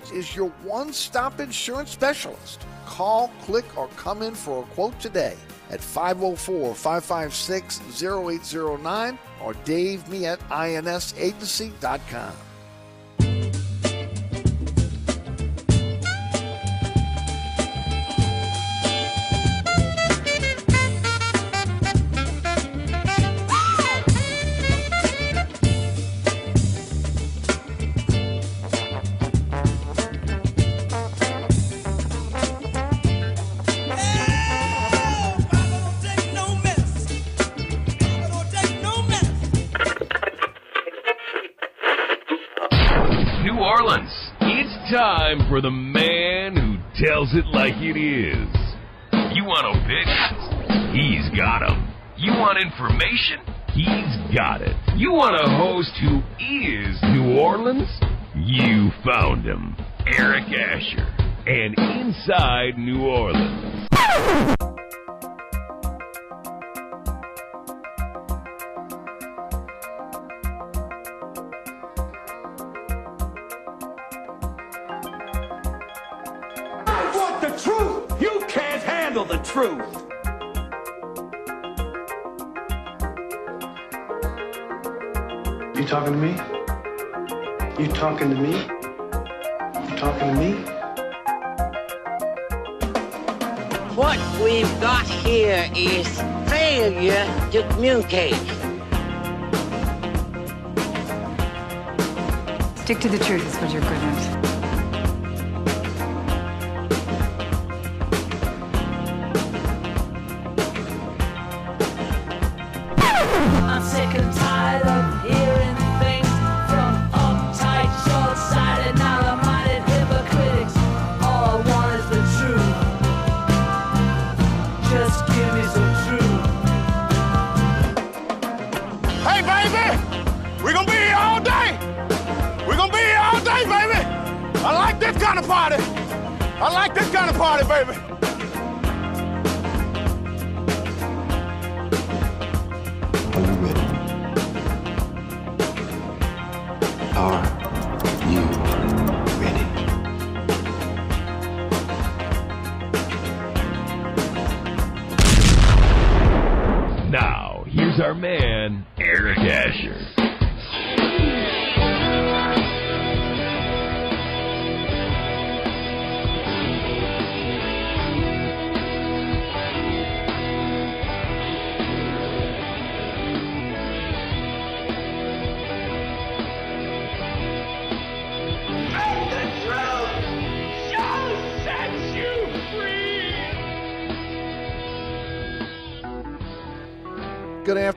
[0.00, 2.64] Insurance is your one stop insurance specialist.
[2.86, 5.36] Call, click, or come in for a quote today
[5.70, 12.49] at 504 556 0809 or Dave me at insagency.com.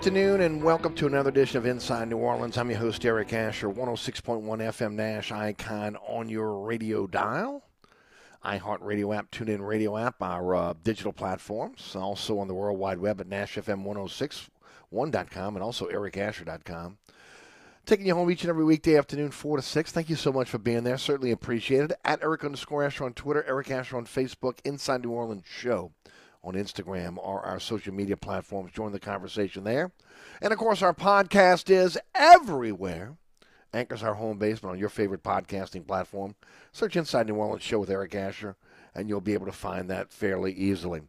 [0.04, 2.58] afternoon and welcome to another edition of Inside New Orleans.
[2.58, 7.64] I'm your host, Eric Asher, 106.1 FM Nash icon on your radio dial.
[8.44, 13.22] iHeartRadio app, TuneIn Radio app, our uh, digital platforms, also on the World Wide Web
[13.22, 16.98] at NashFM1061.com and also ericasher.com.
[17.86, 19.92] Taking you home each and every weekday afternoon, 4 to 6.
[19.94, 20.98] Thank you so much for being there.
[20.98, 21.94] Certainly appreciated.
[22.04, 25.94] At Eric underscore Asher on Twitter, Eric Asher on Facebook, Inside New Orleans Show
[26.44, 28.72] on Instagram or our social media platforms.
[28.72, 29.92] Join the conversation there.
[30.42, 33.16] And of course, our podcast is everywhere.
[33.74, 36.36] Anchor's our home base, but on your favorite podcasting platform,
[36.72, 38.56] search Inside New Orleans Show with Eric Asher,
[38.94, 41.02] and you'll be able to find that fairly easily.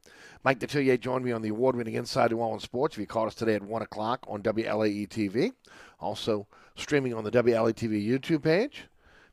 [0.44, 2.94] Mike Detillier joined me on the award winning Inside New Orleans Sports.
[2.94, 5.53] If you caught us today at 1 o'clock on WLAE TV,
[6.00, 8.84] also streaming on the WLAE TV YouTube page.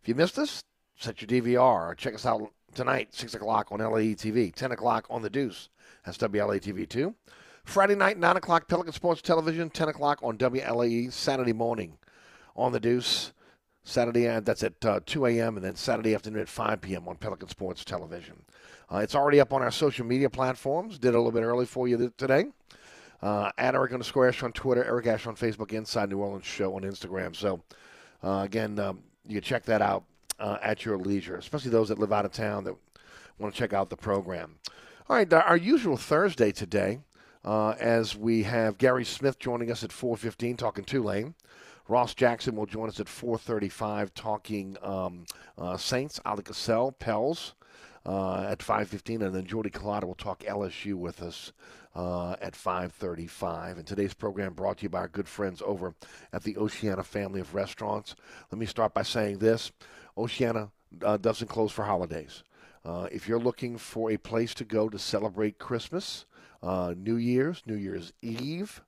[0.01, 0.61] If you missed us,
[0.97, 5.05] set your DVR or check us out tonight, 6 o'clock on LAE TV, 10 o'clock
[5.09, 5.69] on The Deuce.
[6.05, 7.13] That's WLAE TV 2.
[7.63, 11.11] Friday night, 9 o'clock, Pelican Sports Television, 10 o'clock on WLAE.
[11.11, 11.97] Saturday morning
[12.55, 13.33] on The Deuce.
[13.83, 17.07] Saturday, uh, that's at uh, 2 a.m., and then Saturday afternoon at 5 p.m.
[17.07, 18.43] on Pelican Sports Television.
[18.91, 20.99] Uh, it's already up on our social media platforms.
[20.99, 22.45] Did a little bit early for you th- today.
[23.21, 26.75] Uh, at Eric underscore Ash on Twitter, Eric Ash on Facebook, Inside New Orleans Show
[26.75, 27.35] on Instagram.
[27.35, 27.61] So,
[28.23, 30.03] uh, again, um, you check that out
[30.41, 32.75] uh, at your leisure, especially those that live out of town that
[33.39, 34.55] want to check out the program.
[35.07, 36.99] All right, our usual Thursday today,
[37.45, 41.35] uh, as we have Gary Smith joining us at 4:15 talking Tulane.
[41.87, 45.25] Ross Jackson will join us at 4:35 talking um,
[45.57, 46.19] uh, Saints.
[46.25, 47.53] Ali Cassell, Pels
[48.05, 51.51] uh, at 5:15, and then Jordy Culotta will talk LSU with us
[51.95, 53.77] uh, at 5:35.
[53.77, 55.93] And today's program brought to you by our good friends over
[56.31, 58.15] at the Oceana family of restaurants.
[58.51, 59.71] Let me start by saying this:
[60.21, 60.69] Oceana
[61.03, 62.43] uh, doesn't close for holidays.
[62.83, 66.25] Uh, if you're looking for a place to go to celebrate Christmas,
[66.63, 68.81] uh, New Year's, New Year's Eve,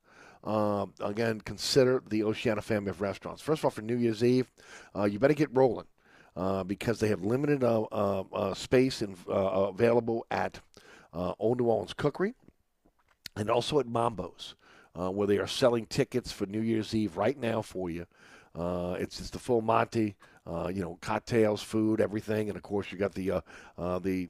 [0.43, 3.41] um, again, consider the Oceana family of restaurants.
[3.41, 4.51] First of all, for New Year's Eve,
[4.95, 5.87] uh, you better get rolling
[6.35, 10.59] uh, because they have limited uh, space in, available at
[11.13, 12.33] Old New Orleans Cookery
[13.35, 14.55] and also at Mambo's,
[14.93, 18.05] where they are selling tickets for New Year's Eve right now for you.
[18.55, 22.97] It's it's the full Monty, uh, you know, cocktails, food, everything, and of course you
[22.97, 23.41] got the uh,
[23.77, 24.29] uh, the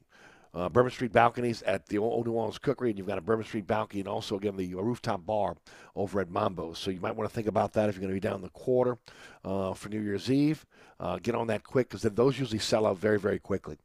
[0.54, 3.44] uh, Bourbon Street balconies at the Old New Orleans Cookery, and you've got a Bourbon
[3.44, 5.56] Street balcony, and also again the rooftop bar
[5.96, 6.78] over at Mambo's.
[6.78, 8.50] So you might want to think about that if you're going to be down the
[8.50, 8.98] quarter
[9.44, 10.64] uh, for New Year's Eve.
[11.00, 13.76] Uh, get on that quick because those usually sell out very very quickly.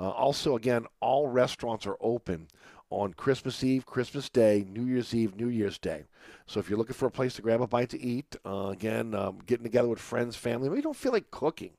[0.00, 2.48] Uh, also, again, all restaurants are open
[2.90, 6.04] on Christmas Eve, Christmas Day, New Year's Eve, New Year's Day.
[6.46, 9.14] So if you're looking for a place to grab a bite to eat, uh, again,
[9.14, 11.72] um, getting together with friends, family, maybe you don't feel like cooking.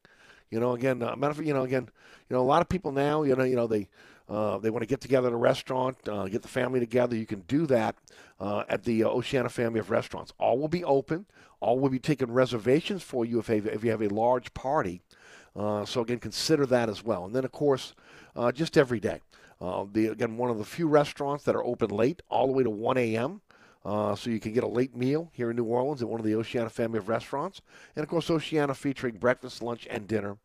[0.49, 1.89] You know, again, uh, matter of you know, again,
[2.29, 3.87] you know, a lot of people now, you know, you know, they
[4.29, 7.15] uh, they want to get together at a restaurant, uh, get the family together.
[7.15, 7.95] You can do that
[8.39, 10.33] uh, at the uh, Oceana family of restaurants.
[10.37, 11.25] All will be open.
[11.59, 15.01] All will be taking reservations for you if, if you have a large party.
[15.55, 17.25] Uh, so again, consider that as well.
[17.25, 17.93] And then, of course,
[18.35, 19.21] uh, just every day.
[19.59, 22.63] Uh, the again, one of the few restaurants that are open late, all the way
[22.63, 23.41] to 1 a.m.
[23.83, 26.25] Uh, so you can get a late meal here in New Orleans at one of
[26.25, 27.61] the Oceana family of restaurants,
[27.95, 30.37] and of course Oceana featuring breakfast, lunch, and dinner.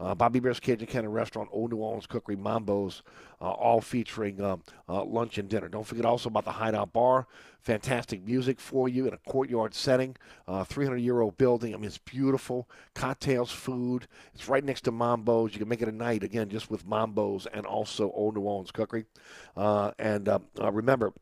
[0.00, 3.02] Uh, Bobby Hebert's Cajun Cannon Restaurant, Old New Orleans Cookery, Mambo's,
[3.40, 5.68] uh, all featuring um, uh, lunch and dinner.
[5.68, 7.26] Don't forget also about the Hideout Bar.
[7.60, 10.16] Fantastic music for you in a courtyard setting,
[10.48, 11.74] 300 year old building.
[11.74, 12.66] I mean, it's beautiful.
[12.94, 14.06] Cocktails, food.
[14.34, 15.52] It's right next to Mambo's.
[15.52, 18.70] You can make it a night, again, just with Mambo's and also Old New Orleans
[18.70, 19.04] Cookery.
[19.54, 20.38] Uh, and uh,
[20.72, 21.12] remember,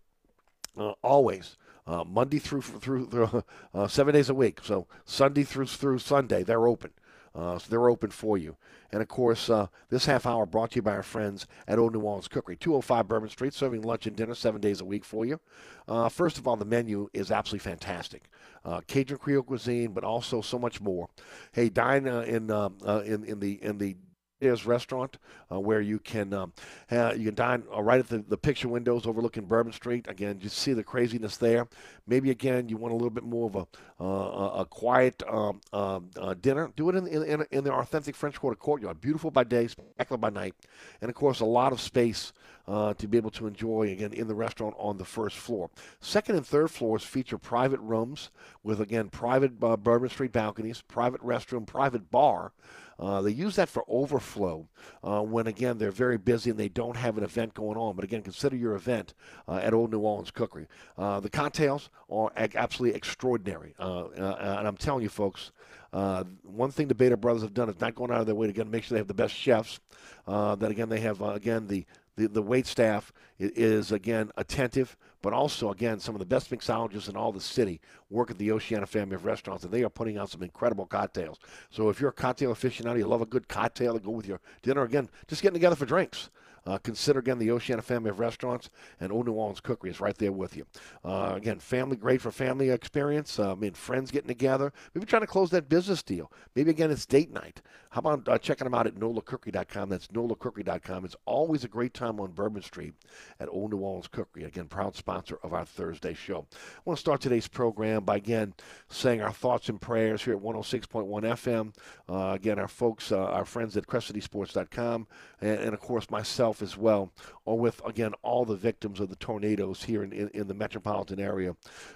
[1.03, 1.57] always.
[1.89, 3.43] Uh, Monday through through, through
[3.75, 4.61] uh, seven days a week.
[4.63, 6.91] So Sunday through through Sunday, they're open.
[7.35, 8.57] Uh, so they're open for you.
[8.91, 11.93] And of course, uh, this half hour brought to you by our friends at Old
[11.93, 15.25] New Orleans Cookery, 205 Bourbon Street, serving lunch and dinner seven days a week for
[15.25, 15.41] you.
[15.87, 18.25] Uh, first of all, the menu is absolutely fantastic.
[18.65, 21.09] Uh, Cajun Creole cuisine, but also so much more.
[21.53, 22.71] Hey, dine uh, in, uh,
[23.05, 23.97] in in the in the
[24.41, 25.19] is restaurant
[25.51, 26.53] uh, where you can um,
[26.91, 30.07] you can dine uh, right at the, the picture windows overlooking Bourbon Street.
[30.09, 31.69] Again, you see the craziness there.
[32.07, 33.67] Maybe again you want a little bit more of a
[34.01, 36.71] uh, a quiet um, um, uh, dinner.
[36.77, 39.01] Do it in in, in the authentic French Quarter courtyard.
[39.01, 40.55] Beautiful by day, spectacular by night,
[41.01, 42.33] and of course a lot of space
[42.69, 45.71] uh, to be able to enjoy again in the restaurant on the first floor.
[46.01, 48.31] Second and third floors feature private rooms
[48.63, 52.53] with again private uh, Bourbon Street balconies, private restroom, private bar.
[52.99, 54.69] Uh, they use that for overflow
[55.05, 57.95] uh, when, again, they're very busy and they don't have an event going on.
[57.95, 59.15] But again, consider your event
[59.47, 60.67] uh, at Old New Orleans Cookery.
[60.97, 63.75] Uh, the cocktails are absolutely extraordinary.
[63.79, 65.53] Uh, uh, and I'm telling you, folks,
[65.91, 68.51] one thing the Beta Brothers have done is not going out of their way to
[68.51, 69.79] again, make sure they have the best chefs.
[70.27, 71.87] that, again, they have, again, the
[72.19, 77.09] the, the wait staff is, again, attentive, but also, again, some of the best mixologists
[77.09, 77.81] in all the city
[78.11, 81.39] work at the Oceana family of restaurants, and they are putting out some incredible cocktails.
[81.71, 84.41] So if you're a cocktail aficionado, you love a good cocktail to go with your
[84.63, 86.31] dinner, again, just getting together for drinks.
[86.67, 88.71] Uh, consider again the Oceana family of restaurants
[89.01, 90.67] and Old New Orleans Cookery is right there with you.
[91.05, 93.39] Uh, again, family great for family experience.
[93.39, 94.73] Uh, I mean, friends getting together.
[94.95, 96.31] Maybe trying to close that business deal.
[96.55, 97.63] Maybe again it's date night.
[97.91, 99.89] How about uh, checking them out at NOLACookery.com?
[99.89, 101.05] That's NOLACookery.com.
[101.05, 102.95] It's always a great time on Bourbon Street
[103.41, 104.45] at Old New Orleans Cookery.
[104.45, 106.47] Again, proud sponsor of our Thursday show.
[106.53, 108.55] I want to start today's program by again
[108.89, 111.75] saying our thoughts and prayers here at 106.1 FM.
[112.09, 115.07] Uh, again, our folks, uh, our friends at CrestCitySports.com,
[115.41, 117.13] and, and of course myself as well,
[117.45, 121.21] or with again all the victims of the tornadoes here in, in, in the metropolitan
[121.21, 121.55] area.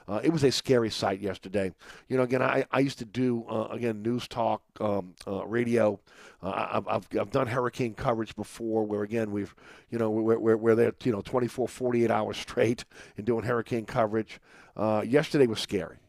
[0.08, 1.72] Uh, it was a scary sight yesterday.
[2.08, 5.98] You know, again, I, I used to do uh, again news talk um, uh, radio.
[6.42, 9.54] Uh, I've, I've, I've done hurricane coverage before, where again we've
[9.90, 12.84] you know we're, we're, we're there you know 24, 48 hours straight
[13.16, 14.40] and doing hurricane coverage.
[14.76, 16.01] Uh, yesterday was scary.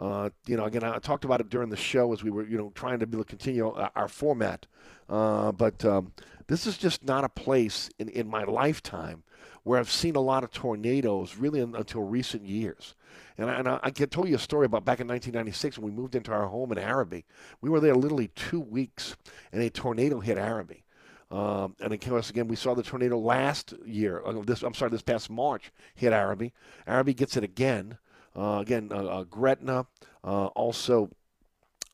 [0.00, 2.56] Uh, you know, again, I talked about it during the show as we were, you
[2.56, 4.66] know, trying to be able to continue our, our format.
[5.10, 6.12] Uh, but um,
[6.46, 9.22] this is just not a place in, in my lifetime
[9.62, 12.94] where I've seen a lot of tornadoes really in, until recent years.
[13.36, 15.94] And I, and I, I can tell you a story about back in 1996 when
[15.94, 17.26] we moved into our home in Arabi.
[17.60, 19.16] We were there literally two weeks,
[19.52, 20.84] and a tornado hit Arabi.
[21.30, 24.22] Um, and of course, again, we saw the tornado last year.
[24.24, 26.52] Uh, this, I'm sorry, this past March hit Arabi.
[26.86, 27.98] Arabi gets it again.
[28.36, 29.86] Uh, again, uh, uh, Gretna,
[30.22, 31.10] also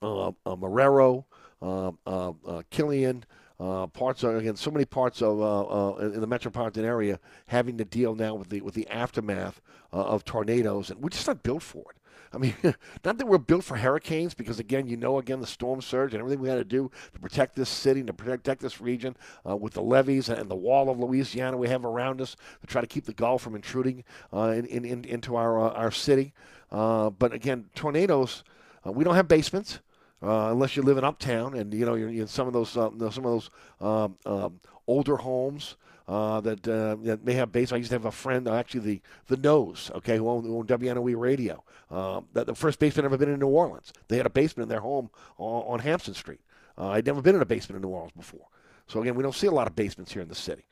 [0.02, 1.25] Marrero,
[1.62, 3.23] Killeen.
[3.59, 7.78] Uh, parts of again so many parts of uh, uh, in the metropolitan area having
[7.78, 9.62] to deal now with the with the aftermath
[9.93, 11.97] of tornadoes, and we're just not built for it.
[12.33, 12.54] I mean,
[13.04, 16.21] not that we're built for hurricanes, because again, you know, again, the storm surge and
[16.21, 19.16] everything we had to do to protect this city to protect this region
[19.49, 22.80] uh, with the levees and the wall of Louisiana we have around us to try
[22.80, 26.33] to keep the Gulf from intruding uh, in, in, in, into our uh, our city.
[26.71, 28.42] Uh, but again, tornadoes,
[28.87, 29.80] uh, we don't have basements.
[30.23, 32.95] Uh, unless you live in uptown, and you know you're in some of those some
[32.99, 33.50] of those
[33.83, 35.76] um, um, older homes
[36.08, 37.72] uh, that uh, that may have basements.
[37.72, 40.56] I used to have a friend, uh, actually the the Nose, okay, who owned, who
[40.56, 41.64] owned WNOE Radio.
[41.90, 43.92] Um, that the first basement I've ever been in New Orleans.
[44.08, 46.40] They had a basement in their home on, on Hampton Street.
[46.78, 48.46] Uh, I'd never been in a basement in New Orleans before.
[48.86, 50.64] So again, we don't see a lot of basements here in the city.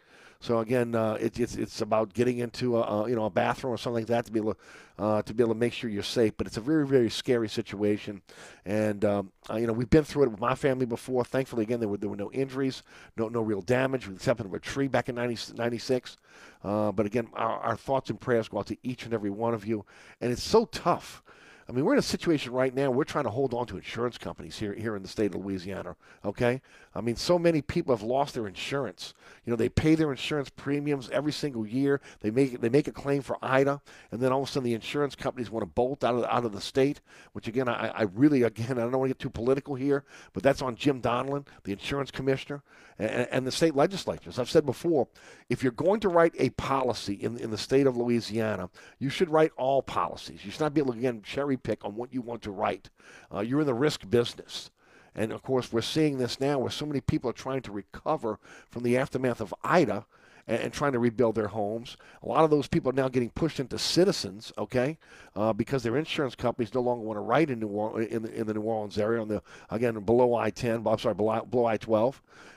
[0.45, 3.79] So again, uh, it, it's it's about getting into a, you know a bathroom or
[3.79, 4.61] something like that to be able to,
[5.03, 6.35] uh, to be able to make sure you're safe.
[6.37, 8.21] But it's a very very scary situation,
[8.67, 11.25] and um, uh, you know we've been through it with my family before.
[11.25, 12.83] Thankfully, again there were there were no injuries,
[13.17, 16.19] no no real damage, except for a tree back in 90, 96.
[16.63, 19.55] Uh, but again, our, our thoughts and prayers go out to each and every one
[19.55, 19.87] of you,
[20.21, 21.23] and it's so tough.
[21.69, 22.91] I mean, we're in a situation right now.
[22.91, 25.97] We're trying to hold on to insurance companies here here in the state of Louisiana.
[26.25, 26.61] Okay,
[26.95, 29.15] I mean, so many people have lost their insurance.
[29.45, 32.03] You know, they pay their insurance premiums every single year.
[32.21, 33.81] They make they make a claim for Ida,
[34.13, 36.45] and then all of a sudden the insurance companies want to bolt out of out
[36.45, 37.01] of the state.
[37.33, 40.05] Which again, I, I really again I don't want to get too political here,
[40.35, 42.63] but that's on Jim Donelon, the insurance commissioner,
[42.99, 44.39] and, and the state legislatures.
[44.39, 45.09] I've said before,
[45.49, 48.69] if you're going to write a policy in in the state of Louisiana,
[48.99, 50.45] you should write all policies.
[50.45, 52.91] You should not be able to again cherry pick on what you want to write.
[53.33, 54.71] Uh, you're in the risk business.
[55.15, 58.39] And of course, we're seeing this now where so many people are trying to recover
[58.71, 60.07] from the aftermath of Ida
[60.47, 61.97] and, and trying to rebuild their homes.
[62.23, 64.99] A lot of those people are now getting pushed into citizens, okay,
[65.37, 68.35] uh, because their insurance companies no longer want to write in New Orleans, in the,
[68.35, 72.15] in the New Orleans area on the again below I-10, I'm sorry, below, below I-12,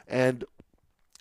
[0.08, 0.44] and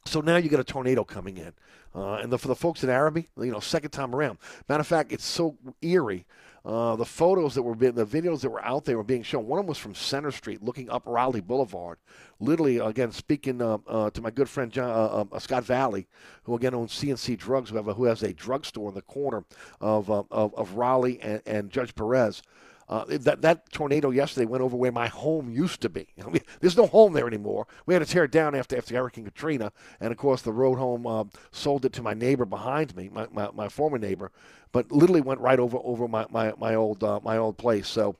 [0.05, 1.53] so now you got a tornado coming in.
[1.95, 4.39] Uh, and the, for the folks in Arabi, you know, second time around.
[4.69, 6.27] Matter of fact, it's so eerie.
[6.67, 9.47] Uh, the photos that were being, the videos that were out there were being shown.
[9.47, 11.99] One of them was from Center Street, looking up Raleigh Boulevard.
[12.41, 16.09] Literally, again, speaking uh, uh, to my good friend John, uh, uh, Scott Valley,
[16.43, 19.45] who again owns CNC Drugs, who, have a, who has a drugstore in the corner
[19.81, 22.43] of, uh, of, of Raleigh and, and Judge Perez.
[22.89, 26.07] Uh, that that tornado yesterday went over where my home used to be.
[26.25, 27.67] I mean, there's no home there anymore.
[27.85, 30.79] We had to tear it down after after Hurricane Katrina, and of course the road
[30.79, 34.31] home uh, sold it to my neighbor behind me, my, my, my, former neighbor,
[34.71, 37.89] but literally went right over over my my, my old uh, my old place.
[37.89, 38.17] So,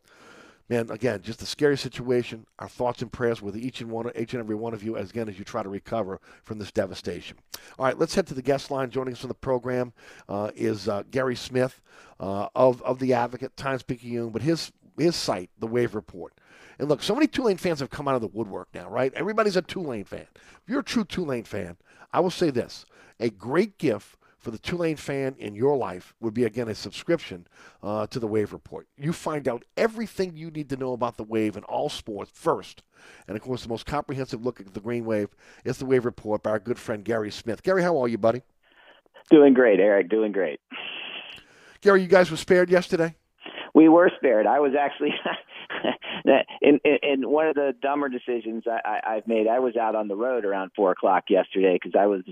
[0.69, 2.47] man, again, just a scary situation.
[2.59, 5.11] Our thoughts and prayers with each and one each and every one of you as
[5.11, 7.37] again as you try to recover from this devastation.
[7.79, 8.91] All right, let's head to the guest line.
[8.91, 9.93] Joining us on the program
[10.29, 11.81] uh, is uh, Gary Smith
[12.21, 16.33] uh, of of the Advocate, Times Picayune, but his his site, the Wave Report.
[16.79, 19.13] And look, so many Tulane fans have come out of the woodwork now, right?
[19.15, 20.27] Everybody's a Tulane fan.
[20.35, 21.77] If you're a true Tulane fan,
[22.13, 22.85] I will say this:
[23.19, 27.49] a great gift for the Tulane fan in your life would be again a subscription
[27.83, 28.87] uh, to the Wave Report.
[28.97, 32.85] You find out everything you need to know about the Wave and all sports first.
[33.27, 35.31] And of course, the most comprehensive look at the Green Wave
[35.65, 37.65] is the Wave Report by our good friend Gary Smith.
[37.65, 38.43] Gary, how are you, buddy?
[39.33, 40.11] Doing great, Eric.
[40.11, 40.61] Doing great.
[41.81, 43.17] Gary, you guys were spared yesterday.
[43.77, 44.47] We were spared.
[44.47, 45.13] I was actually
[46.63, 49.47] in, in, in one of the dumber decisions I, I, I've made.
[49.49, 52.23] I was out on the road around four o'clock yesterday because I was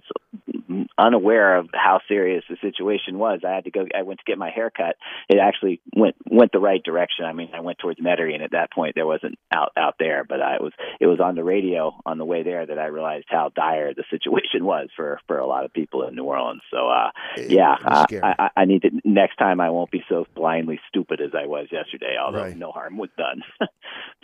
[0.96, 3.40] unaware of how serious the situation was.
[3.46, 3.86] I had to go.
[3.94, 4.96] I went to get my hair cut.
[5.28, 7.24] It actually went went the right direction.
[7.24, 10.24] I mean, I went towards Metairie, and at that point, there wasn't out out there.
[10.24, 13.26] But I was it was on the radio on the way there that I realized
[13.28, 16.62] how dire the situation was for for a lot of people in New Orleans.
[16.70, 20.80] So uh, yeah, uh, I, I need to next time I won't be so blindly
[20.88, 22.16] stupid as I was yesterday.
[22.20, 22.56] Although Right.
[22.56, 23.42] no harm was done.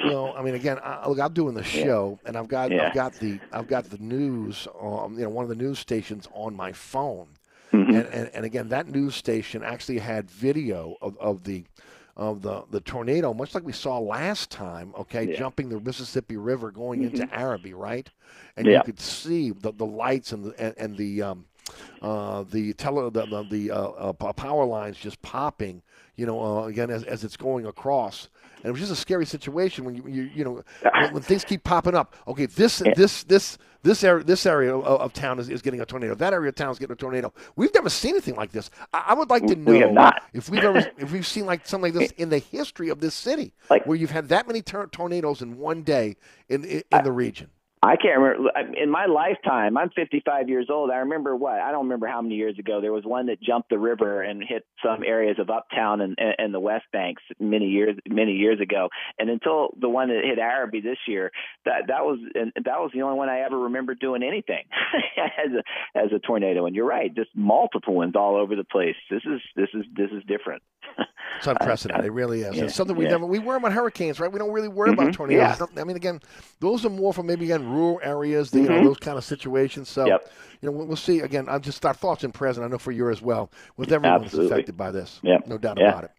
[0.02, 2.86] Well, I mean, again, I, look, I'm doing the show, and I've got Yeah.
[2.88, 6.26] I've got the I've got the news, um, you know, one of the news stations
[6.32, 7.28] on my phone,
[7.72, 7.94] Mm-hmm.
[7.94, 11.64] and, and and again, that news station actually had video of, of the
[12.16, 14.94] of the the tornado, much like we saw last time.
[14.98, 15.28] Okay, Yeah.
[15.32, 15.38] Mm-hmm.
[15.38, 18.08] jumping the Mississippi River, going into Arabi, right?
[18.56, 18.78] And Yeah.
[18.78, 21.44] you could see the, the lights and the and, and the um,
[22.00, 25.82] uh, the tele the the, the uh, uh, power lines just popping.
[26.20, 29.24] You know, uh, again as, as it's going across, and it was just a scary
[29.24, 32.14] situation when you you, you know when, when things keep popping up.
[32.28, 35.86] Okay, this this this this area this area of, of town is, is getting a
[35.86, 36.14] tornado.
[36.14, 37.32] That area of town is getting a tornado.
[37.56, 38.68] We've never seen anything like this.
[38.92, 39.78] I, I would like to know We
[40.34, 43.14] if we've ever if we've seen like something like this in the history of this
[43.14, 46.16] city, Like- where you've had that many tor- tornadoes in one day
[46.50, 47.48] in in, in the region.
[47.82, 48.50] I can't remember.
[48.76, 50.90] In my lifetime, I'm 55 years old.
[50.90, 51.54] I remember what?
[51.54, 54.42] I don't remember how many years ago there was one that jumped the river and
[54.46, 58.90] hit some areas of Uptown and, and, the West Banks many years many years ago.
[59.18, 61.30] And until the one that hit Arabi this year,
[61.64, 64.64] that that was and that was the only one I ever remember doing anything
[65.16, 66.66] as a as a tornado.
[66.66, 68.96] And you're right, just multiple ones all over the place.
[69.10, 70.62] This is this is this is different.
[71.38, 72.04] It's unprecedented.
[72.04, 72.54] it really is.
[72.54, 73.12] yeah, it's something we yeah.
[73.12, 74.30] never we worry about hurricanes, right?
[74.30, 75.58] We don't really worry about Mhm, tornadoes.
[75.74, 75.80] yeah.
[75.80, 76.20] I mean, again,
[76.60, 78.84] those are more for maybe again rural areas, you know, Mhm.
[78.84, 79.88] those kind of situations.
[79.88, 80.30] So, Yep.
[80.60, 81.20] you know, we'll, see.
[81.20, 82.66] Again, I'm just our thoughts in present.
[82.66, 85.18] I know for you as well, with everyone that's affected by this.
[85.22, 85.46] Yep.
[85.46, 86.10] No doubt about it.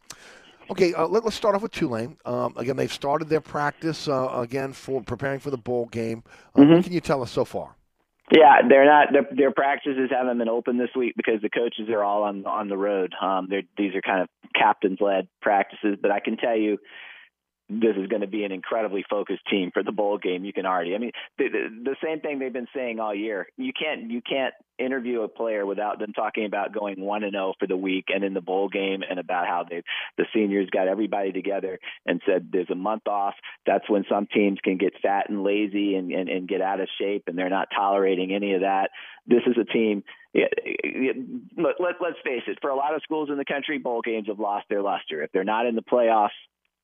[0.72, 2.18] Okay, uh, let, us start off with Tulane.
[2.26, 6.24] Um, again, they've started their practice uh, again for preparing for the bowl game.
[6.56, 6.74] Uh, Mm-hmm.
[6.76, 7.76] What can you tell us so far?
[8.32, 9.08] Yeah, they're not.
[9.12, 12.70] Their, their practices haven't been open this week because the coaches are all on on
[12.70, 13.14] the road.
[13.22, 16.78] Um, they're, these are kind of captains led practices, but I can tell you,
[17.80, 20.44] this is going to be an incredibly focused team for the bowl game.
[20.44, 20.94] You can already.
[20.94, 23.48] I mean, the, the, the same thing they've been saying all year.
[23.56, 27.54] You can't you can't interview a player without them talking about going one and zero
[27.60, 29.84] for the week and in the bowl game and about how they
[30.18, 33.36] the seniors got everybody together and said there's a month off.
[33.66, 36.90] That's when some teams can get fat and lazy and and, and get out of
[37.00, 38.90] shape, and they're not tolerating any of that.
[39.26, 40.04] This is a team.
[40.34, 42.58] Let, let, let's face it.
[42.62, 45.22] For a lot of schools in the country, bowl games have lost their luster.
[45.22, 46.30] If they're not in the playoffs,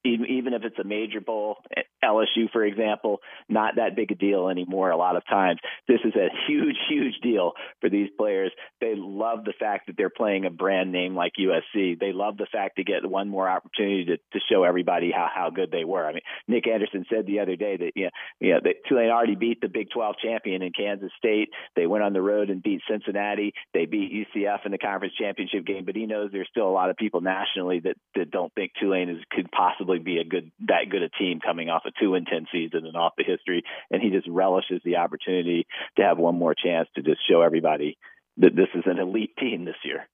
[0.03, 1.57] even if it's a major bowl,
[2.03, 4.91] LSU, for example, not that big a deal anymore.
[4.91, 8.51] A lot of times, this is a huge, huge deal for these players.
[8.79, 11.99] They love the fact that they're playing a brand name like USC.
[11.99, 15.49] They love the fact to get one more opportunity to, to show everybody how how
[15.49, 16.05] good they were.
[16.05, 19.35] I mean, Nick Anderson said the other day that yeah, you know, that Tulane already
[19.35, 21.49] beat the Big 12 champion in Kansas State.
[21.75, 23.53] They went on the road and beat Cincinnati.
[23.73, 25.85] They beat UCF in the conference championship game.
[25.85, 29.09] But he knows there's still a lot of people nationally that that don't think Tulane
[29.09, 32.27] is could possibly be a good that good a team coming off a two and
[32.27, 33.63] ten season and off the history.
[33.89, 35.65] And he just relishes the opportunity
[35.97, 37.97] to have one more chance to just show everybody
[38.37, 40.07] that this is an elite team this year.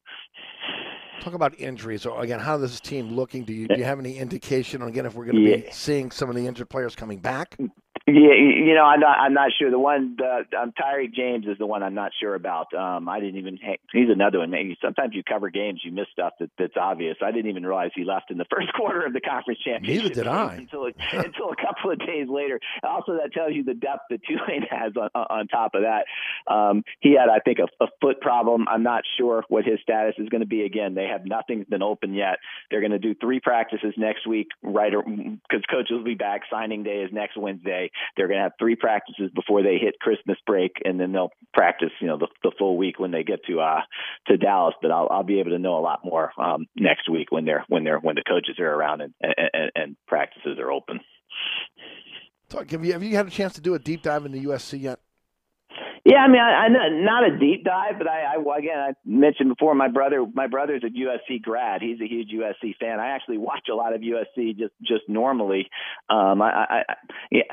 [1.19, 2.01] Talk about injuries.
[2.01, 3.43] So again, how is this team looking?
[3.43, 6.11] Do you, do you have any indication on again if we're going to be seeing
[6.11, 7.57] some of the injured players coming back?
[8.05, 9.17] Yeah, you know, I'm not.
[9.17, 9.71] I'm not sure.
[9.71, 12.73] The one, the um, Tyrick James is the one I'm not sure about.
[12.73, 13.57] Um, I didn't even.
[13.93, 14.49] He's another one.
[14.49, 17.15] Maybe sometimes you cover games, you miss stuff that, that's obvious.
[17.23, 20.03] I didn't even realize he left in the first quarter of the conference championship.
[20.03, 20.55] Neither did I.
[20.63, 22.59] Until until a couple of days later.
[22.83, 26.03] Also, that tells you the depth that Tulane has on, on top of that.
[26.53, 28.67] Um, he had, I think, a, a foot problem.
[28.67, 30.63] I'm not sure what his status is going to be.
[30.63, 32.39] Again, they have nothing's been open yet.
[32.69, 34.91] They're going to do three practices next week, right?
[34.91, 36.41] Because coaches will be back.
[36.51, 37.91] Signing day is next Wednesday.
[38.15, 41.91] They're going to have three practices before they hit Christmas break, and then they'll practice,
[41.99, 43.81] you know, the, the full week when they get to uh
[44.27, 44.75] to Dallas.
[44.81, 47.65] But I'll I'll be able to know a lot more um, next week when they're
[47.67, 50.99] when they're when the coaches are around and and, and practices are open.
[52.49, 54.81] Talk, have you have you had a chance to do a deep dive into USC
[54.81, 54.99] yet?
[56.05, 59.49] Yeah, I mean, I, I not a deep dive, but I, I again I mentioned
[59.49, 61.81] before my brother my brother's a USC grad.
[61.81, 62.99] He's a huge USC fan.
[62.99, 65.69] I actually watch a lot of USC just just normally.
[66.09, 66.83] Um, I, I,
[67.31, 67.43] yeah,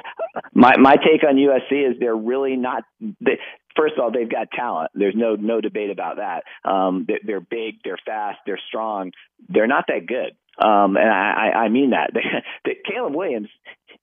[0.52, 2.82] my my take on USC is they're really not.
[3.20, 3.38] They,
[3.76, 4.90] First of all, they've got talent.
[4.94, 6.42] There's no no debate about that.
[6.68, 9.12] Um, they're, they're big, they're fast, they're strong.
[9.48, 12.10] They're not that good, um, and I, I mean that.
[12.86, 13.48] Caleb Williams,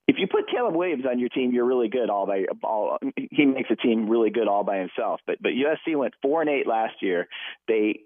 [0.08, 2.98] if you put Caleb Williams on your team, you're really good all by all.
[3.16, 5.20] He makes a team really good all by himself.
[5.28, 7.28] But but USC went four and eight last year.
[7.68, 8.02] They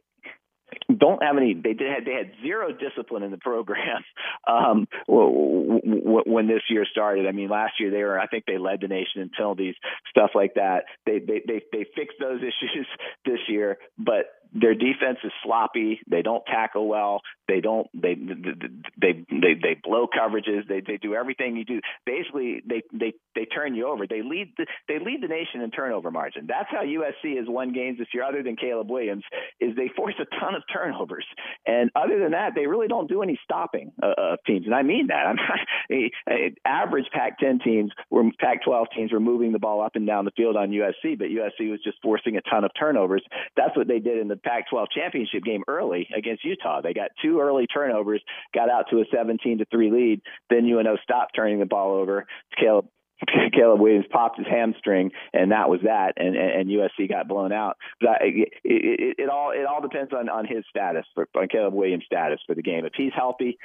[0.96, 1.54] don't have any.
[1.54, 2.06] They did.
[2.06, 4.04] They had zero discipline in the program
[4.48, 7.28] um, when this year started.
[7.28, 8.20] I mean, last year they were.
[8.20, 9.76] I think they led the nation in penalties,
[10.10, 10.86] stuff like that.
[11.06, 12.88] They they they, they fixed those issues
[13.26, 16.02] this year, but their defense is sloppy.
[16.10, 17.22] They don't tackle well.
[17.48, 17.88] They don't.
[17.94, 20.68] They they they they blow coverages.
[20.68, 21.80] They they do everything you do.
[22.06, 24.08] Basically, they they they turn you over.
[24.08, 26.48] They lead the, they lead the nation in turnover margin.
[26.48, 28.24] That's how USC has won games this year.
[28.24, 29.24] Other than Caleb Williams,
[29.60, 31.26] is they force a ton of turnovers.
[31.66, 34.66] And other than that, they really don't do any stopping uh, of teams.
[34.66, 35.26] And I mean that.
[35.26, 35.38] I'm
[36.66, 40.56] average Pac-10 teams were Pac-12 teams were moving the ball up and down the field
[40.56, 43.24] on USC, but USC was just forcing a ton of turnovers.
[43.56, 46.82] That's what they did in the Pac-12 championship game early against Utah.
[46.82, 48.22] They got two early turnovers,
[48.54, 50.22] got out to a 17 to three lead.
[50.50, 52.26] Then UNO stopped turning the ball over.
[52.58, 52.88] Caleb
[53.54, 56.14] Caleb Williams popped his hamstring, and that was that.
[56.18, 57.78] And and, USC got blown out.
[58.00, 61.48] But I, it, it, it all it all depends on on his status for on
[61.48, 62.86] Caleb Williams' status for the game.
[62.86, 63.58] If he's healthy,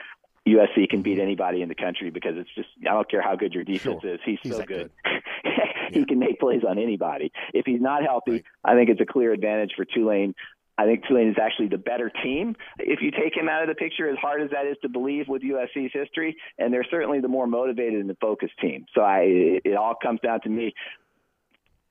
[0.46, 3.52] USC can beat anybody in the country because it's just I don't care how good
[3.52, 4.14] your defense Sure.
[4.14, 4.20] is.
[4.24, 4.90] He's, He's so that good.
[5.92, 7.32] he can make plays on anybody.
[7.54, 8.44] If he's not healthy, Right.
[8.64, 10.34] I think it's a clear advantage for Tulane.
[10.78, 13.74] I think Tulane is actually the better team if you take him out of the
[13.74, 16.36] picture, as hard as that is to believe with USC's history.
[16.58, 18.84] And they're certainly the more motivated and the focused team.
[18.94, 19.20] So I,
[19.64, 20.74] it, all comes down to me.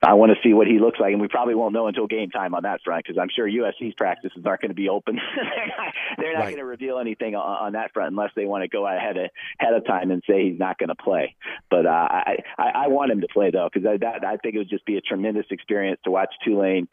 [0.06, 2.30] I want to see what he looks like, and we probably won't know until game
[2.30, 5.16] time on that front because I'm sure USC's practices aren't going to be open.
[5.36, 6.46] they're not, they're not Right.
[6.50, 9.30] going to reveal anything on, on that front unless they want to go ahead of,
[9.60, 11.36] ahead of time and say he's not going to play.
[11.72, 14.54] But uh, I, I I want him to play though because I, that, I think
[14.54, 16.88] it would just be a tremendous experience to watch Tulane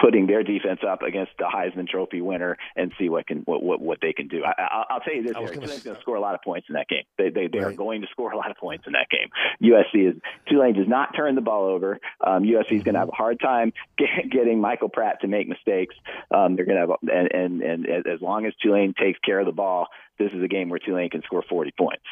[0.00, 3.80] putting their defense up against the Heisman Trophy winner and see what can what what,
[3.80, 4.42] what they can do.
[4.44, 6.20] I, I, I'll tell you this: I was Eric, gonna Tulane's going to score a
[6.20, 7.04] lot of points in that game.
[7.18, 9.28] They they, they are going to score a lot of points in that game.
[9.62, 11.98] USC is Tulane does not turn the ball over.
[12.24, 15.48] Um, USC is going to have a hard time get, getting Michael Pratt to make
[15.48, 15.94] mistakes.
[16.30, 19.46] Um, they're going to have and, and and as long as Tulane takes care of
[19.46, 22.04] the ball, this is a game where Tulane can score 40 points.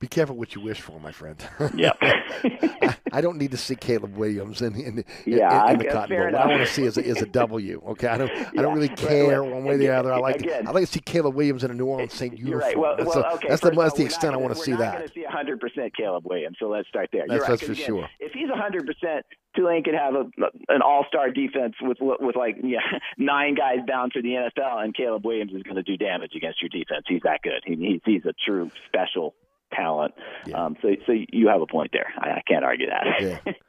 [0.00, 1.36] Be careful what you wish for, my friend.
[1.74, 1.96] Yep.
[2.00, 5.84] I, I don't need to see Caleb Williams in, in, in, Yeah, in, I the
[5.84, 6.24] Cotton Bowl.
[6.26, 7.82] What I want to see is a, is a W.
[7.88, 9.50] Okay, I don't I don't really care right.
[9.52, 10.12] one way or the other.
[10.12, 12.60] I like again- I like to see Caleb Williams in a New Orleans Saint uniform.
[12.60, 12.78] right.
[12.78, 13.48] Well, that's well, the, okay.
[13.48, 14.84] that's the, all, the we're extent I want to gonna- see we're that.
[14.86, 16.56] not going to see 100 percent Caleb Williams.
[16.58, 17.24] So let's start there.
[17.28, 18.08] That's- right, that's for 'cause sure.
[18.20, 20.24] If he's 100 percent, Tulane could have a,
[20.68, 22.78] an all-star defense with with like yeah,
[23.18, 26.62] nine guys bound for the NFL, and Caleb Williams is going to do damage against
[26.62, 27.04] your defense.
[27.06, 27.62] He's that good.
[27.66, 29.34] He, he's he's a true special
[29.72, 30.14] talent.
[30.46, 30.64] Yeah.
[30.64, 32.12] Um, so so you have a point there.
[32.18, 33.06] I, I can't argue that.
[33.46, 33.52] Yeah.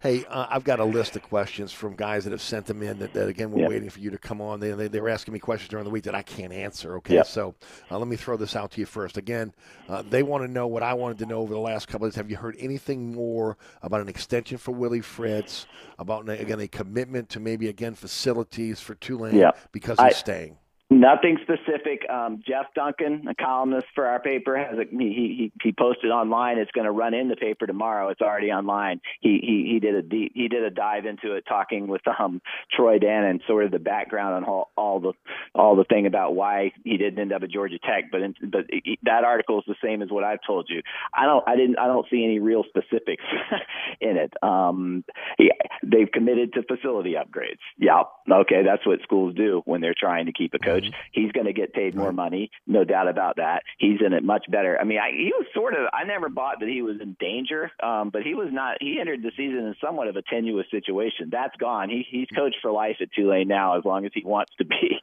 [0.00, 2.98] Hey, uh, I've got a list of questions from guys that have sent them in.
[2.98, 3.68] That, that again, we're Yeah.
[3.68, 4.58] waiting for you to come on.
[4.58, 6.96] They, they they were asking me questions during the week that I can't answer.
[6.96, 7.26] Okay, Yep.
[7.28, 7.54] so
[7.88, 9.16] uh, let me throw this out to you first.
[9.18, 9.54] Again,
[9.88, 12.12] uh, they want to know what I wanted to know over the last couple of
[12.12, 12.16] days.
[12.16, 15.66] Have you heard anything more about an extension for Willie Fritz?
[16.00, 19.52] About again a commitment to maybe again facilities for Tulane Yeah.
[19.70, 20.56] because I- he's staying.
[20.92, 22.02] Nothing specific.
[22.10, 26.58] Um, Jeff Duncan, a columnist for our paper, has a, he, he he posted online.
[26.58, 28.10] It's going to run in the paper tomorrow.
[28.10, 29.00] It's already online.
[29.22, 32.42] He he he did a deep, he did a dive into it, talking with um
[32.76, 35.12] Troy Dannen and sort of the background on all, all the
[35.54, 38.10] all the thing about why he didn't end up at Georgia Tech.
[38.12, 38.66] But in, but
[39.04, 40.82] that article is the same as what I've told you.
[41.14, 43.24] I don't I didn't I don't see any real specifics
[44.02, 44.34] in it.
[44.42, 45.04] Um,
[45.38, 45.50] he,
[45.82, 47.60] they've committed to facility upgrades.
[47.78, 50.81] Yeah, okay, that's what schools do when they're trying to keep a coach.
[51.12, 53.62] He's going to get paid more money, no doubt about that.
[53.78, 54.78] He's in it much better.
[54.80, 55.88] I mean, I, he was sort of.
[55.92, 58.78] I never bought that he was in danger, um, but he was not.
[58.80, 61.28] He entered the season in somewhat of a tenuous situation.
[61.30, 61.90] That's gone.
[61.90, 64.74] He, he's coached for life at Tulane now, as long as he wants to be.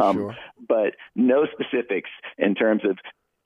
[0.00, 0.36] Um, Sure.
[0.68, 2.98] But no specifics in terms of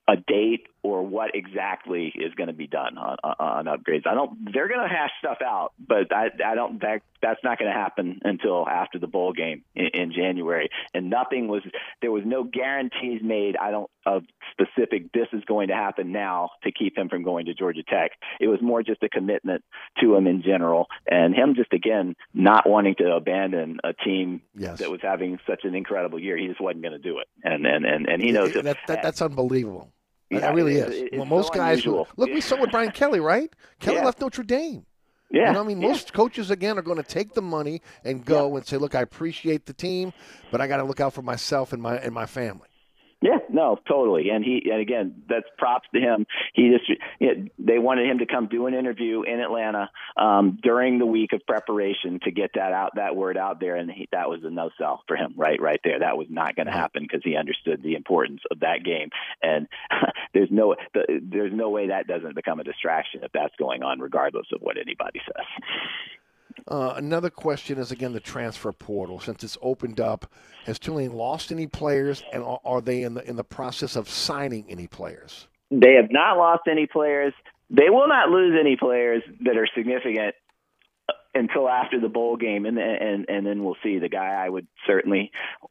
[0.08, 4.07] a date or what exactly is going to be done on, on, upgrades.
[4.07, 4.53] I don't.
[4.53, 6.81] They're going to hash stuff out, but I, I don't.
[6.81, 10.68] That that's not going to happen until after the bowl game in, in January.
[10.94, 11.62] And nothing was.
[12.03, 13.57] There was no guarantees made.
[13.57, 14.22] I don't of
[14.53, 15.11] specific.
[15.12, 18.12] This is going to happen now to keep him from going to Georgia Tech.
[18.38, 19.64] It was more just a commitment
[20.01, 24.79] to him in general, and him just again not wanting to abandon a team Yes.
[24.79, 26.37] that was having such an incredible year.
[26.37, 29.03] He just wasn't going to do it, and and and, and he knows that, that-
[29.03, 29.90] that's unbelievable.
[30.30, 31.02] That- Yeah, really it- is.
[31.12, 32.08] it- well, most so guys unusual.
[32.16, 32.28] look.
[32.30, 33.52] We saw with Brian Kelly, right?
[33.80, 34.04] Kelly Yeah.
[34.04, 34.84] left Notre Dame.
[35.30, 35.88] Yeah, You know, what I mean, yeah.
[35.88, 39.00] most coaches again are going to take the money and go and say, "Look, I
[39.02, 40.12] appreciate the team,
[40.52, 42.68] but I got to look out for myself and my and my family."
[43.56, 44.28] No, totally.
[44.28, 46.26] And he, and again, that's props to him.
[46.52, 50.98] He just, know, they wanted him to come do an interview in Atlanta um, during
[50.98, 54.28] the week of preparation to get that out, that word out there, and he, that
[54.28, 56.00] was a no sell for him, right, right there.
[56.00, 59.08] That was not going to happen because he understood the importance of that game,
[59.40, 59.68] and
[60.34, 64.00] there's no, the, there's no way that doesn't become a distraction if that's going on,
[64.00, 65.46] regardless of what anybody says.
[66.68, 69.20] Uh, another question is again the transfer portal.
[69.20, 70.30] Since it's opened up,
[70.64, 74.08] has Tulane lost any players, and are, are they in the in the process of
[74.08, 75.48] signing any players?
[75.70, 77.32] They have not lost any players.
[77.70, 80.34] They will not lose any players that are significant
[81.34, 83.98] until after the bowl game, and and and then we'll see.
[83.98, 85.30] The guy I would certainly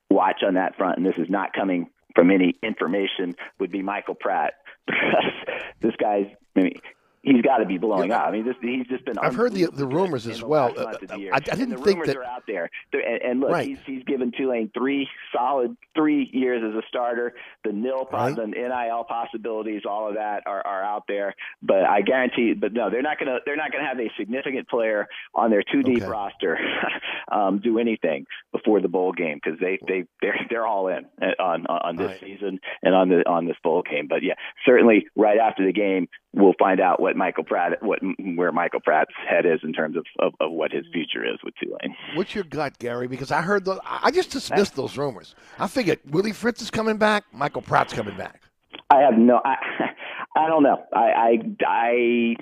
[0.09, 4.15] watch on that front, and this is not coming from any information, would be Michael
[4.15, 4.53] Pratt
[4.87, 5.33] because
[5.81, 6.27] this guy's.
[6.55, 6.79] I mean,
[7.25, 8.27] he's got to be blowing Yeah, up.
[8.27, 9.17] I mean, this, he's just been.
[9.17, 10.67] I've heard the- the rumors as the well.
[10.67, 11.33] last month of the Uh.
[11.33, 12.69] I- I didn't the think rumors that- are out there.
[12.91, 13.67] There- And, and look, Right.
[13.67, 17.33] he's he's given Tulane three solid three years as a starter.
[17.63, 18.35] The nil, Right.
[18.35, 21.33] the NIL possibilities, all of that are, are out there.
[21.61, 25.07] But I guarantee, but no, they're not gonna they're not gonna have a significant player
[25.33, 26.07] on their two deep Okay.
[26.11, 26.57] roster
[27.31, 31.41] um, do anything before the bowl game because they they they're they're all in uh,
[31.41, 32.19] on on this Right.
[32.19, 34.07] season and on the on this bowl game.
[34.07, 34.35] But yeah,
[34.65, 37.99] certainly right after the game, we'll find out what Michael Pratt what
[38.35, 41.53] where Michael Pratt's head is in terms of of, of what his future is with
[41.55, 41.95] Tulane.
[42.15, 43.07] What's your gut, Gary?
[43.07, 45.35] Because I heard the, I just dismissed those rumors.
[45.59, 48.41] I figured Willie Fritz is coming back, Michael Pratt's coming back.
[48.89, 49.41] I have no.
[49.43, 49.55] I
[50.35, 50.83] I don't know.
[50.93, 52.35] I I I.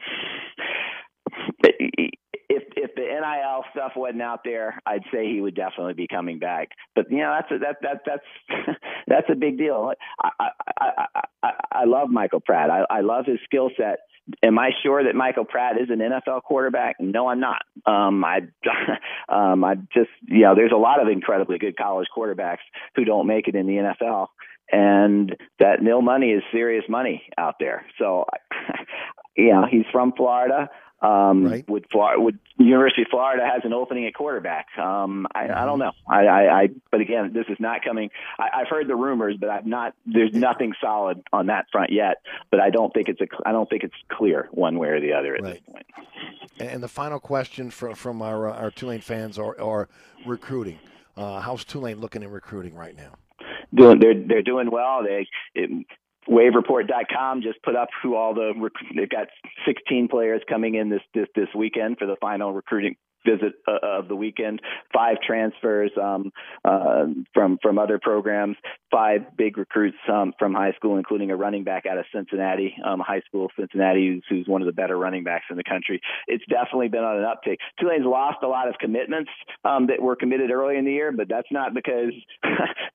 [2.50, 6.40] If if the NIL stuff wasn't out there, I'd say he would definitely be coming
[6.40, 6.70] back.
[6.96, 9.94] But you know that's a, that that that's that's a big deal.
[10.22, 11.06] I I I,
[11.42, 12.70] I, I love Michael Pratt.
[12.70, 14.00] I, I love his skill set.
[14.42, 16.96] Am I sure that Michael Pratt is an NFL quarterback?
[17.00, 17.64] No, I'm not.
[17.86, 18.42] Um, I,
[19.30, 22.64] um, I just, you know, there's a lot of incredibly good college quarterbacks
[22.96, 24.28] who don't make it in the NFL,
[24.72, 27.86] and that nil money is serious money out there.
[28.00, 28.26] So,
[29.36, 30.70] you know, he's from Florida.
[31.04, 31.70] Um, Right.
[31.70, 34.68] Would Florida, would University of Florida has an opening at quarterback?
[34.78, 35.92] Um, I, I don't know.
[36.08, 38.10] I, I, I, but again, this is not coming.
[38.39, 39.94] I, I've heard the rumors, but I've not.
[40.06, 42.22] There's nothing solid on that front yet.
[42.52, 43.28] But I don't think it's a.
[43.46, 45.54] I don't think it's clear one way or the other at Right.
[45.56, 45.86] this point.
[46.60, 49.89] And and the final question from from our uh, our Tulane fans are, are
[50.26, 50.80] recruiting.
[51.18, 53.13] Uh, how's Tulane looking in recruiting right now?
[53.74, 55.04] doing they're they're doing well.
[55.04, 55.86] They it,
[56.28, 58.54] wavereport.com just put up who all the
[58.96, 59.28] they've got
[59.66, 64.08] 16 players coming in this this this weekend for the final recruiting visit uh, of
[64.08, 64.62] the weekend.
[64.94, 66.32] Five transfers um,
[66.66, 68.58] uh, from from other programs.
[68.92, 73.00] Five big recruits um, from high school, including a running back out of Cincinnati, um,
[73.00, 76.02] high school Cincinnati, who's, who's one of the better running backs in the country.
[76.28, 77.58] It's definitely been on an uptick.
[77.80, 79.32] Tulane's lost a lot of commitments
[79.66, 82.14] um, that were committed early in the year, but that's not because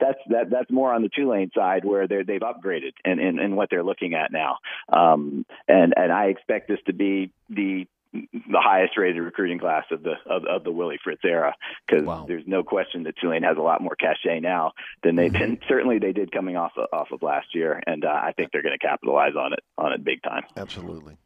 [0.00, 3.56] that's that that's more on the Tulane side where they're they've upgraded and and, and
[3.56, 4.58] what they're looking at now.
[4.92, 10.02] Um, and and I expect this to be the the highest rated recruiting class of
[10.02, 11.54] the of, of the Willie Fritz era
[11.86, 12.24] because Wow.
[12.26, 15.50] there's no question that Tulane has a lot more cachet now than they Mm-hmm.
[15.50, 15.62] did.
[15.68, 18.62] Certainly, they did coming off of, off of last year, and uh, I think they're
[18.62, 20.44] going to capitalize on it on it big time.
[20.56, 21.16] Absolutely.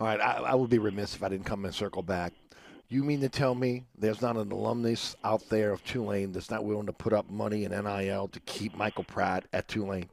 [0.00, 2.32] All right, I, I would be remiss if I didn't come and circle back.
[2.88, 6.64] You mean to tell me there's not an alumnus out there of Tulane that's not
[6.64, 10.08] willing to put up money in NIL to keep Michael Pratt at Tulane?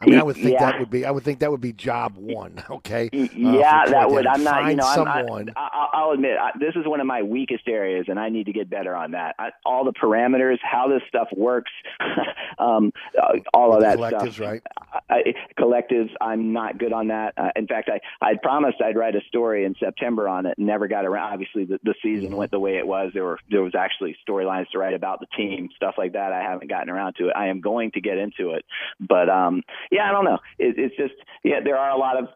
[0.00, 0.70] I mean, I would think Yeah.
[0.72, 1.04] that would be.
[1.04, 2.62] I would think that would be job one.
[2.70, 3.08] Okay.
[3.12, 4.26] Uh, yeah, that would.
[4.26, 4.56] I'm not.
[4.70, 5.52] You Find know, I'm, I, someone.
[5.56, 8.52] I, I'll admit I, this is one of my weakest areas, and I need to
[8.52, 9.34] get better on that.
[9.38, 11.70] I, all the parameters, how this stuff works,
[12.58, 14.40] um, uh, all of that collectives, stuff.
[14.40, 14.62] right?
[15.10, 17.34] I, collectives, I'm not good on that.
[17.36, 20.88] Uh, in fact, I I promised I'd write a story in September on it, never
[20.88, 21.32] got around.
[21.32, 22.36] Obviously, the, the season Mm-hmm.
[22.36, 23.10] went the way it was.
[23.12, 26.32] There were there was actually storylines to write about the team, stuff like that.
[26.32, 27.32] I haven't gotten around to it.
[27.36, 28.64] I am going to get into it,
[29.00, 30.38] but um, yeah, I don't know.
[30.58, 32.28] It, it's just yeah, there are a lot of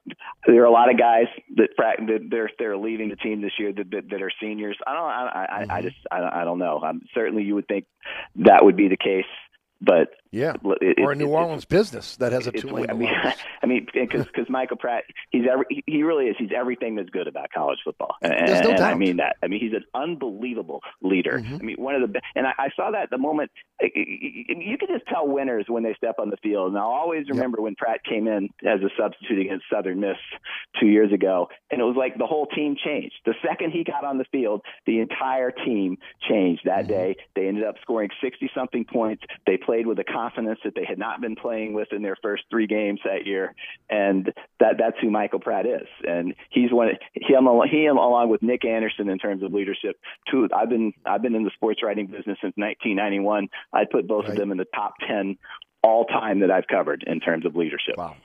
[0.47, 3.73] there are a lot of guys that, that they're they're leaving the team this year
[3.73, 4.77] that that, that are seniors.
[4.87, 6.81] I don't I I, I just I, don't- I don't know.
[6.83, 7.85] Um, certainly, you would think
[8.37, 9.25] that would be the case,
[9.81, 10.55] but Yeah.
[10.81, 13.11] it- Or a New Orleans business that has a it's, Tulane I mean.
[13.63, 16.37] I mean, because Michael Pratt, he's every, he really is.
[16.39, 19.37] He's everything that's good about college football, and, There's no and I mean that.
[19.43, 21.39] I mean, he's an unbelievable leader.
[21.39, 21.55] Mm-hmm.
[21.55, 25.07] I mean, one of the and I, I saw that the moment you can just
[25.07, 26.69] tell winners when they step on the field.
[26.69, 30.17] And I'll always remember when Pratt came in as a substitute against Southern Miss
[30.81, 33.15] two years ago, and it was like the whole team changed.
[33.25, 35.97] The second he got on the field, the entire team
[36.29, 36.89] changed that Mm-hmm.
[36.89, 37.17] day.
[37.35, 39.25] They ended up scoring 60 something points.
[39.47, 42.45] They played with a confidence that they had not been playing with in their first
[42.51, 43.55] three games that year.
[43.89, 45.87] And that that's who Michael Pratt is.
[46.07, 49.97] And he's one him him along with Nick Anderson in terms of leadership.
[50.31, 53.49] Two I've been I've been in the sports writing business since 1991.
[53.73, 55.37] I'd put both of them in the top 10
[55.83, 57.97] all time that I've covered in terms of leadership.
[57.97, 58.17] Wow.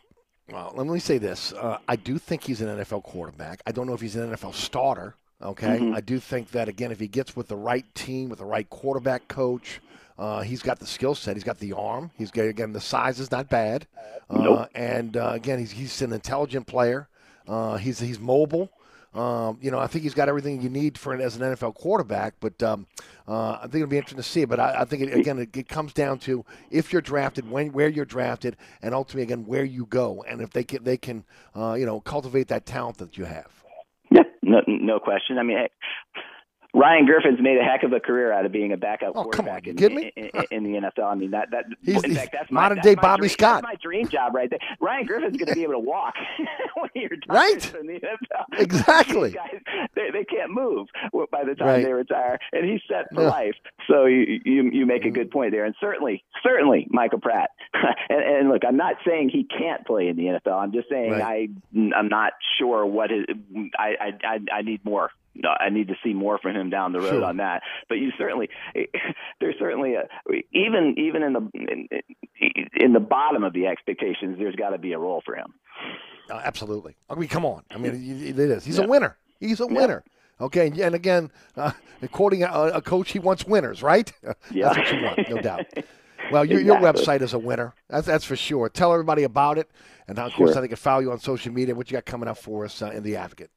[0.52, 1.54] Well, let me say this.
[1.54, 3.62] Uh, I do think he's an NFL quarterback.
[3.66, 5.16] I don't know if he's an NFL starter.
[5.42, 5.78] Okay.
[5.80, 5.96] Mm-hmm.
[5.96, 8.70] I do think that, again, if he gets with the right team, with the right
[8.70, 9.80] quarterback coach,
[10.18, 11.36] uh, he's got the skill set.
[11.36, 12.12] He's got the arm.
[12.18, 13.88] He's got, again, the size is not bad.
[14.30, 14.70] Uh, Nope.
[14.76, 17.08] And, uh, again, he's, he's an intelligent player.
[17.48, 18.70] Uh, he's, he's mobile.
[19.14, 21.76] Um, you know, I think he's got everything you need for an, as an NFL
[21.76, 22.34] quarterback.
[22.40, 22.88] But um,
[23.28, 24.46] uh, I think it'll be interesting to see.
[24.46, 27.72] But I, I think it, again, it, it comes down to if you're drafted, when
[27.74, 31.24] where you're drafted, and ultimately again where you go, and if they can they can
[31.56, 33.52] uh, you know cultivate that talent that you have.
[34.10, 35.38] Yeah, no, no question.
[35.38, 35.70] I mean, hey,
[36.76, 39.46] Ryan Griffin's made a heck of a career out of being a backup Oh, come
[39.46, 40.12] quarterback on, in, me?
[40.16, 41.12] in, in, in the NFL.
[41.12, 43.30] I mean, that that He's in fact, that's my, modern that's day my Bobby dream,
[43.30, 43.62] Scott.
[43.62, 44.60] That's my dream job right there.
[44.82, 46.16] Ryan Griffin's going to be able to walk
[46.76, 47.76] when you're done Right.
[47.76, 48.60] in the NFL.
[48.60, 49.32] Exactly.
[49.32, 49.60] Guys,
[49.96, 50.88] they, they can't move
[51.32, 51.84] by the time Right.
[51.86, 53.30] they retire, and he's set for Yeah.
[53.30, 53.56] life.
[53.88, 57.52] So you, you you make a good point there, and certainly certainly Michael Pratt.
[58.10, 60.58] and, and look, I'm not saying he can't play in the NFL.
[60.62, 61.22] I'm just saying Right.
[61.22, 63.12] I I'm not sure what
[63.78, 65.12] I, I I I need more.
[65.36, 67.24] No, I need to see more from him down the road Sure.
[67.26, 67.64] on that.
[67.90, 68.50] But you certainly,
[69.40, 70.08] there's certainly a
[70.52, 71.88] even even in the in,
[72.76, 75.54] in the bottom of the expectations, there's got to be a role for him.
[76.30, 76.96] Uh, absolutely.
[77.10, 77.64] I mean, come on.
[77.72, 78.64] I mean, it it is.
[78.66, 78.86] He's Yeah.
[78.86, 79.18] a winner.
[79.40, 80.04] He's a winner.
[80.42, 81.72] Okay, and again, uh,
[82.12, 84.12] quoting a, a coach, he wants winners, right?
[84.52, 84.74] Yeah.
[84.74, 85.66] That's what you want, no doubt.
[86.32, 87.04] Well, your, your Exactly.
[87.04, 87.74] website is a winner.
[87.90, 88.68] That's, that's for sure.
[88.70, 89.70] Tell everybody about it,
[90.08, 90.56] and of course, Sure.
[90.56, 91.76] how they can follow you on social media.
[91.76, 93.52] What you got coming up for us uh, in the Advocate?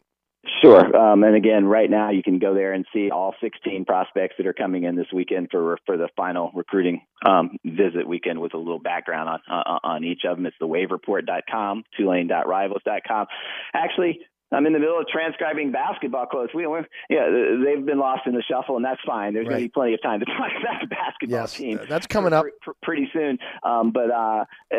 [0.63, 0.97] Sure.
[0.97, 4.47] Um, and again, right now you can go there and see all 16 prospects that
[4.47, 8.59] are coming in this weekend for for the final recruiting um, visit weekend with a
[8.59, 10.47] little background on uh, on each of them.
[10.47, 13.27] It's the wavereport.com, tulane.rivals.com.
[13.75, 14.21] Actually,
[14.53, 16.55] I'm in the middle of transcribing basketball quotes.
[16.55, 17.27] We, we yeah,
[17.65, 19.35] they've been lost in the shuffle, and that's fine.
[19.35, 21.81] There's going to be plenty of time to talk about the basketball Yes, team.
[21.89, 22.47] that's coming up.
[22.63, 23.39] pr- pretty soon.
[23.65, 24.77] Um, but uh, uh,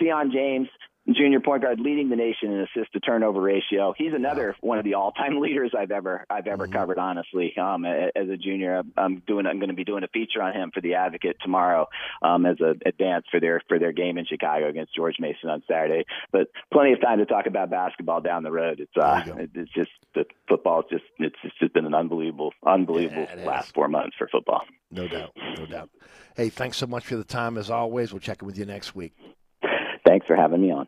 [0.00, 0.68] Sion James,
[1.14, 3.94] junior point guard, leading the nation in assist to turnover ratio.
[3.96, 6.72] He's another one of the all-time leaders I've ever I've ever Mm-hmm.
[6.72, 6.98] covered.
[6.98, 10.52] Honestly, um, as a junior, I'm doing I'm going to be doing a feature on
[10.54, 11.86] him for the Advocate tomorrow
[12.22, 15.62] um, as a advance for their for their game in Chicago against George Mason on
[15.68, 16.04] Saturday.
[16.32, 18.80] But plenty of time to talk about basketball down the road.
[18.80, 19.38] It's uh, There you go.
[19.40, 20.80] it- it's just the football.
[20.80, 23.72] It's just it's, it's just been an unbelievable unbelievable Yeah, last is.
[23.72, 24.62] four months for football.
[24.90, 25.32] No doubt.
[25.58, 25.90] No doubt.
[26.36, 28.12] Hey, thanks so much for the time as always.
[28.12, 29.12] We'll check in with you next week.
[30.06, 30.86] Thanks for having me on.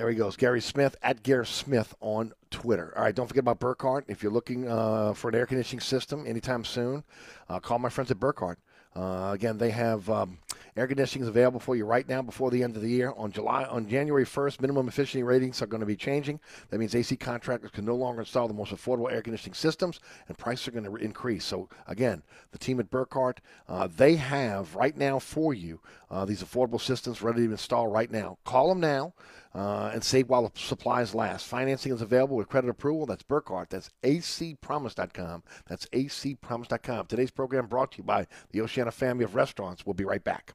[0.00, 2.94] There he goes, Gary Smith at Gary Smith on Twitter.
[2.96, 4.06] All right, don't forget about Burkhardt.
[4.08, 7.04] If you're looking uh, for an air conditioning system anytime soon,
[7.50, 8.58] uh, call my friends at Burkhardt.
[8.96, 10.38] Uh, again, they have um,
[10.74, 13.12] air conditioning available for you right now before the end of the year.
[13.16, 16.40] On July, on January 1st, minimum efficiency ratings are going to be changing.
[16.70, 20.38] That means AC contractors can no longer install the most affordable air conditioning systems, and
[20.38, 21.44] prices are going to increase.
[21.44, 25.78] So again, the team at Burkhardt, uh, they have right now for you
[26.10, 28.38] uh, these affordable systems ready to install right now.
[28.44, 29.14] Call them now
[29.54, 31.46] uh, and save while the supplies last.
[31.46, 33.06] Financing is available with credit approval.
[33.06, 33.70] That's Burkhardt.
[33.70, 35.42] That's acpromise.com.
[35.68, 37.06] That's acpromise.com.
[37.06, 39.86] Today's program brought to you by the Oceana family of restaurants.
[39.86, 40.54] We'll be right back.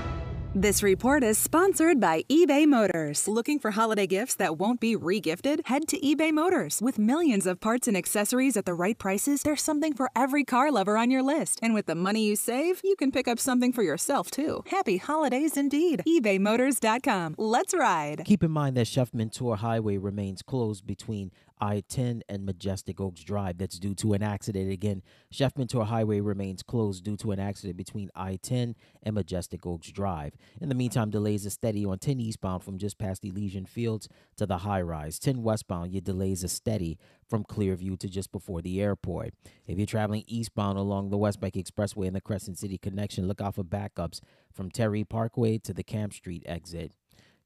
[0.53, 3.25] This report is sponsored by eBay Motors.
[3.25, 5.65] Looking for holiday gifts that won't be regifted?
[5.67, 6.81] Head to eBay Motors.
[6.81, 10.69] With millions of parts and accessories at the right prices, there's something for every car
[10.69, 11.61] lover on your list.
[11.63, 14.65] And with the money you save, you can pick up something for yourself too.
[14.67, 16.03] Happy holidays indeed.
[16.05, 17.35] ebaymotors.com.
[17.37, 18.23] Let's ride.
[18.25, 23.23] Keep in mind that Chef Menteur Highway remains closed between I 10 and Majestic Oaks
[23.23, 23.59] Drive.
[23.59, 24.71] That's due to an accident.
[24.71, 29.65] Again, Chef Menteur Highway remains closed due to an accident between I 10 and Majestic
[29.65, 30.33] Oaks Drive.
[30.59, 34.47] In the meantime, delays are steady on 10 eastbound from just past Elysian Fields to
[34.47, 35.19] the high rise.
[35.19, 36.97] 10 westbound, your delays are steady
[37.29, 39.35] from Clearview to just before the airport.
[39.67, 43.39] If you're traveling eastbound along the West Bank Expressway and the Crescent City connection, look
[43.39, 44.19] out for backups
[44.51, 46.93] from Terry Parkway to the Camp Street exit.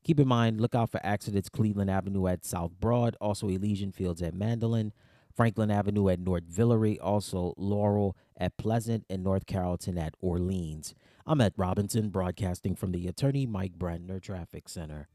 [0.05, 4.21] Keep in mind, look out for accidents Cleveland Avenue at South Broad, also Elysian Fields
[4.21, 4.93] at Mandolin,
[5.35, 10.93] Franklin Avenue at North Villere, also Laurel at Pleasant, and North Carrollton at Orleans.
[11.25, 15.07] I'm at Robinson, broadcasting from the Attorney Mike Brandner Traffic Center.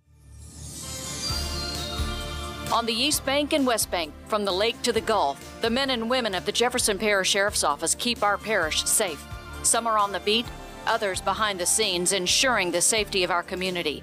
[2.72, 5.90] On the East Bank and West Bank, from the lake to the Gulf, the men
[5.90, 9.24] and women of the Jefferson Parish Sheriff's Office keep our parish safe.
[9.62, 10.46] Some are on the beat,
[10.84, 14.02] others behind the scenes, ensuring the safety of our community.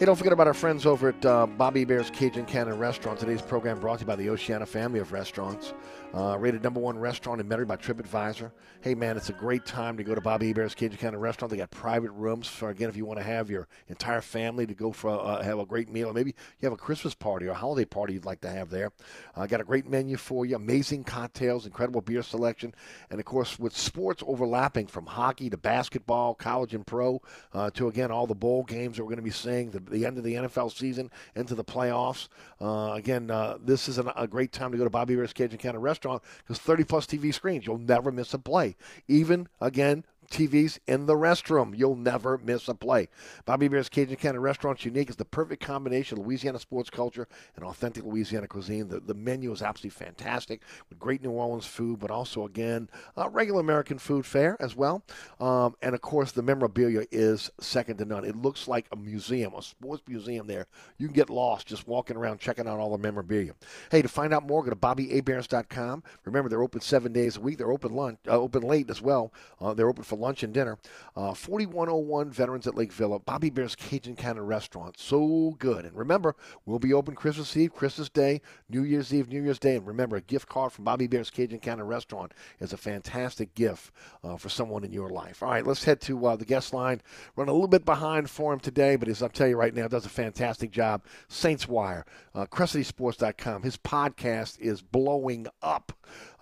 [0.00, 3.20] Hey, don't forget about our friends over at uh, Bobby Hebert's Cajun Cannon Restaurant.
[3.20, 5.74] Today's program brought to you by the Oceana family of restaurants.
[6.14, 8.50] Uh, rated number one restaurant in Metairie by TripAdvisor.
[8.80, 11.50] Hey, man, it's a great time to go to Bobby Hebert's Cajun Cannon Restaurant.
[11.50, 14.72] They got private rooms for, again, if you want to have your entire family to
[14.72, 16.08] go for uh, have a great meal.
[16.08, 18.70] Or maybe you have a Christmas party or a holiday party you'd like to have
[18.70, 18.92] there.
[19.36, 22.74] Uh, got a great menu for you, amazing cocktails, incredible beer selection,
[23.10, 27.20] and, of course, with sports overlapping from hockey to basketball, college and pro,
[27.52, 30.06] uh, to, again, all the bowl games that we're going to be seeing, the, the
[30.06, 32.28] end of the NFL season, into the playoffs.
[32.60, 35.58] Uh, again, uh, this is an, a great time to go to Bobby Hebert's Cajun
[35.58, 38.76] Cannon Restaurant because 30 plus TV screens, you'll never miss a play.
[39.08, 41.76] Even, again, TVs in the restroom.
[41.76, 43.08] You'll never miss a play.
[43.44, 45.10] Bobby Hebert's Cajun Cannon Restaurant's unique.
[45.10, 48.88] is the perfect combination of Louisiana sports culture and authentic Louisiana cuisine.
[48.88, 53.28] The, the menu is absolutely fantastic with great New Orleans food, but also, again, uh,
[53.28, 55.02] regular American food fare as well.
[55.40, 58.24] Um, and, of course, the memorabilia is second to none.
[58.24, 60.66] It looks like a museum, a sports museum there.
[60.98, 63.54] You can get lost just walking around checking out all the memorabilia.
[63.90, 66.02] Hey, to find out more, go to BobbyAbears.com.
[66.24, 67.58] Remember, they're open seven days a week.
[67.58, 69.32] They're open lunch, uh, open late as well.
[69.60, 70.78] Uh, they're open for lunch and dinner.
[71.16, 74.98] Uh, 4101 Veterans at Lake Villa, Bobby Hebert's Cajun Cannon Restaurant.
[74.98, 75.84] So good.
[75.84, 79.76] And remember, we'll be open Christmas Eve, Christmas Day, New Year's Eve, New Year's Day.
[79.76, 83.92] And remember, a gift card from Bobby Hebert's Cajun Cannon Restaurant is a fantastic gift
[84.22, 85.42] uh, for someone in your life.
[85.42, 87.00] All right, let's head to uh, the guest line.
[87.36, 89.88] Run a little bit behind for him today, but as I'll tell you right now,
[89.88, 91.02] does a fantastic job.
[91.28, 92.04] Saints Wire,
[92.34, 93.62] uh, CrescentCitySports.com.
[93.62, 95.92] His podcast is blowing up.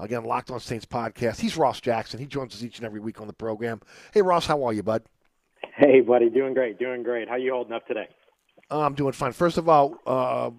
[0.00, 1.40] Again, Locked on Saints podcast.
[1.40, 2.20] He's Ross Jackson.
[2.20, 3.80] He joins us each and every week on the program.
[4.12, 5.02] Hey, Ross, how are you, bud?
[5.76, 7.28] Hey, buddy, doing great, doing great.
[7.28, 8.08] How you holding up today?
[8.70, 9.32] I'm doing fine.
[9.32, 10.50] First of all, uh,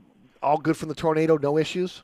[0.42, 2.04] all good from the tornado, no issues.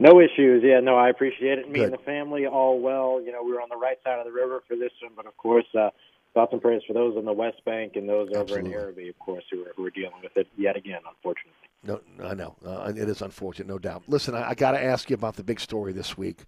[0.00, 0.62] No issues.
[0.64, 1.68] Yeah, no, I appreciate it.
[1.70, 1.84] Me Good.
[1.84, 3.20] and the family, all well.
[3.24, 5.26] You know, we were on the right side of the river for this one, but
[5.26, 5.90] of course, uh,
[6.32, 9.18] thoughts and prayers for those on the West Bank and those over in Arabi, of
[9.18, 11.52] course, who are, who are dealing with it yet again, unfortunately.
[11.86, 12.56] No, I know.
[12.64, 14.04] Uh, it is unfortunate, no doubt.
[14.08, 16.44] Listen, I, I got to ask you about the big story this week,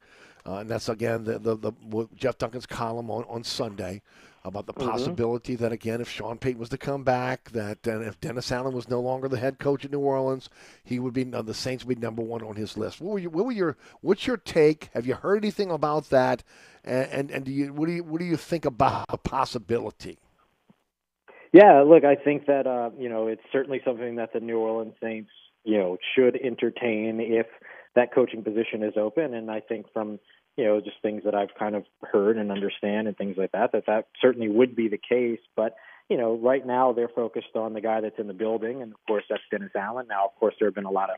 [0.46, 1.72] uh, and that's again the, the, the
[2.16, 4.00] Jeff Duncan's column on, on Sunday
[4.44, 4.88] about the Mhm.
[4.90, 8.72] possibility that again, if Sean Payton was to come back, that uh, if Dennis Allen
[8.74, 10.48] was no longer the head coach at New Orleans,
[10.84, 13.00] he would be uh, the Saints would be number one on his list.
[13.00, 14.88] What were you, what were your what's your take?
[14.94, 16.44] Have you heard anything about that?
[16.84, 20.18] And and, and do you what do you what do you think about the possibility?
[21.56, 24.92] Yeah, look, I think that uh, you know it's certainly something that the New Orleans
[25.02, 25.30] Saints
[25.64, 27.46] you know should entertain if
[27.94, 30.18] that coaching position is open, and I think from
[30.58, 33.72] you know just things that I've kind of heard and understand and things like that
[33.72, 35.74] that that certainly would be the case, but.
[36.08, 38.98] You know, right now they're focused on the guy that's in the building, and of
[39.08, 40.06] course that's Dennis Allen.
[40.08, 41.16] Now, of course, there have been a lot of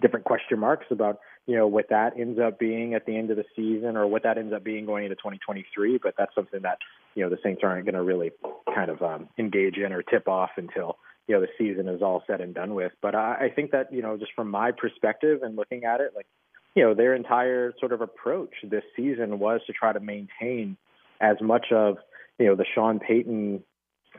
[0.00, 3.36] different question marks about you know what that ends up being at the end of
[3.36, 5.98] the season, or what that ends up being going into 2023.
[6.02, 6.78] But that's something that
[7.14, 8.30] you know the Saints aren't going to really
[8.74, 12.22] kind of um, engage in or tip off until you know the season is all
[12.26, 12.92] said and done with.
[13.02, 16.12] But I, I think that you know just from my perspective and looking at it,
[16.16, 16.26] like
[16.74, 20.76] you know their entire sort of approach this season was to try to maintain
[21.20, 21.98] as much of
[22.38, 23.62] you know the Sean Payton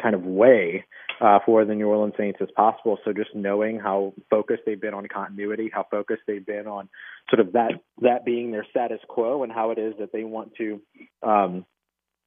[0.02, 0.86] kind of way
[1.20, 2.98] uh, for the New Orleans Saints as possible.
[3.06, 6.90] So just knowing how focused they've been on continuity, how focused they've been on
[7.30, 10.56] sort of that that being their status quo, and how it is that they want
[10.56, 10.82] to,
[11.22, 11.66] um,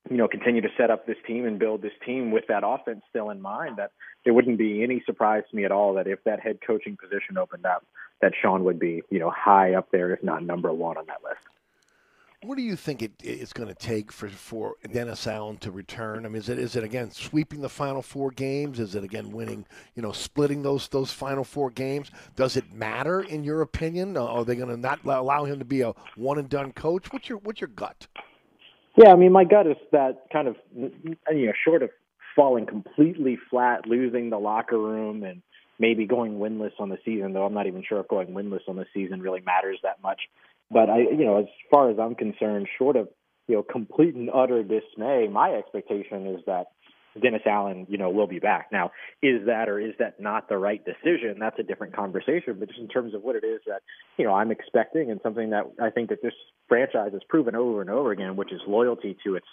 [0.08, 3.02] you know, continue to set up this team and build this team with that offense
[3.10, 3.76] still in mind.
[3.78, 3.90] That
[4.24, 7.36] it wouldn't be any surprise to me at all that if that head coaching position
[7.36, 7.84] opened up,
[8.20, 11.22] that Sean would be, you know, high up there, if not number one on that
[11.24, 11.46] list.
[12.44, 16.26] What do you think it, it's going to take for, for Dennis Allen to return?
[16.26, 18.78] I mean, is it is it again sweeping the final four games?
[18.78, 19.64] Is it again winning?
[19.94, 22.10] You know, splitting those those final four games?
[22.36, 24.16] Does it matter in your opinion?
[24.18, 27.10] Uh, Are they going to not allow him to be a one and done coach?
[27.12, 28.06] What's your what's your gut?
[28.96, 31.90] Yeah, I mean, my gut is that kind of, you know, short of
[32.36, 35.40] falling completely flat, losing the locker room, and
[35.78, 37.32] maybe going winless on the season.
[37.32, 40.20] Though I'm not even sure if going winless on the season really matters that much.
[40.70, 43.08] But I, you know, as far as I'm concerned, short of
[43.48, 46.66] you know complete and utter dismay, my expectation is that
[47.20, 48.68] Dennis Allen, you know, will be back.
[48.72, 48.90] Now,
[49.22, 51.36] is that or is that not the right decision?
[51.38, 52.56] That's a different conversation.
[52.58, 53.82] But just in terms of what it is that,
[54.18, 56.34] you know, I'm expecting and something that I think that this
[56.68, 59.46] franchise has proven over and over again, which is loyalty to its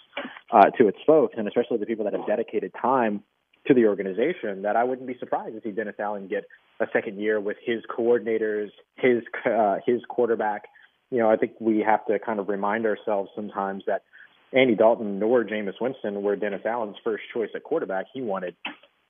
[0.52, 3.22] uh, to its folks, and especially the people that have dedicated time
[3.66, 4.62] to the organization.
[4.62, 6.44] That I wouldn't be surprised to see Dennis Allen get
[6.80, 10.64] a second year with his coordinators, his uh, his quarterback.
[11.12, 14.02] You know, I think we have to kind of remind ourselves sometimes that
[14.50, 18.06] Andy Dalton nor Jameis Winston were Dennis Allen's first choice at quarterback.
[18.14, 18.56] He wanted,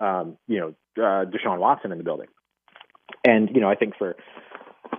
[0.01, 0.69] um, you know,
[1.03, 2.27] uh, Deshaun Watson in the building.
[3.25, 4.17] And, you know, I think for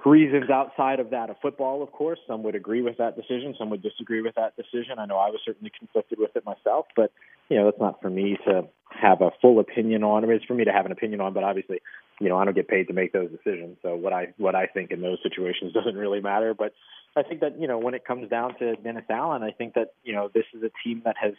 [0.06, 2.20] reasons outside of that of football, of course.
[2.28, 3.56] Some would agree with that decision.
[3.58, 5.00] Some would disagree with that decision.
[5.00, 7.12] I know I was certainly conflicted with it myself, but
[7.50, 10.24] you know, it's not for me to have a full opinion on.
[10.24, 11.80] I mean, it's for me to have an opinion on, but obviously,
[12.20, 13.78] you know, I don't get paid to make those decisions.
[13.82, 16.54] So what I what I think in those situations doesn't really matter.
[16.54, 16.74] But
[17.16, 19.94] I think that you know, when it comes down to Dennis Allen, I think that
[20.04, 21.34] you know, this is a team that has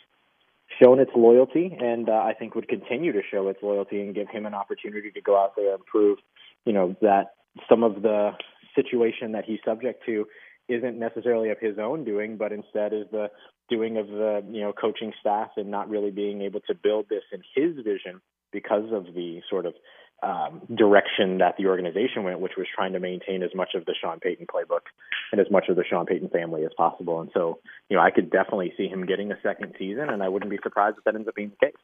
[0.82, 4.28] shown its loyalty, and uh, I think would continue to show its loyalty and give
[4.28, 6.18] him an opportunity to go out there and prove,
[6.64, 7.34] you know, that
[7.68, 8.32] some of the
[8.74, 10.26] situation that he's subject to
[10.68, 13.30] isn't necessarily of his own doing, but instead is the
[13.68, 17.22] doing of the you know coaching staff and not really being able to build this
[17.32, 18.20] in his vision
[18.52, 19.74] because of the sort of
[20.22, 23.94] um, direction that the organization went, which was trying to maintain as much of the
[24.00, 24.86] Sean Payton playbook
[25.32, 27.20] and as much of the Sean Payton family as possible.
[27.20, 27.58] And so,
[27.90, 30.58] you know, I could definitely see him getting a second season, and I wouldn't be
[30.62, 31.76] surprised if that ends up being the case.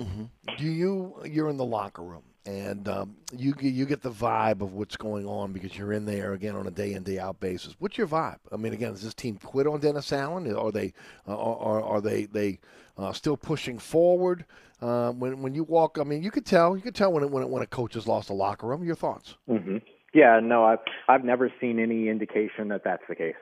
[0.00, 0.24] Mm-hmm.
[0.56, 1.22] Do you?
[1.24, 5.26] You're in the locker room, and um, you you get the vibe of what's going
[5.26, 7.74] on because you're in there again on a day in day out basis.
[7.78, 8.38] What's your vibe?
[8.52, 10.52] I mean, again, does this team quit on Dennis Allen?
[10.54, 10.92] Are they
[11.26, 12.60] uh, are, are they they
[12.98, 14.44] uh, still pushing forward?
[14.82, 17.48] Uh, when when you walk, I mean, you could tell you could tell when when
[17.48, 18.84] when a coach has lost a locker room.
[18.84, 19.36] Your thoughts?
[19.48, 19.78] Mm-hmm.
[20.12, 20.78] Yeah, no, I've
[21.08, 23.34] I've never seen any indication that that's the case.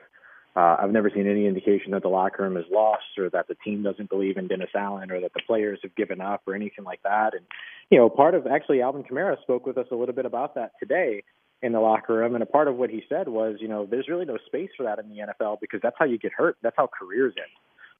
[0.55, 3.55] Uh, I've never seen any indication that the locker room is lost or that the
[3.55, 6.85] team doesn't believe in Dennis Allen or that the players have given up or anything
[6.85, 7.33] like that.
[7.33, 7.41] And,
[7.89, 10.73] you know, part of actually Alvin Kamara spoke with us a little bit about that
[10.79, 11.23] today
[11.63, 12.35] in the locker room.
[12.35, 14.83] And a part of what he said was, you know, there's really no space for
[14.83, 16.57] that in the NFL because that's how you get hurt.
[16.61, 17.49] That's how careers end.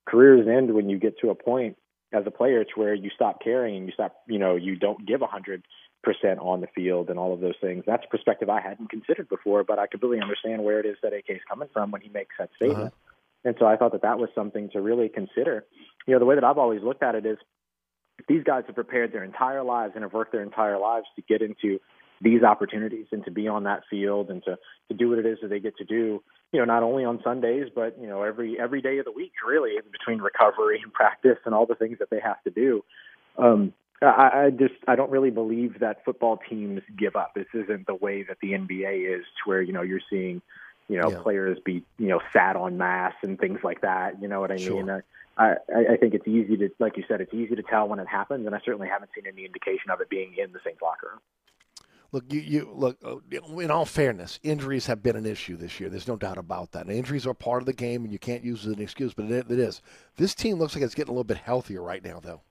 [0.05, 1.75] Careers end when you get to a point
[2.13, 5.07] as a player to where you stop caring and you stop, you know, you don't
[5.07, 5.63] give a hundred
[6.03, 7.83] percent on the field and all of those things.
[7.87, 11.13] That's a perspective I hadn't considered before, but I completely understand where it is that
[11.13, 12.93] AK is coming from when he makes that statement.
[12.93, 13.13] Uh-huh.
[13.45, 15.65] And so I thought that that was something to really consider.
[16.07, 17.37] You know, the way that I've always looked at it is
[18.27, 21.41] these guys have prepared their entire lives and have worked their entire lives to get
[21.41, 21.79] into
[22.21, 24.57] these opportunities and to be on that field and to
[24.89, 26.23] to do what it is that they get to do
[26.53, 29.33] you know not only on Sundays but you know every every day of the week
[29.45, 32.81] really between recovery and practice and all the things that they have to do
[33.37, 33.73] um
[34.07, 37.33] I, I just I don't really believe that football teams give up.
[37.35, 40.41] This isn't the way that the NBA is, to where you know you're seeing,
[40.87, 41.19] you know, Yeah.
[41.21, 44.21] players be you know sat on mass and things like that.
[44.21, 44.77] You know what I Sure.
[44.77, 44.89] mean?
[44.89, 47.99] I, I I think it's easy to, like you said, it's easy to tell when
[47.99, 50.81] it happens, and I certainly haven't seen any indication of it being in the Saints
[50.81, 51.19] locker room.
[52.11, 52.97] Look, you, you look.
[53.03, 53.15] uh,
[53.59, 55.89] In all fairness, injuries have been an issue this year.
[55.89, 56.85] There's no doubt about that.
[56.85, 59.15] And injuries are part of the game, and you can't use it as an excuse.
[59.15, 59.81] But it, it is.
[60.17, 62.41] This team looks like it's getting a little bit healthier right now, though.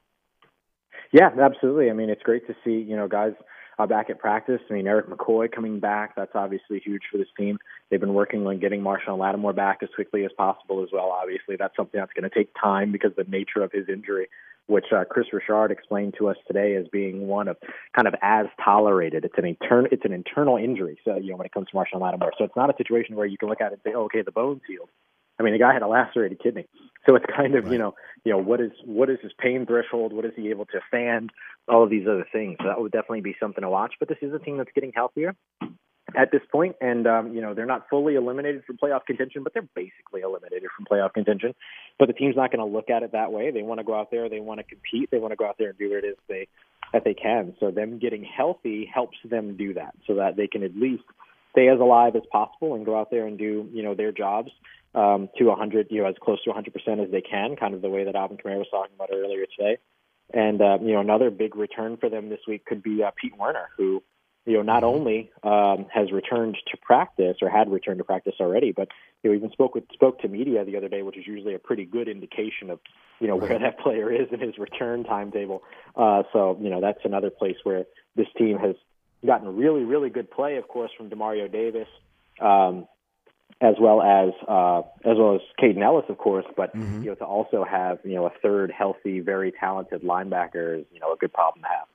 [1.13, 1.91] Yeah, absolutely.
[1.91, 3.33] I mean, it's great to see you know guys
[3.79, 4.61] uh, back at practice.
[4.71, 6.15] I mean, Erik McCoy coming back.
[6.17, 7.59] That's obviously huge for this team.
[7.91, 11.11] They've been working on getting Marshon Lattimore back as quickly as possible as well.
[11.11, 14.29] Obviously, that's something that's going to take time because the nature of his injury,
[14.67, 17.57] which uh, Kris Richard explained to us today as being one of
[17.95, 19.25] kind of as tolerated.
[19.25, 20.99] It's an internal it's an internal injury.
[21.05, 23.27] So you know when it comes to Marshon Lattimore, so it's not a situation where
[23.27, 24.89] you can look at it and say, oh, okay, the bone's healed.
[25.43, 26.67] I mean, the guy had a lacerated kidney,
[27.07, 30.13] so it's kind of you know, you know, what is what is his pain threshold?
[30.13, 31.31] What is he able to stand?
[31.69, 32.57] All of these other things.
[32.61, 33.95] So that would definitely be something to watch.
[33.99, 35.35] But this is a team that's getting healthier
[36.17, 39.55] at this point, and um, you know, they're not fully eliminated from playoff contention, but
[39.55, 41.55] they're basically eliminated from playoff contention.
[41.99, 43.51] But the team's not going to look at it that way.
[43.51, 44.29] They want to go out there.
[44.29, 45.11] They want to compete.
[45.11, 46.49] They want to go out there and do what it is they
[46.93, 47.55] that they can.
[47.59, 51.05] So them getting healthy helps them do that, so that they can at least
[51.53, 54.51] stay as alive as possible and go out there and do you know their jobs
[54.95, 57.89] um, to 100, you know, as close to 100% as they can, kind of the
[57.89, 59.79] way that Alvin Kamara was talking about earlier today.
[60.33, 63.37] And uh, you know, another big return for them this week could be uh, Pete
[63.39, 64.03] Werner, who
[64.47, 68.73] you know not only um, has returned to practice or had returned to practice already,
[68.73, 68.89] but
[69.23, 71.59] you know even spoke with spoke to media the other day, which is usually a
[71.59, 72.81] pretty good indication of
[73.21, 75.63] you know where that player is in his return timetable.
[75.97, 77.85] Uh, so you know that's another place where
[78.17, 78.75] this team has
[79.27, 81.89] gotten really really good play, of course, from Demario Davis.
[82.41, 82.89] Um,
[83.61, 87.25] as well as uh, as well as Kaden Elliss, of course, but you know to
[87.25, 91.33] also have you know a third healthy, very talented linebacker is you know a good
[91.33, 91.87] problem to have.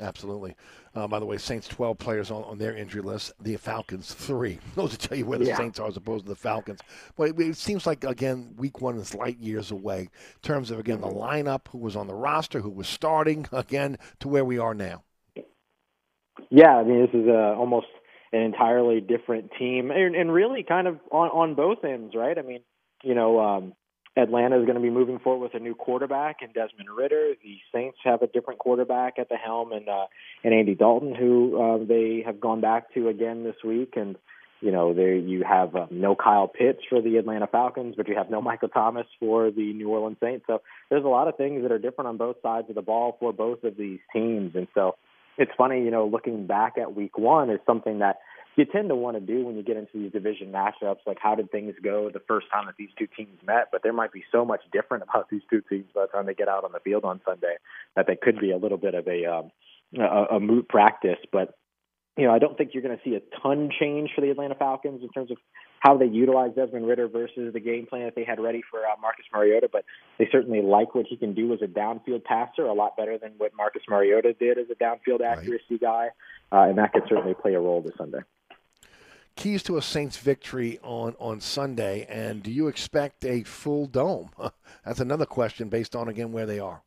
[0.00, 0.56] Absolutely.
[0.96, 3.32] Uh, by the way, Saints 12 players on, on their injury list.
[3.40, 4.58] The Falcons three.
[4.74, 5.56] Those to tell you where the Yeah.
[5.56, 6.80] Saints are as opposed to the Falcons.
[7.16, 10.78] But it, it seems like again, Week One is light years away in terms of
[10.80, 14.58] again the lineup, who was on the roster, who was starting, again to where we
[14.58, 15.04] are now.
[16.50, 17.86] Yeah, I mean this is uh, almost
[18.34, 22.36] an entirely different team, and, and really kind of on on both ends, right?
[22.36, 22.60] I mean,
[23.02, 23.74] you know, um,
[24.16, 27.34] Atlanta is going to be moving forward with a new quarterback and Desmond Ridder.
[27.42, 30.06] The Saints have a different quarterback at the helm, and uh,
[30.42, 34.16] and Andy Dalton, who uh, they have gone back to again this week, and
[34.60, 38.16] you know, there you have uh, no Kyle Pitts for the Atlanta Falcons, but you
[38.16, 40.44] have no Michael Thomas for the New Orleans Saints.
[40.46, 43.16] So there's a lot of things that are different on both sides of the ball
[43.20, 44.96] for both of these teams, and so
[45.38, 48.16] it's funny, you know, looking back at week one is something that,
[48.56, 50.98] you tend to want to do when you get into these division matchups.
[51.06, 53.68] Like, how did things go the first time that these two teams met?
[53.72, 56.34] But there might be so much different about these two teams by the time they
[56.34, 57.56] get out on the field on Sunday
[57.96, 59.50] that they could be a little bit of a um,
[59.98, 61.18] a, a moot practice.
[61.32, 61.54] But
[62.16, 64.54] you know, I don't think you're going to see a ton change for the Atlanta
[64.54, 65.36] Falcons in terms of
[65.80, 68.94] how they utilize Desmond Ridder versus the game plan that they had ready for uh,
[69.00, 69.68] Marcus Mariota.
[69.70, 69.84] But
[70.18, 73.32] they certainly like what he can do as a downfield passer a lot better than
[73.38, 75.80] what Marcus Mariota did as a downfield accuracy right.
[75.80, 76.08] guy,
[76.52, 78.20] uh, and that could certainly play a role this Sunday.
[79.36, 84.30] Keys to a Saints victory on on Sunday, and do you expect a full dome?
[84.84, 86.82] That's another question based on again where they are.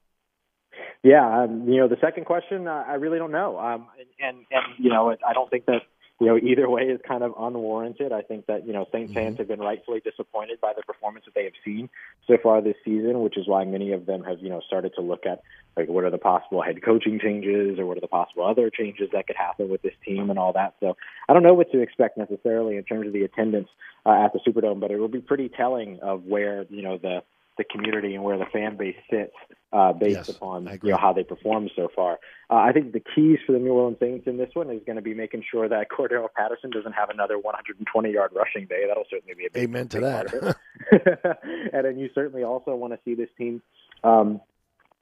[1.03, 3.57] Yeah, um, you know, the second question, uh, I really don't know.
[3.57, 3.87] Um,
[4.19, 5.83] and, and, you know, I don't think that,
[6.19, 8.11] you know, either way is kind of unwarranted.
[8.11, 9.19] I think that, you know, Saints mm-hmm.
[9.19, 11.89] fans have been rightfully disappointed by the performance that they have seen
[12.25, 15.01] so far this season, which is why many of them have, you know, started to
[15.01, 15.43] look at,
[15.77, 19.09] like, what are the possible head coaching changes or what are the possible other changes
[19.13, 20.73] that could happen with this team and all that.
[20.79, 20.97] So
[21.29, 23.69] I don't know what to expect necessarily in terms of the attendance
[24.03, 27.21] uh, at the Superdome, but it will be pretty telling of where, you know, the,
[27.57, 29.33] the community and where the fan base sits
[29.73, 32.19] uh, based yes, upon you know how they perform so far.
[32.49, 34.95] Uh, I think the keys for the New Orleans Saints in this one is going
[34.95, 38.85] to be making sure that Cordarrelle Patterson doesn't have another 120 yard rushing day.
[38.87, 40.57] That'll certainly be a big amen to that.
[41.73, 43.61] and then you certainly also want to see this team
[44.03, 44.41] um,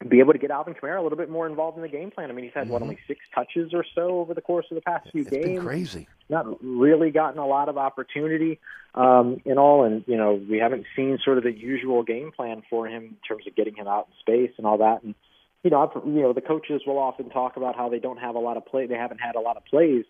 [0.10, 2.30] be able to get Alvin Kamara a little bit more involved in the game plan.
[2.30, 2.74] I mean, he's had mm-hmm.
[2.74, 5.64] what only six touches or so over the course of the past few it's games.
[5.64, 6.08] crazy.
[6.30, 8.60] Not really gotten a lot of opportunity
[8.94, 12.62] um, in all, and you know we haven't seen sort of the usual game plan
[12.70, 15.04] for him in terms of getting him out in space and all that.
[15.04, 15.16] And
[15.64, 18.36] you know, I've, you know, the coaches will often talk about how they don't have
[18.36, 18.86] a lot of play.
[18.86, 20.06] They haven't had a lot of plays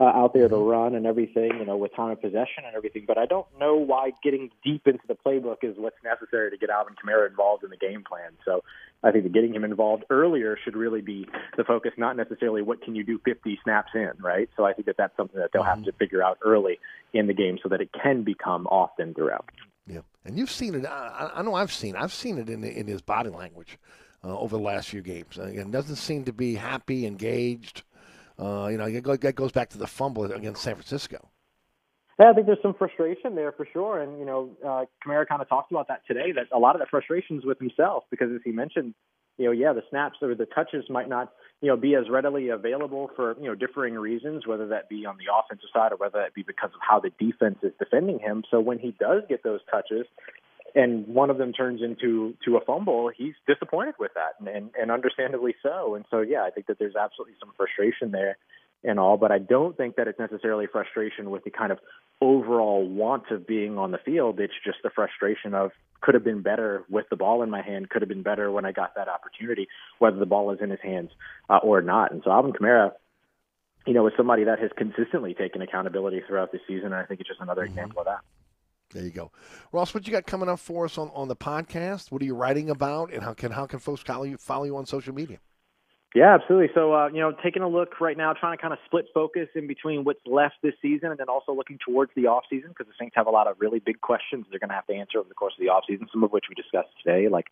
[0.00, 0.68] uh, out there to mm-hmm.
[0.68, 3.04] run and everything, you know, with time of possession and everything.
[3.06, 6.70] But I don't know why getting deep into the playbook is what's necessary to get
[6.70, 8.32] Alvin Kamara involved in the game plan.
[8.44, 8.64] So
[9.04, 11.26] I think that getting him involved earlier should really be
[11.58, 14.48] the focus, not necessarily what can you do 50 snaps in, right?
[14.56, 16.78] So I think that that's something that they'll have to figure out early
[17.12, 19.50] in the game so that it can become often throughout.
[19.86, 20.86] Yeah, and you've seen it.
[20.86, 21.96] I, I know I've seen.
[21.96, 23.78] I've seen it in in his body language
[24.22, 25.36] uh, over the last few games.
[25.36, 27.82] Again, doesn't seem to be happy, engaged.
[28.40, 31.28] Uh, you know, that goes back to the fumble against San Francisco.
[32.18, 35.40] Yeah, I think there's some frustration there for sure, and you know, uh, Kamara kind
[35.40, 36.32] of talked about that today.
[36.32, 38.94] That a lot of that frustration is with himself because, as he mentioned,
[39.38, 41.32] you know, yeah, the snaps or the touches might not,
[41.62, 45.16] you know, be as readily available for you know differing reasons, whether that be on
[45.16, 48.44] the offensive side or whether that be because of how the defense is defending him.
[48.50, 50.04] So when he does get those touches,
[50.74, 54.70] and one of them turns into to a fumble, he's disappointed with that, and, and
[54.80, 55.94] and understandably so.
[55.94, 58.36] And so, yeah, I think that there's absolutely some frustration there
[58.82, 61.78] and all, but I don't think that it's necessarily frustration with the kind of
[62.20, 64.40] overall want of being on the field.
[64.40, 67.90] It's just the frustration of could have been better with the ball in my hand,
[67.90, 69.68] could have been better when I got that opportunity,
[69.98, 71.10] whether the ball is in his hands
[71.50, 72.10] uh, or not.
[72.10, 72.92] And so Alvin Kamara,
[73.86, 76.86] you know, is somebody that has consistently taken accountability throughout the season.
[76.86, 77.72] And I think it's just another mm-hmm.
[77.72, 78.20] example of that.
[78.92, 79.30] There you go,
[79.72, 79.94] Ross.
[79.94, 82.10] What you got coming up for us on, on the podcast?
[82.10, 84.76] What are you writing about, and how can how can folks follow you follow you
[84.76, 85.38] on social media?
[86.14, 86.70] Yeah, absolutely.
[86.74, 89.46] So, uh, you know, taking a look right now, trying to kind of split focus
[89.54, 92.88] in between what's left this season and then also looking towards the off season because
[92.88, 95.18] the Saints have a lot of really big questions they're going to have to answer
[95.18, 96.08] over the course of the off season.
[96.10, 97.46] Some of which we discussed today, like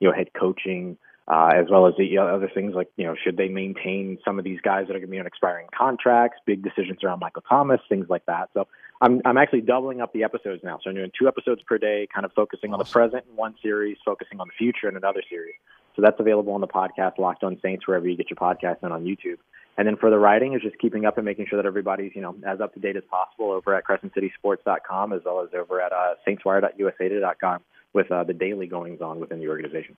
[0.00, 3.36] you know, head coaching, uh, as well as the other things like you know, should
[3.36, 6.38] they maintain some of these guys that are going to be on expiring contracts?
[6.46, 8.50] Big decisions around Michael Thomas, things like that.
[8.54, 8.66] So,
[9.00, 10.78] I'm I'm actually doubling up the episodes now.
[10.82, 12.80] So I'm doing two episodes per day, kind of focusing awesome.
[12.80, 15.54] on the present in one series, focusing on the future in another series.
[15.96, 18.92] So that's available on the podcast Locked On Saints wherever you get your podcast and
[18.92, 19.38] on YouTube.
[19.76, 22.22] And then for the writing is just keeping up and making sure that everybody's, you
[22.22, 25.92] know, as up to date as possible over at crescentcitysports.com as well as over at
[25.92, 27.60] uh, saintswire.usatoday.com
[27.92, 29.96] with uh, the daily goings on within the organization.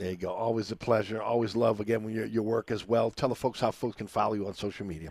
[0.00, 0.32] There you go.
[0.32, 1.22] Always a pleasure.
[1.22, 3.10] Always love again when your your work as well.
[3.10, 5.10] Tell the folks how folks can follow you on social media.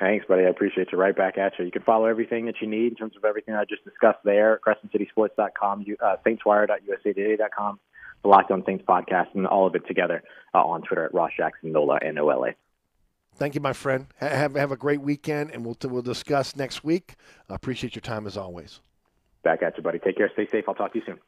[0.00, 0.44] Thanks, buddy.
[0.44, 0.98] I appreciate you.
[0.98, 1.66] Right back at you.
[1.66, 4.60] You can follow everything that you need in terms of everything I just discussed there.
[4.66, 7.78] CrescentCitySports.com, uh, SaintsWire.usatoday.com
[8.24, 11.30] the Locked On Saints podcast, and all of it together uh, on Twitter at Ross
[11.36, 12.54] Jackson Nola N O L A.
[13.36, 14.06] Thank you, my friend.
[14.16, 17.14] Have have a great weekend, and we'll we'll discuss next week.
[17.48, 18.80] I appreciate your time as always.
[19.44, 19.98] Back at you, buddy.
[19.98, 20.30] Take care.
[20.32, 20.64] Stay safe.
[20.66, 21.18] I'll talk to you soon.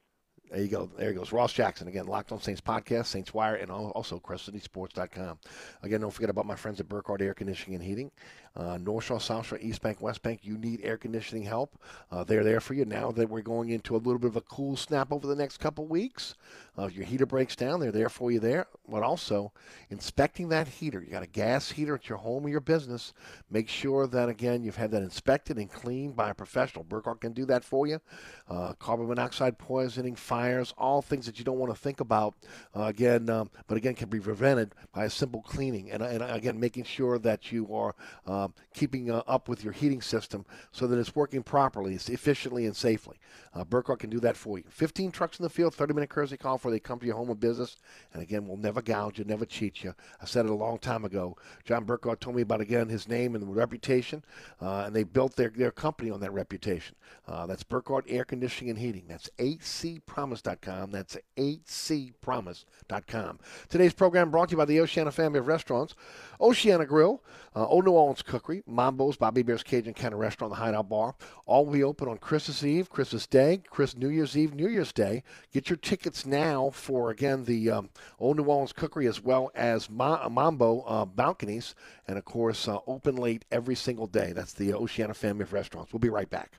[0.50, 0.88] There you go.
[0.96, 1.32] There he goes.
[1.32, 5.38] Ross Jackson again, Locked On Saints podcast, Saints Wire, and also CrescentCitySports.com.
[5.82, 8.10] Again, don't forget about my friends at Burkhardt Air Conditioning and Heating.
[8.56, 10.40] Uh, North Shore, South Shore, East Bank, West Bank.
[10.42, 11.78] You need air conditioning help.
[12.10, 14.40] Uh, they're there for you now that we're going into a little bit of a
[14.40, 16.34] cool snap over the next couple weeks.
[16.78, 18.66] Uh, if your heater breaks down, they're there for you there.
[18.88, 19.52] But also,
[19.90, 21.02] inspecting that heater.
[21.02, 23.12] You got a gas heater at your home or your business.
[23.50, 26.84] Make sure that, again, you've had that inspected and cleaned by a professional.
[26.84, 28.00] Burkhardt can do that for you.
[28.48, 32.34] Uh, carbon monoxide poisoning, fires, all things that you don't want to think about.
[32.74, 35.90] Uh, again, um, but again, can be prevented by a simple cleaning.
[35.90, 37.94] And, and again, making sure that you are
[38.26, 42.08] uh, um, keeping uh, up with your heating system so that it's working properly, it's
[42.08, 43.16] efficiently and safely.
[43.54, 44.64] Uh, Burkhardt can do that for you.
[44.68, 47.30] 15 trucks in the field, 30 minute courtesy call before they come to your home
[47.30, 47.76] of business.
[48.12, 49.94] And again, we'll never gouge you, never cheat you.
[50.20, 51.36] I said it a long time ago.
[51.64, 54.24] John Burkhardt told me about again his name and reputation,
[54.60, 56.96] uh, and they built their, their company on that reputation.
[57.26, 59.04] Uh, that's Burkhardt Air Conditioning and Heating.
[59.08, 60.90] That's acpromise.com.
[60.90, 63.38] That's acpromise.com.
[63.68, 65.94] Today's program brought to you by the Oceana family of restaurants.
[66.40, 67.22] Oceana Grill,
[67.54, 71.14] uh, Old New Orleans Cookery, Mambo's, Bobby Hebert's Cajun Cannon Restaurant, the Hideout Bar.
[71.46, 74.92] All will be open on Christmas Eve, Christmas Day, Chris New Year's Eve, New Year's
[74.92, 75.22] Day.
[75.54, 79.88] Get your tickets now for, again, the um, Old New Orleans Cookery as well as
[79.88, 81.74] Ma- Mambo uh, balconies.
[82.06, 84.32] And, of course, uh, open late every single day.
[84.32, 85.94] That's the Oceana family of restaurants.
[85.94, 86.58] We'll be right back.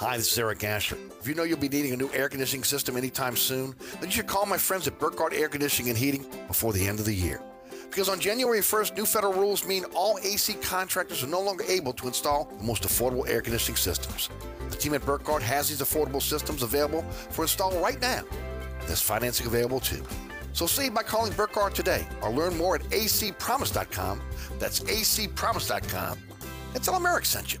[0.00, 0.96] Hi, this is Eric Asher.
[1.20, 4.12] If you know you'll be needing a new air conditioning system anytime soon, then you
[4.12, 7.12] should call my friends at Burkhardt Air Conditioning and Heating before the end of the
[7.12, 7.42] year.
[7.90, 11.92] Because on January 1st, new federal rules mean all AC contractors are no longer able
[11.92, 14.30] to install the most affordable air conditioning systems.
[14.70, 18.22] The team at Burkhardt has these affordable systems available for install right now.
[18.86, 20.02] There's financing available too.
[20.54, 24.22] So save by calling Burkhardt today or learn more at acpromise.com.
[24.58, 26.18] That's acpromise.com.
[26.74, 27.60] And tell them Eric sent you.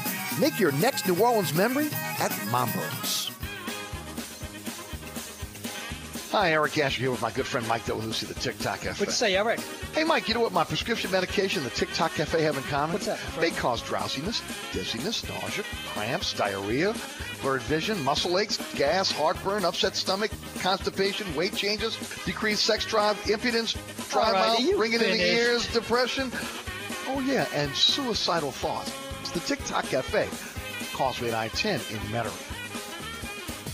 [0.39, 3.31] Make your next New Orleans memory at Mambo's.
[6.31, 8.91] Hi, Eric Asher here with my good friend Mike Delahousie, the TikTok Cafe.
[8.91, 9.59] What'd you say, Eric?
[9.93, 12.93] Hey, Mike, you know what my prescription medication the TikTok Cafe have in common?
[12.93, 13.19] What's that?
[13.41, 16.95] They cause drowsiness, dizziness, nausea, cramps, diarrhea,
[17.41, 23.75] blurred vision, muscle aches, gas, heartburn, upset stomach, constipation, weight changes, decreased sex drive, impotence,
[24.09, 26.31] dry right, mouth, ringing in the ears, depression.
[27.09, 28.93] Oh, yeah, and suicidal thoughts.
[29.33, 30.27] The TikTok Cafe,
[30.93, 32.60] Causeway I-10 in Metairie.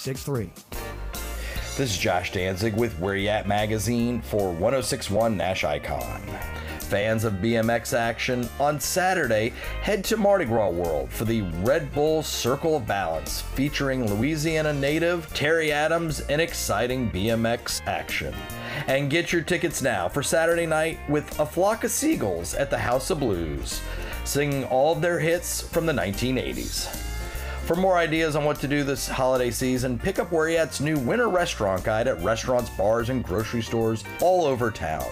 [0.00, 0.50] 7663.
[1.76, 6.22] This is Josh Danzig with Where You At Magazine for 1061 Nash Icon.
[6.78, 12.22] Fans of BMX action, on Saturday, head to Mardi Gras World for the Red Bull
[12.22, 18.34] Circle of Balance, featuring Louisiana native Terry Adams and exciting BMX action.
[18.86, 22.78] And get your tickets now for Saturday night with A Flock of Seagulls at the
[22.78, 23.82] House of Blues,
[24.24, 27.09] singing all of their hits from the 1980s.
[27.70, 30.80] For more ideas on what to do this holiday season, pick up Where You At's
[30.80, 35.06] new winter restaurant guide at restaurants, bars, and grocery stores all over town.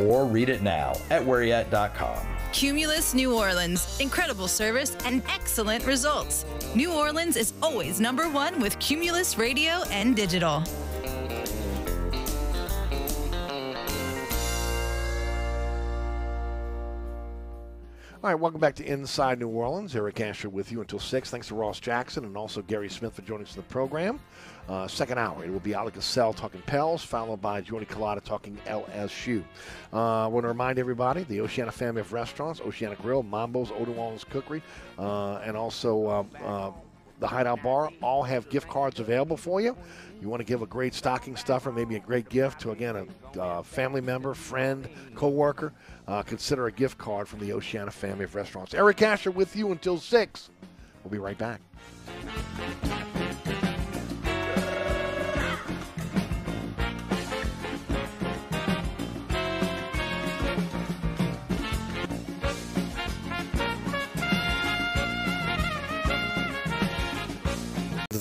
[0.00, 2.26] Or read it now at whereyat.com.
[2.50, 4.00] Cumulus New Orleans.
[4.00, 6.44] Incredible service and excellent results.
[6.74, 10.64] New Orleans is always number one with Cumulus Radio and Digital.
[18.22, 19.96] All right, welcome back to Inside New Orleans.
[19.96, 21.28] Eric Asher with you until 6.
[21.28, 24.20] Thanks to Ross Jackson and also Gary Smith for joining us in the program.
[24.68, 28.56] Uh, second hour, it will be Alec Cassell talking Pels, followed by Jordy Culotta talking
[28.64, 29.42] LSU.
[29.92, 34.22] Uh, I want to remind everybody the Oceana family of restaurants, Oceana Grill, Mambo's, Orleans
[34.22, 34.62] Cookery,
[35.00, 36.70] uh, and also um, uh,
[37.18, 39.76] the Hideout Bar all have gift cards available for you.
[40.22, 43.40] You want to give a great stocking stuffer, maybe a great gift to, again, a
[43.40, 45.72] uh, family member, friend, coworker.
[46.06, 48.72] Uh, consider a gift card from the Oceana family of restaurants.
[48.72, 50.50] Eric Asher with you until 6.
[51.02, 51.60] We'll be right back.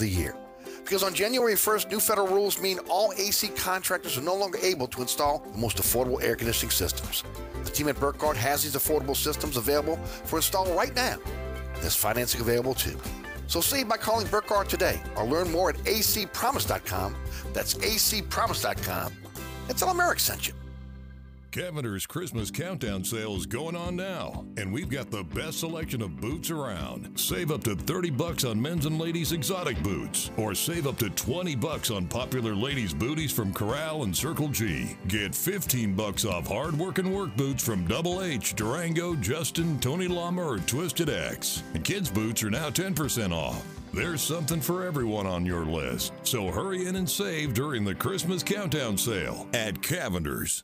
[0.02, 0.41] the year.
[0.92, 4.88] Because on January 1st, new federal rules mean all AC contractors are no longer able
[4.88, 7.24] to install the most affordable air conditioning systems.
[7.64, 11.18] The team at Burkhardt has these affordable systems available for install right now.
[11.80, 12.98] There's financing available too.
[13.48, 17.16] So save by calling Burkhardt today or learn more at acpromise.com.
[17.54, 19.14] That's acpromise.com.
[19.70, 20.54] And tell them Eric sent you.
[21.52, 26.22] Cavender's Christmas Countdown Sale is going on now, and we've got the best selection of
[26.22, 27.20] boots around.
[27.20, 31.10] Save up to 30 bucks on men's and ladies' exotic boots, or save up to
[31.10, 34.96] 20 bucks on popular ladies' booties from Corral and Circle G.
[35.10, 40.42] Get 15 bucks off hard working work boots from Double H, Durango, Justin, Tony Lama,
[40.42, 41.64] or Twisted X.
[41.74, 43.62] And kids' boots are now 10% off.
[43.94, 48.42] There's something for everyone on your list, so hurry in and save during the Christmas
[48.42, 50.64] Countdown Sale at Cavender's.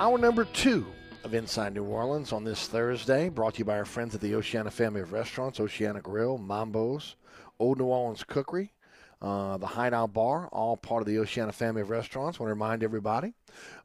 [0.00, 0.86] Hour number two
[1.24, 4.34] of Inside New Orleans on this Thursday, brought to you by our friends at the
[4.34, 7.16] Oceana family of restaurants, Oceana Grill, Mambo's,
[7.58, 8.72] Old New Orleans Cookery,
[9.20, 12.40] uh, the Hideout Bar, all part of the Oceana family of restaurants.
[12.40, 13.34] want to remind everybody,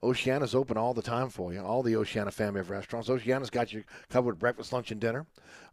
[0.02, 3.10] Oceana's open all the time for you, all the Oceana family of restaurants.
[3.10, 5.26] Oceana's got you covered with breakfast, lunch, and dinner.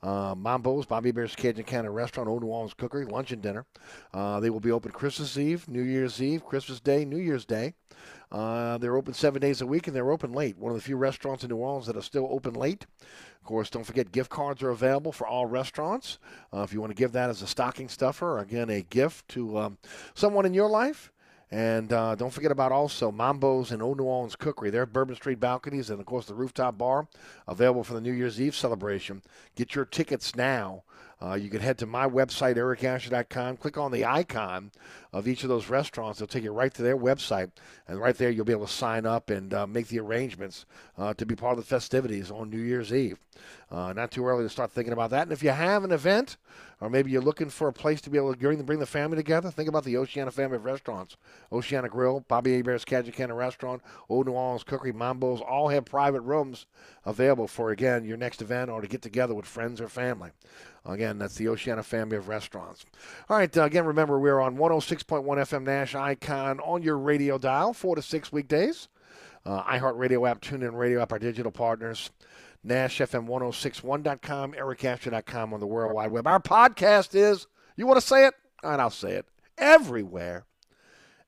[0.02, 3.64] Uh, Mambo's, Bobby Hebert's Cajun Cannon Restaurant, Old New Orleans Cookery, lunch and dinner.
[4.12, 7.74] Uh, they will be open Christmas Eve, New Year's Eve, Christmas Day, New Year's Day.
[8.30, 10.56] Uh, they're open seven days a week and they're open late.
[10.56, 12.86] One of the few restaurants in New Orleans that are still open late.
[13.00, 16.18] Of course, don't forget gift cards are available for all restaurants.
[16.52, 19.58] Uh, if you want to give that as a stocking stuffer, again, a gift to
[19.58, 19.78] um,
[20.14, 21.12] someone in your life.
[21.50, 24.70] And uh, don't forget about also Mambo's and Old New Orleans Cookery.
[24.70, 27.08] They're Bourbon Street balconies and, of course, the rooftop bar
[27.46, 29.20] available for the New Year's Eve celebration.
[29.54, 30.84] Get your tickets now.
[31.22, 34.72] Uh, you can head to my website, ericasher.com, click on the icon
[35.12, 36.18] of each of those restaurants.
[36.18, 37.50] They'll take you right to their website,
[37.86, 40.64] and right there you'll be able to sign up and uh, make the arrangements
[40.96, 43.18] uh, to be part of the festivities on New Year's Eve.
[43.70, 45.22] Uh, not too early to start thinking about that.
[45.22, 46.36] And if you have an event,
[46.80, 49.50] or maybe you're looking for a place to be able to bring the, family together,
[49.50, 51.16] think about the Oceana family of restaurants.
[51.50, 56.20] Oceana Grill, Bobby Hebert's Cajun and Restaurant, Old New Orleans Cookery, Mambo's, all have private
[56.22, 56.66] rooms
[57.06, 60.30] available for, again, your next event or to get together with friends or family.
[60.84, 62.84] Again, that's the Oceana family of restaurants.
[63.30, 64.56] All right, uh, again, remember we're on
[65.06, 68.88] 106.1 FM Nash Icon on your radio dial, four to six weekdays.
[69.44, 72.10] Uh, iHeartRadio app, TuneIn Radio app, our digital partners.
[72.66, 76.26] NashFM1061.com, EricAsher.com on the World Wide Web.
[76.26, 77.46] Our podcast is,
[77.76, 78.34] you want to say it?
[78.62, 79.26] All right, I'll say it.
[79.58, 80.46] Everywhere.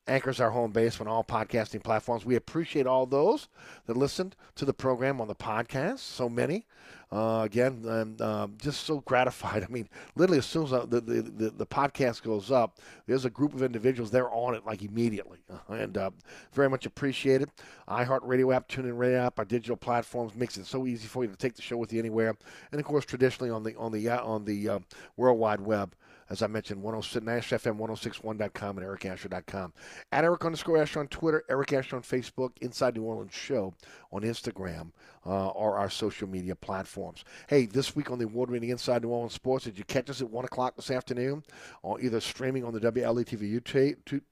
[0.07, 2.25] Anchor's our home base on all podcasting platforms.
[2.25, 3.47] We appreciate all those
[3.87, 5.99] that listened to the program on the podcast.
[5.99, 6.65] So many.
[7.11, 9.63] Uh, again, and uh, just so gratified.
[9.69, 13.29] I mean, literally, as soon as the, the, the, the, podcast goes up, there's a
[13.29, 15.39] group of individuals, they're on it like immediately.
[15.69, 16.11] And uh,
[16.53, 17.49] very much appreciated.
[17.87, 21.35] iHeartRadio app, TuneIn Radio app, our digital platforms makes it so easy for you to
[21.35, 22.35] take the show with you anywhere.
[22.71, 24.79] And of course, traditionally on the on the on the uh,
[25.17, 25.95] World Wide Web
[26.29, 29.73] as I mentioned, 106, NashFM1061.com and EricAsher.com.
[30.11, 33.73] At Eric underscore Asher on Twitter, Eric Asher on Facebook, Inside New Orleans Show
[34.11, 34.91] on Instagram,
[35.25, 37.23] uh, or our social media platforms.
[37.47, 40.21] Hey, this week on the award winning Inside New Orleans Sports, did you catch us
[40.21, 41.43] at 1 o'clock this afternoon?
[41.83, 43.61] Or either streaming on the WLETV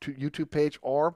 [0.02, 1.16] YouTube page or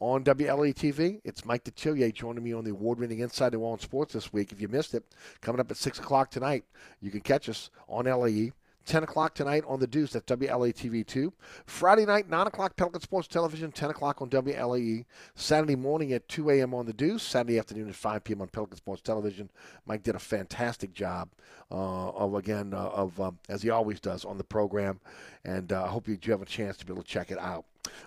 [0.00, 1.20] on WLE TV.
[1.24, 4.52] It's Mike Detillier joining me on the award winning Inside New Orleans Sports this week.
[4.52, 5.04] If you missed it,
[5.40, 6.64] coming up at 6 o'clock tonight,
[7.00, 8.52] you can catch us on LAE
[8.88, 10.12] 10 o'clock tonight on The Deuce.
[10.12, 11.32] That's WLATV 2.
[11.66, 15.04] Friday night, 9 o'clock, Pelican Sports Television, 10 o'clock on WLAE.
[15.34, 16.74] Saturday morning at 2 a.m.
[16.74, 17.22] on The Deuce.
[17.22, 18.40] Saturday afternoon at 5 p.m.
[18.40, 19.50] on Pelican Sports Television.
[19.86, 21.28] Mike did a fantastic job
[21.70, 25.00] uh, of, again, uh, of um, as he always does on the program.
[25.44, 27.38] And uh, I hope you do have a chance to be able to check it
[27.38, 27.66] out.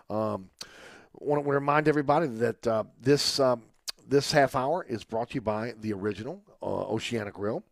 [0.10, 0.50] Um,
[1.14, 3.62] want to remind everybody that uh, this um,
[4.08, 7.64] this half hour is brought to you by the original Oceana Grill.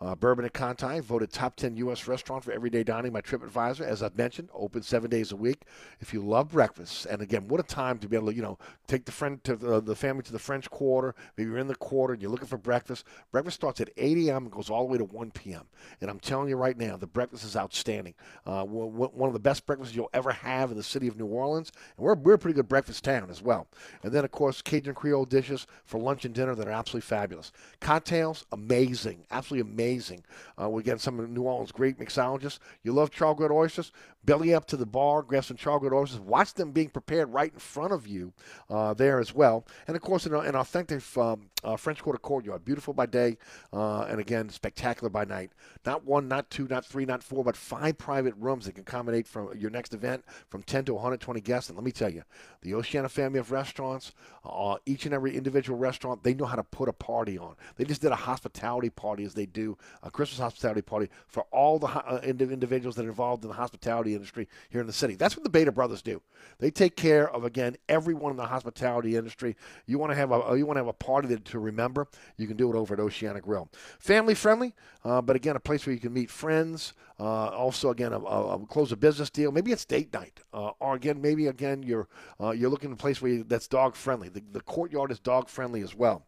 [0.00, 2.06] Uh, Bourbon and Conti voted top 10 U.S.
[2.06, 3.80] restaurant for everyday dining by TripAdvisor.
[3.80, 5.62] As I've mentioned, open seven days a week.
[5.98, 8.58] If you love breakfast, and again, what a time to be able to, you know,
[8.86, 11.16] take the friend to the, the family to the French Quarter.
[11.36, 13.04] Maybe you're in the Quarter and you're looking for breakfast.
[13.32, 14.44] Breakfast starts at 8 a.m.
[14.44, 15.66] and goes all the way to 1 p.m.
[16.00, 18.14] And I'm telling you right now, the breakfast is outstanding.
[18.46, 21.72] Uh, one of the best breakfasts you'll ever have in the city of New Orleans.
[21.96, 23.66] And we're, we're a pretty good breakfast town as well.
[24.04, 27.50] And then, of course, Cajun Creole dishes for lunch and dinner that are absolutely fabulous.
[27.80, 30.24] Cocktails, amazing, absolutely amazing.
[30.60, 32.58] Uh, we get some of New Orleans great mixologists.
[32.82, 33.92] You love char-grilled oysters?
[34.24, 36.20] Belly up to the bar, grab some char-grilled oysters.
[36.20, 38.32] Watch them being prepared right in front of you
[38.68, 39.64] uh, there as well.
[39.86, 43.38] And of course, an, an authentic um, uh, French Quarter courtyard, beautiful by day,
[43.72, 45.50] uh, and again spectacular by night.
[45.86, 49.26] Not one, not two, not three, not four, but five private rooms that can accommodate
[49.26, 51.70] from your next event from 10 to 120 guests.
[51.70, 52.22] And let me tell you,
[52.62, 54.12] the Oceana family of restaurants,
[54.44, 57.54] uh, each and every individual restaurant, they know how to put a party on.
[57.76, 61.78] They just did a hospitality party as they do a Christmas hospitality party for all
[61.78, 65.14] the uh, individuals that are involved in the hospitality industry here in the city.
[65.14, 66.20] That's what the Beta Brothers do.
[66.58, 69.56] They take care of again everyone in the hospitality industry.
[69.86, 72.06] You want to have a you want to have a party to remember.
[72.36, 73.68] You can do it over at Oceana Grill.
[73.98, 74.74] Family friendly,
[75.08, 76.92] uh, but again a place where you can meet friends.
[77.18, 79.50] Uh, also, again, a, a, close a business deal.
[79.50, 82.08] Maybe it's date night, uh, or again, maybe again you're
[82.40, 84.28] uh, you're looking at a place where you, that's dog friendly.
[84.28, 86.26] The, the courtyard is dog friendly as well.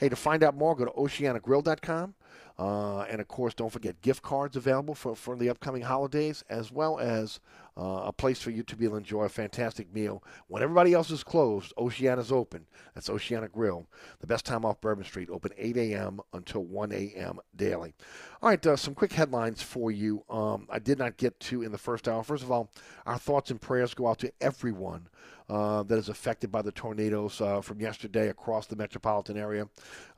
[0.00, 2.14] Hey, to find out more, go to oceanagrill.com.
[2.58, 6.70] Uh, and of course, don't forget gift cards available for, for the upcoming holidays, as
[6.70, 7.40] well as
[7.76, 10.22] uh, a place for you to be able to enjoy a fantastic meal.
[10.48, 12.66] When everybody else is closed, Oceana's open.
[12.94, 13.86] That's Oceana Grill.
[14.20, 16.20] The best time off Bourbon Street, open 8 a.m.
[16.32, 17.40] until 1 a.m.
[17.56, 17.94] daily.
[18.42, 20.24] All right, uh, some quick headlines for you.
[20.28, 22.22] Um, I did not get to in the first hour.
[22.22, 22.70] First of all,
[23.06, 25.08] our thoughts and prayers go out to everyone
[25.48, 29.68] uh, that is affected by the tornadoes uh, from yesterday across the metropolitan area.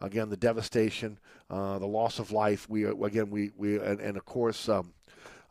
[0.01, 1.19] Again, the devastation,
[1.51, 2.69] uh, the loss of life.
[2.69, 4.69] We again we we and, and of course.
[4.69, 4.93] Um,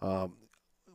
[0.02, 0.34] um,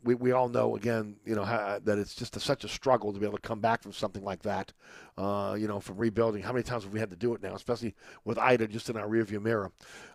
[0.04, 3.12] we, we all know again, you know, how, that it's just a, such a struggle
[3.12, 4.72] to be able to come back from something like that.
[5.18, 6.44] Uh, you know, from rebuilding.
[6.44, 8.96] How many times have we had to do it now, especially with Ida just in
[8.96, 9.72] our rearview mirror?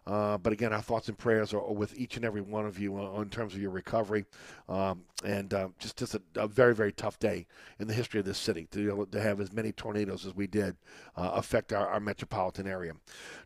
[0.08, 2.98] Uh, but again, our thoughts and prayers are, with each and every one of you
[2.98, 4.24] uh, in terms of your recovery.
[4.70, 7.48] Um, and uh, just just a, a, very very tough day
[7.80, 10.78] in the history of this city to to have as many tornadoes as we did
[11.18, 12.94] affect our, our metropolitan area.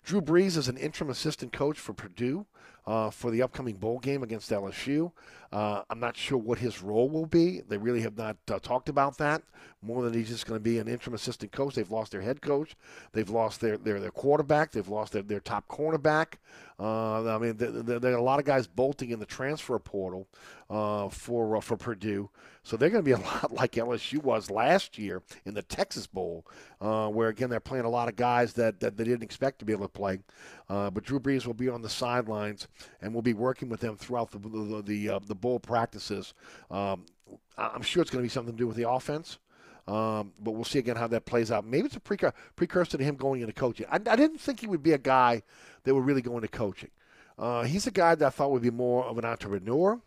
[0.04, 2.46] Drew Brees is an interim assistant coach for Purdue
[2.88, 5.12] uh, for the upcoming bowl game against LSU.
[5.52, 7.62] Uh, I'm not sure what his role will be.
[7.68, 9.44] They really have not uh, talked about that
[9.82, 11.76] more than he's just going to be an interim assistant coach.
[11.76, 12.76] They've lost their head coach.
[13.14, 14.72] They've lost their their, their quarterback.
[14.72, 16.36] They've lost their, their top cornerback.
[16.80, 20.28] Uh, I mean, there, are a lot of guys bolting in the transfer portal
[20.70, 22.30] uh, for uh, for Purdue.
[22.64, 26.06] So they're going to be a lot like LSU was last year in the Texas
[26.06, 26.46] Bowl,
[26.82, 29.66] uh, where again they're playing a lot of guys that, that they didn't expect to
[29.66, 30.20] be able to play.
[30.70, 32.68] Uh, but Drew Brees will be on the sidelines
[33.02, 36.34] and we'll be working with them throughout the the the, uh, the bowl practices.
[36.70, 37.06] Um,
[37.58, 39.40] I'm sure it's going to be something to do with the offense.
[39.88, 41.66] Um, but we'll see again how that plays out.
[41.66, 43.86] Maybe it's a precur- precursor to him going into coaching.
[43.90, 45.44] I, I, didn't think he would be a guy
[45.84, 46.90] that would really go into coaching.
[47.40, 50.02] Uh, he's a guy that I thought would be more of an entrepreneur,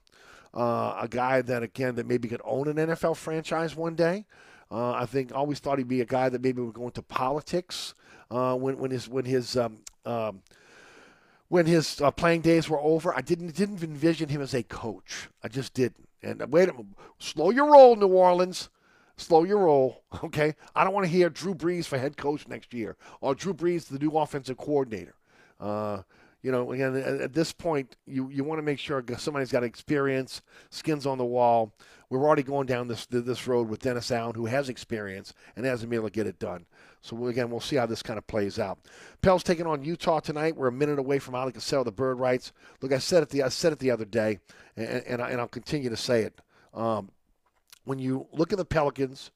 [0.53, 4.27] uh, a guy that again that maybe could own an NFL franchise one day.
[4.71, 7.95] Uh, I think always thought he'd be a guy that maybe would go into politics
[8.31, 10.43] uh, when when his when his um, um,
[11.49, 13.15] when his uh, playing days were over.
[13.17, 15.29] I didn't didn't envision him as a coach.
[15.43, 16.09] I just didn't.
[16.23, 16.87] And uh, wait a minute,
[17.19, 18.69] slow your roll, New Orleans.
[19.21, 20.55] Slow your roll, okay?
[20.75, 23.87] I don't want to hear Drew Brees for head coach next year or Drew Brees
[23.87, 25.15] the new offensive coordinator.
[25.61, 26.03] Uh,
[26.43, 30.41] you know, again, at, this point, you, you want to make sure somebody's got experience,
[30.71, 31.75] skins on the wall.
[32.09, 35.91] We're already going down this this road with Dennis Allen, who has experience and hasn't
[35.91, 36.65] been able to get it done.
[37.03, 38.79] So again, we'll see how this kind of plays out.
[39.21, 40.57] Pels taking on Utah tonight.
[40.57, 42.53] We're a minute away from Oleh Kosel, the Bird Writes.
[42.81, 44.39] Look, I said it the I said it the other day,
[44.77, 46.41] and and, I, will continue to say it.
[46.73, 47.11] Um,
[47.85, 49.31] when you look at the Pelicans,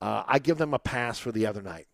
[0.00, 1.86] uh, I give them a pass for the other night.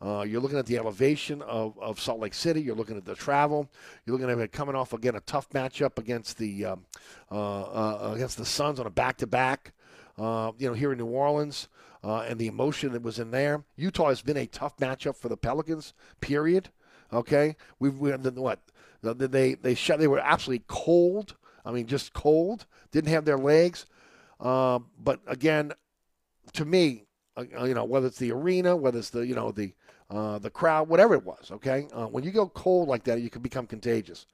[0.00, 2.60] Uh, you're looking at the elevation of, of Salt Lake City.
[2.60, 3.70] You're looking at the travel.
[4.04, 6.84] You're looking at it coming off again a tough matchup against the um,
[7.32, 9.72] uh, uh, against the Suns on a back to back.
[10.18, 11.68] You know, here in New Orleans,
[12.04, 13.64] uh, and the emotion that was in there.
[13.76, 15.92] Utah has been a tough matchup for the Pelicans.
[16.20, 16.68] Period.
[17.12, 18.60] Okay, we've we, what
[19.02, 19.98] they they shut.
[19.98, 21.34] They were absolutely cold.
[21.64, 22.66] I mean, just cold.
[22.92, 23.86] Didn't have their legs.
[24.40, 25.72] Uh, but again,
[26.52, 27.04] to me,
[27.36, 29.72] uh, you know, whether it's the arena, whether it's the you know the
[30.10, 31.88] uh, the crowd, whatever it was, okay.
[31.92, 34.26] Uh, when you go cold like that, you can become contagious.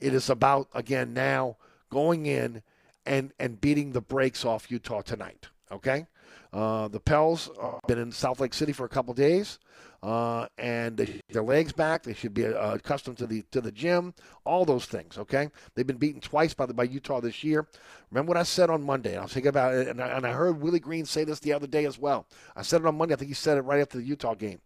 [0.00, 1.56] It is about again now
[1.90, 2.62] going in
[3.06, 5.48] and and beating the brakes off Utah tonight.
[5.70, 6.06] Okay,
[6.52, 9.58] uh, the Pels have been in Salt Lake City for a couple days,
[10.02, 12.02] uh, and they, their legs back.
[12.02, 14.14] They should be uh, accustomed to the to the gym.
[14.44, 15.18] All those things.
[15.18, 17.66] Okay, they've been beaten twice by the, by Utah this year.
[18.10, 19.16] Remember what I said on Monday?
[19.16, 21.52] I was thinking about it, and I, and I heard Willie Green say this the
[21.52, 22.26] other day as well.
[22.56, 23.14] I said it on Monday.
[23.14, 24.60] I think he said it right after the Utah game.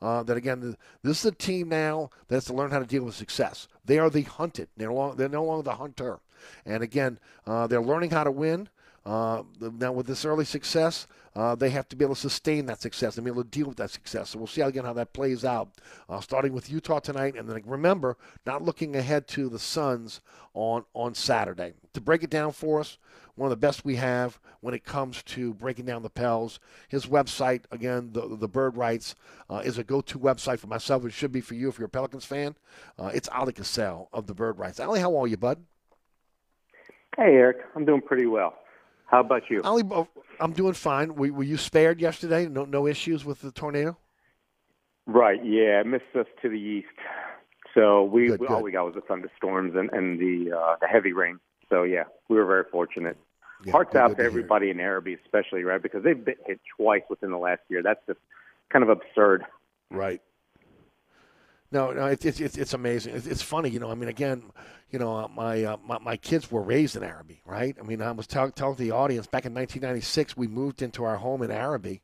[0.00, 3.02] Uh, that again, this is a team now that has to learn how to deal
[3.02, 3.66] with success.
[3.84, 4.68] They are the hunted.
[4.76, 6.20] They're, long, they're no longer the hunter.
[6.64, 8.68] And again, uh, they're learning how to win.
[9.04, 11.06] Uh, now, with this early success,
[11.38, 13.68] uh, they have to be able to sustain that success and be able to deal
[13.68, 14.30] with that success.
[14.30, 15.68] So we'll see again how that plays out,
[16.08, 20.20] uh, starting with Utah tonight, and then remember, not looking ahead to the Suns
[20.52, 21.74] on on Saturday.
[21.94, 22.98] To break it down for us,
[23.36, 26.58] one of the best we have when it comes to breaking down the Pels.
[26.88, 29.14] His website, again, the the Bird Writes,
[29.48, 31.04] uh, is a go-to website for myself.
[31.04, 32.56] It should be for you if you're a Pelicans fan.
[32.98, 34.80] Uh, it's Oleh Kosel of the Bird Writes.
[34.80, 35.64] Oleh, how are you, bud?
[37.16, 37.58] Hey, Eric.
[37.76, 38.54] I'm doing pretty well.
[39.08, 39.62] How about you?
[39.64, 40.06] Oh,
[40.38, 41.14] I'm doing fine.
[41.14, 42.46] Were, were you spared yesterday?
[42.46, 43.96] No, no issues with the tornado.
[45.06, 45.42] Right.
[45.44, 46.88] Yeah, it missed us to the east.
[47.74, 48.54] So we, good, we good.
[48.54, 51.38] all we got was the thunderstorms and and the uh, the heavy rain.
[51.70, 53.16] So yeah, we were very fortunate.
[53.64, 54.30] Yeah, Hearts out to to hear.
[54.30, 57.82] everybody in Arabi, especially right because they've been hit twice within the last year.
[57.82, 58.20] That's just
[58.70, 59.44] kind of absurd.
[59.90, 60.20] Right.
[61.70, 63.14] No, no, it's it's it's, it's amazing.
[63.14, 63.90] It's, it's funny, you know.
[63.90, 64.42] I mean, again,
[64.90, 67.76] you know, uh, my, uh, my my kids were raised in Arabi, right?
[67.78, 71.16] I mean, I was tell, telling the audience back in 1996, we moved into our
[71.16, 72.00] home in Arabi.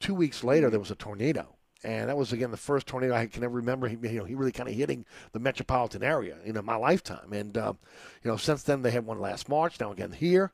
[0.00, 1.54] Two weeks later, there was a tornado,
[1.84, 3.86] and that was again the first tornado I can ever remember.
[3.86, 7.32] He, you know, he really kind of hitting the metropolitan area, you know, my lifetime.
[7.32, 7.74] And uh,
[8.24, 9.78] you know, since then they had one last March.
[9.78, 10.50] Now again here.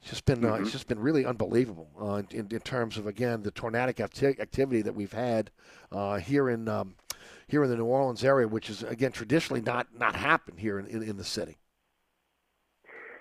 [0.00, 3.42] It's just been uh, it's just been really unbelievable uh, in, in terms of again
[3.42, 5.50] the tornadic acti- activity that we've had
[5.92, 6.94] uh, here in um,
[7.50, 10.86] here in the New Orleans area, which is again traditionally not not happened here in,
[10.86, 11.58] in, in the city.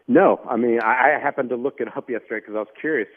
[0.08, 3.10] No, I mean I, I happened to look it up yesterday because I was curious,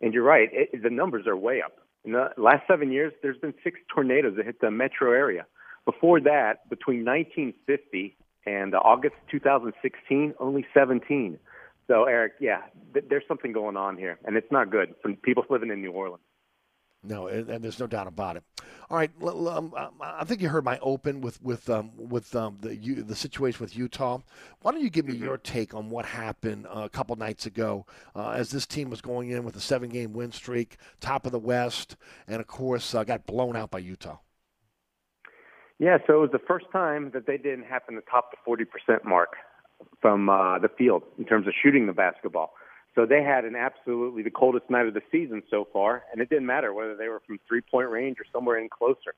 [0.00, 0.48] and you're right.
[0.52, 1.72] It, the numbers are way up.
[2.04, 5.46] In the last seven years, there's been six tornadoes that hit the metro area.
[5.84, 8.16] Before that, between 1950
[8.46, 11.38] and August 2016, only 17.
[11.88, 12.62] So, Eric, yeah,
[12.94, 15.92] th- there's something going on here, and it's not good for people living in New
[15.92, 16.22] Orleans.
[17.02, 18.44] No, and, there's no doubt about it.
[18.90, 22.58] All right, l- um, I think you heard my open with with um, with um,
[22.60, 24.18] the U, the situation with Utah.
[24.60, 27.86] Why don't you give me your take on what happened uh, a couple nights ago
[28.14, 31.32] uh, as this team was going in with a seven game win streak, top of
[31.32, 31.96] the West,
[32.28, 34.18] and of course uh, got blown out by Utah.
[35.78, 39.02] Yeah, so it was the first time that they didn't happen to top the 40%
[39.06, 39.36] mark
[40.02, 42.52] from uh, the field in terms of shooting the basketball.
[42.94, 46.28] So they had an absolutely the coldest night of the season so far, and it
[46.28, 49.14] didn't matter whether they were from three point range or somewhere in closer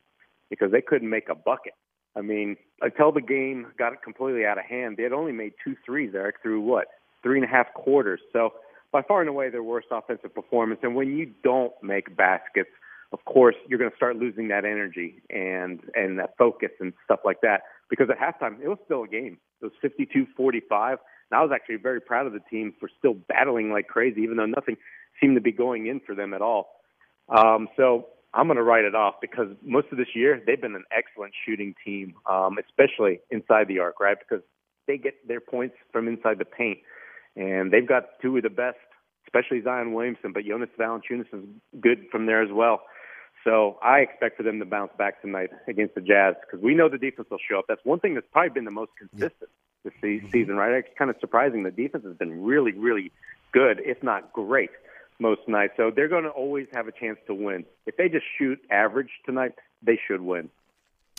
[0.51, 1.73] because they couldn't make a bucket.
[2.15, 5.77] I mean, until the game got completely out of hand, they had only made two
[5.85, 6.89] threes, Eric, through what,
[7.23, 8.20] three and a half quarters.
[8.32, 8.53] So
[8.93, 10.81] by far and away their worst offensive performance.
[10.82, 12.69] And when you don't make baskets,
[13.12, 17.20] of course, you're going to start losing that energy and and that focus and stuff
[17.24, 17.62] like that.
[17.90, 19.39] Because at halftime, it was still a game.
[19.61, 19.93] It was
[20.39, 20.97] 52-45.
[21.32, 24.36] And I was actually very proud of the team for still battling like crazy, even
[24.36, 24.76] though nothing
[25.18, 26.82] seemed to be going in for them at all.
[27.30, 30.74] Um, so I'm going to write it off because most of this year they've been
[30.74, 34.18] an excellent shooting team, um, especially inside the arc, right?
[34.18, 34.44] Because
[34.86, 36.80] they get their points from inside the paint,
[37.34, 38.76] and they've got two of the best,
[39.26, 41.44] especially Zion Williamson, but Jonas Valanciunas is
[41.80, 42.82] good from there as well.
[43.42, 46.90] So I expect for them to bounce back tonight against the Jazz because we know
[46.90, 47.64] the defense will show up.
[47.68, 49.48] That's one thing that's probably been the most consistent
[49.84, 49.92] this
[50.30, 50.72] season, right?
[50.72, 51.62] It's kind of surprising.
[51.62, 53.12] The defense has been really, really
[53.52, 54.70] good, if not great,
[55.18, 55.74] most nights.
[55.76, 57.64] So they're going to always have a chance to win.
[57.86, 59.52] If they just shoot average tonight,
[59.82, 60.50] they should win.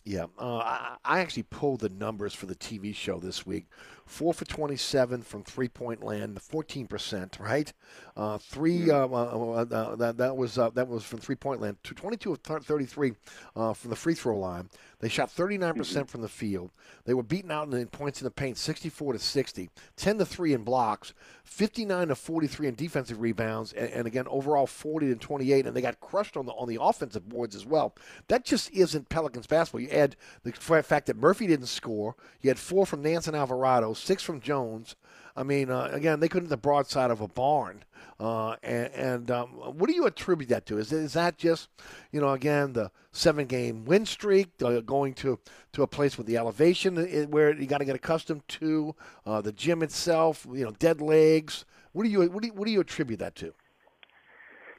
[0.06, 3.68] Yeah, uh, I, I actually pulled the numbers for the TV show this week.
[4.06, 7.72] Four for 27 from three point land, 14%, right?
[8.16, 11.78] Uh, three, uh, uh, uh, that, that, was, uh, that was from three point land.
[11.84, 13.14] 22 of 33
[13.56, 14.70] uh, from the free throw line.
[15.00, 16.72] They shot 39% from the field.
[17.06, 20.54] They were beaten out in points in the paint, 64 to 60, 10 to 3
[20.54, 21.14] in blocks,
[21.44, 25.68] 59 to 43 in defensive rebounds, and, and again, overall 40 to 28.
[25.68, 27.96] And they got crushed on the, on the offensive boards as well.
[28.28, 29.82] That just isn't Pelicans basketball.
[29.82, 33.93] You add the fact that Murphy didn't score, you had four from Nance and Alvarado,
[33.94, 34.96] six from Jones.
[35.36, 37.84] I mean, uh, again, they couldn't the broadside of a barn.
[38.20, 40.78] Uh, and, and um, what do you attribute that to?
[40.78, 41.70] Is, is that just,
[42.12, 45.40] you know, again, the seven game win streak, uh, going to,
[45.74, 46.96] to a place with the elevation
[47.32, 48.96] where you got to get accustomed to,
[49.26, 51.66] uh, the gym itself, you know, dead legs?
[51.94, 53.54] What do you, what do you, what do you attribute that to?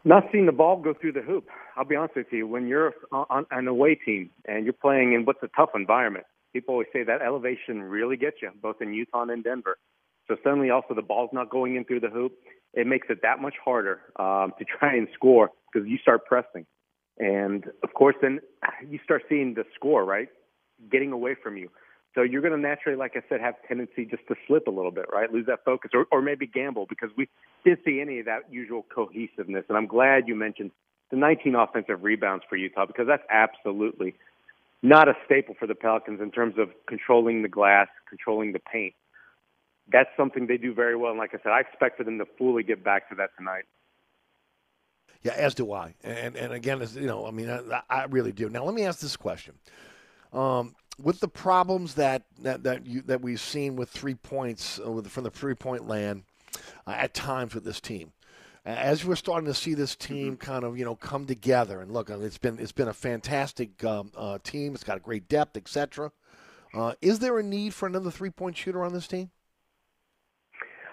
[0.04, 1.48] Not seeing the ball go through the hoop.
[1.76, 2.46] I'll be honest with you.
[2.46, 6.72] When you're on an away team and you're playing in what's a tough environment, people
[6.72, 9.76] always say that elevation really gets you, both in Utah and Denver.
[10.28, 12.32] So suddenly, also the ball's not going in through the hoop.
[12.72, 16.64] It makes it that much harder um, to try and score because you start pressing,
[17.18, 18.40] and of course, then
[18.88, 20.28] you start seeing the score right
[20.90, 21.68] getting away from you.
[22.14, 24.92] So you're going to naturally, like I said, have tendency just to slip a little
[24.92, 25.32] bit, right?
[25.32, 27.28] Lose that focus, or, or maybe gamble because we
[27.64, 29.64] didn't see any of that usual cohesiveness.
[29.68, 30.70] And I'm glad you mentioned
[31.10, 34.14] the 19 offensive rebounds for Utah because that's absolutely
[34.84, 38.94] not a staple for the Pelicans in terms of controlling the glass, controlling the paint.
[39.90, 41.10] That's something they do very well.
[41.10, 43.64] And like I said, I expect for them to fully get back to that tonight.
[45.22, 45.94] Yeah, as do I.
[46.04, 48.50] And and again, as, you know, I mean, I, I really do.
[48.50, 49.54] Now, let me ask this question:
[50.34, 54.90] um, with the problems that that that you that we've seen with three points uh,
[54.90, 56.24] with, from the three point land
[56.86, 58.12] uh, at times with this team,
[58.64, 62.10] as we're starting to see this team kind of you know come together and look,
[62.10, 64.74] it's been it's been a fantastic um, uh, team.
[64.74, 66.12] It's got a great depth, etc.
[66.72, 69.30] Uh, is there a need for another three point shooter on this team?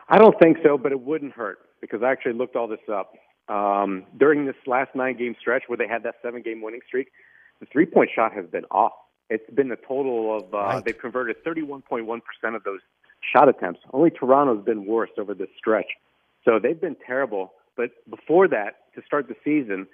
[0.09, 3.13] I don't think so, but it wouldn't hurt because I actually looked all this up.
[3.47, 7.07] Um, during this last nine game stretch where they had that seven game winning streak,
[7.59, 8.93] the three point shot has been off.
[9.29, 10.85] It's been a total of, uh, right.
[10.85, 12.19] they've converted 31.1%
[12.53, 12.81] of those
[13.33, 13.79] shot attempts.
[13.93, 15.85] Only Toronto's been worse over this stretch.
[16.43, 17.53] So they've been terrible.
[17.75, 19.87] But before that, to start the season,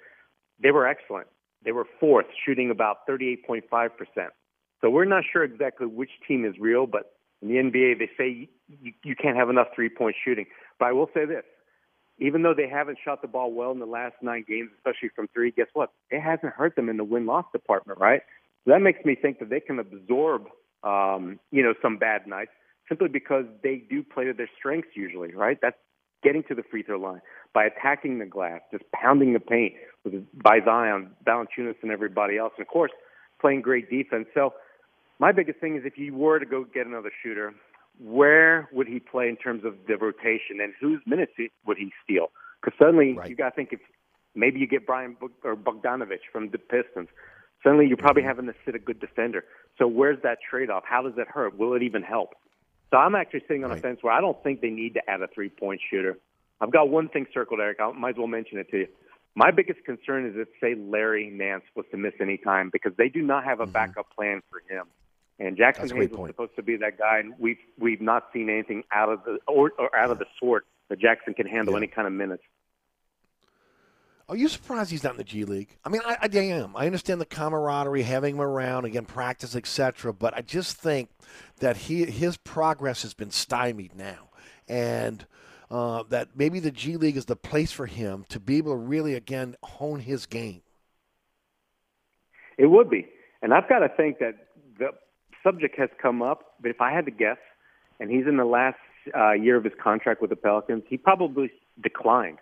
[0.62, 1.28] they were excellent.
[1.64, 3.90] They were fourth, shooting about 38.5%.
[4.80, 8.48] So we're not sure exactly which team is real, but in the NBA, they say
[8.68, 10.46] you, you can't have enough three point shooting.
[10.78, 11.44] But I will say this
[12.18, 15.28] even though they haven't shot the ball well in the last nine games, especially from
[15.28, 15.92] three, guess what?
[16.10, 18.22] It hasn't hurt them in the win loss department, right?
[18.64, 20.46] So that makes me think that they can absorb,
[20.82, 22.50] um, you know, some bad nights
[22.88, 25.58] simply because they do play to their strengths usually, right?
[25.62, 25.76] That's
[26.22, 27.20] getting to the free throw line
[27.54, 29.74] by attacking the glass, just pounding the paint
[30.04, 32.92] with by Zion, Valanciunas, and everybody else, and of course
[33.40, 34.26] playing great defense.
[34.34, 34.54] So
[35.18, 37.54] my biggest thing is if you were to go get another shooter,
[38.00, 41.32] where would he play in terms of the rotation and whose minutes
[41.66, 42.28] would he steal?
[42.60, 43.28] Because suddenly right.
[43.28, 43.80] you got to think if
[44.34, 47.08] maybe you get Brian or Bogdanovic from the Pistons,
[47.62, 48.28] suddenly you're probably mm-hmm.
[48.28, 49.44] having to sit a good defender.
[49.78, 50.84] So where's that trade off?
[50.86, 51.58] How does that hurt?
[51.58, 52.34] Will it even help?
[52.90, 55.20] So I'm actually sitting on a fence where I don't think they need to add
[55.20, 56.18] a three point shooter.
[56.60, 57.78] I've got one thing circled, Eric.
[57.80, 58.88] I might as well mention it to you.
[59.34, 63.08] My biggest concern is if, say, Larry Nance was to miss any time because they
[63.08, 64.86] do not have a backup plan for him.
[65.38, 68.82] And Jaxson Hayes was supposed to be that guy, and we've we've not seen anything
[68.90, 72.08] out of the or, or out of the sort that Jaxson can handle any kind
[72.08, 72.42] of minutes.
[74.28, 75.74] Are you surprised he's not in the G League?
[75.84, 76.76] I mean, I, I am.
[76.76, 80.12] I understand the camaraderie, having him around, again, practice, etc.
[80.12, 81.08] But I just think
[81.60, 84.28] that he his progress has been stymied now,
[84.68, 85.24] and
[85.70, 88.76] uh, that maybe the G League is the place for him to be able to
[88.76, 90.60] really, again, hone his game.
[92.58, 93.06] It would be,
[93.40, 94.34] and I've got to think that
[94.78, 94.90] the
[95.42, 96.54] subject has come up.
[96.60, 97.38] But if I had to guess,
[97.98, 98.76] and he's in the last
[99.16, 101.50] uh, year of his contract with the Pelicans, he probably
[101.82, 102.38] declined.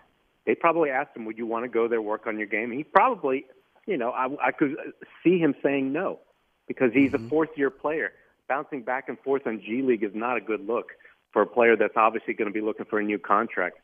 [0.47, 2.85] They probably asked him, "Would you want to go there, work on your game?" He
[2.85, 3.47] probably,
[3.86, 4.77] you know, I, I could
[5.23, 6.20] see him saying no
[6.68, 8.12] because he's a fourth-year player.
[8.48, 10.93] Bouncing back and forth on G League is not a good look
[11.32, 13.78] for a player that's obviously going to be looking for a new contract.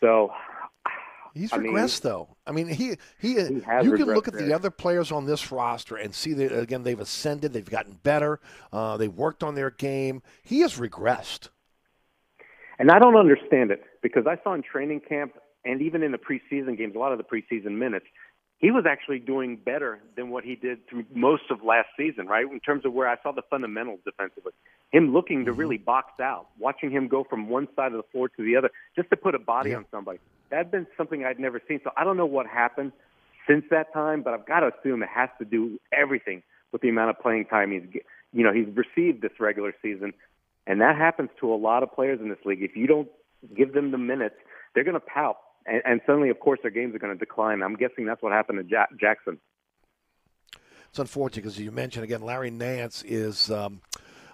[0.00, 0.32] So
[1.34, 2.28] He's I mean- regressed, though.
[2.46, 3.34] I mean, he he.
[3.34, 6.82] has you can look at the other players on this roster and see that again
[6.82, 8.40] they've ascended, they've gotten better,
[8.72, 10.22] uh, they've worked on their game.
[10.42, 11.48] He has regressed.
[12.78, 16.18] And I don't understand it because I saw in training camp and even in the
[16.18, 18.06] preseason games, a lot of the preseason minutes,
[18.58, 22.44] he was actually doing better than what he did through most of last season, right?
[22.50, 24.52] In terms of where I saw the fundamentals defensively.
[24.90, 25.84] Him looking to really mm-hmm.
[25.84, 29.10] box out, watching him go from one side of the floor to the other just
[29.10, 30.18] to put a body on somebody.
[30.50, 31.80] That'd been something I'd never seen.
[31.84, 32.92] So I don't know what happened
[33.46, 36.88] since that time, but I've got to assume it has to do everything with the
[36.88, 38.02] amount of playing time he's,
[38.32, 40.12] you know, he's received this regular season.
[40.66, 42.62] And that happens to a lot of players in this league.
[42.62, 43.08] If you don't
[43.56, 44.34] give them the minutes,
[44.74, 45.36] they're going to pout.
[45.68, 47.62] And, and suddenly, of course, their games are going to decline.
[47.62, 49.38] I'm guessing that's what happened to ja- Jaxson.
[50.88, 53.82] It's unfortunate because you mentioned again, Larry Nance is um,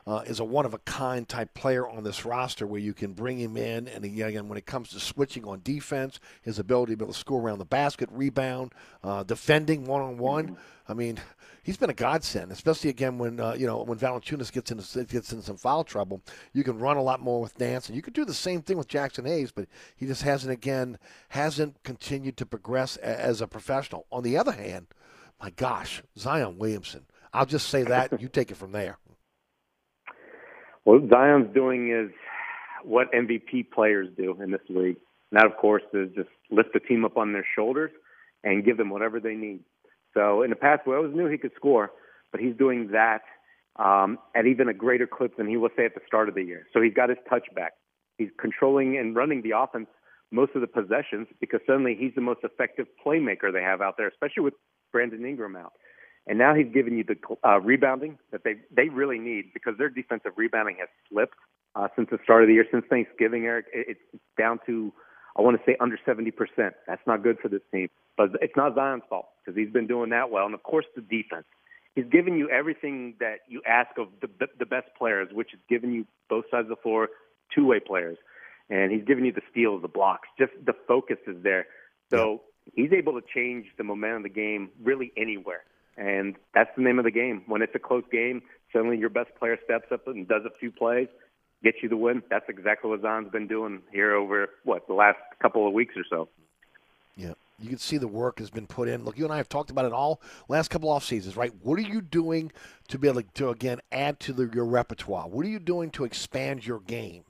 [0.06, 3.12] uh, is a one of a kind type player on this roster where you can
[3.12, 6.96] bring him in, and again, when it comes to switching on defense, his ability to
[6.98, 8.72] be able to score around the basket, rebound,
[9.02, 10.56] uh, defending one on one.
[10.86, 11.18] I mean,
[11.62, 15.32] he's been a godsend, especially again when uh, you know when Valanciunas gets into gets
[15.32, 16.22] in some foul trouble.
[16.52, 18.76] You can run a lot more with Nance, and you could do the same thing
[18.76, 19.66] with Jaxson Hayes, but
[19.96, 20.98] he just hasn't again
[21.30, 24.06] hasn't continued to progress as a professional.
[24.12, 24.86] On the other hand,
[25.40, 27.06] my gosh, Zion Williamson.
[27.32, 28.20] I'll just say that.
[28.20, 28.98] you take it from there.
[30.84, 32.10] What Zion's doing is
[32.84, 34.96] what MVP players do in this league.
[35.30, 37.90] And that, of course, is just lift the team up on their shoulders
[38.44, 39.60] and give them whatever they need.
[40.12, 41.90] So in the past, we always knew he could score,
[42.30, 43.22] but he's doing that
[43.76, 46.42] um, at even a greater clip than he was, say, at the start of the
[46.42, 46.66] year.
[46.72, 47.72] So he's got his touch back.
[48.18, 49.88] He's controlling and running the offense
[50.30, 54.08] most of the possessions because suddenly he's the most effective playmaker they have out there,
[54.08, 54.54] especially with
[54.92, 55.72] Brandon Ingram out.
[56.26, 59.90] And now he's giving you the uh, rebounding that they they really need because their
[59.90, 61.36] defensive rebounding has slipped
[61.74, 62.64] uh, since the start of the year.
[62.70, 64.92] Since Thanksgiving, Eric, it, it's down to
[65.36, 66.32] I want to say under 70%.
[66.86, 70.10] That's not good for this team, but it's not Zion's fault because he's been doing
[70.10, 70.46] that well.
[70.46, 71.44] And of course, the defense.
[71.94, 74.28] He's given you everything that you ask of the
[74.58, 77.08] the best players, which is giving you both sides of the floor,
[77.54, 78.16] two way players,
[78.70, 80.28] and he's giving you the steals, the blocks.
[80.38, 81.66] Just the focus is there.
[82.10, 82.42] So
[82.74, 85.62] he's able to change the momentum of the game really anywhere.
[85.96, 87.42] And that's the name of the game.
[87.46, 88.42] When it's a close game,
[88.72, 91.08] suddenly your best player steps up and does a few plays,
[91.62, 92.22] gets you the win.
[92.30, 96.04] That's exactly what Zion's been doing here over what the last couple of weeks or
[96.08, 96.28] so.
[97.16, 97.34] Yeah.
[97.60, 99.04] You can see the work has been put in.
[99.04, 101.52] Look, you and I have talked about it all last couple off seasons, right?
[101.62, 102.50] What are you doing
[102.88, 105.28] to be able to again add to the, your repertoire?
[105.28, 107.24] What are you doing to expand your game?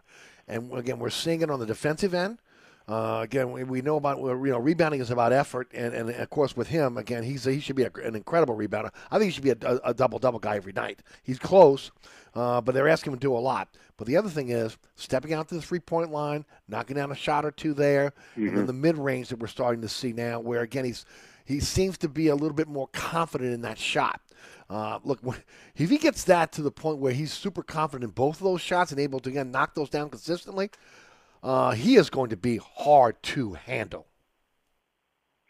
[0.49, 2.39] And again, we're seeing it on the defensive end.
[2.87, 6.29] Uh, again, we, we know about you know rebounding is about effort, and, and of
[6.31, 8.91] course with him again, he's he should be a, an incredible rebounder.
[9.11, 11.01] I think he should be a, a double double guy every night.
[11.23, 11.91] He's close,
[12.35, 13.69] uh, but they're asking him to do a lot.
[13.97, 17.15] But the other thing is stepping out to the three point line, knocking down a
[17.15, 18.67] shot or two there, and then Mhm.
[18.67, 21.07] the mid range that we're starting to see now, where again he's
[21.47, 24.21] he seems to be a little bit more confident in that shot.
[24.69, 25.21] Uh, look,
[25.77, 28.61] if he gets that to the point where he's super confident in both of those
[28.61, 30.71] shots and able to again knock those down consistently,
[31.45, 34.07] uh, he is going to be hard to handle.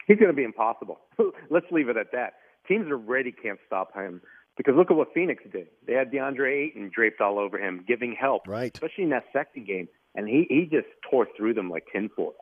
[0.07, 0.99] He's going to be impossible.
[1.51, 2.35] Let's leave it at that.
[2.67, 4.21] Teams already can't stop him
[4.57, 5.69] because look at what Phoenix did.
[5.87, 8.75] They had DeAndre Ayton draped all over him, giving help, right?
[8.75, 12.35] Especially in that second game, and he he just tore through them like tinfoil.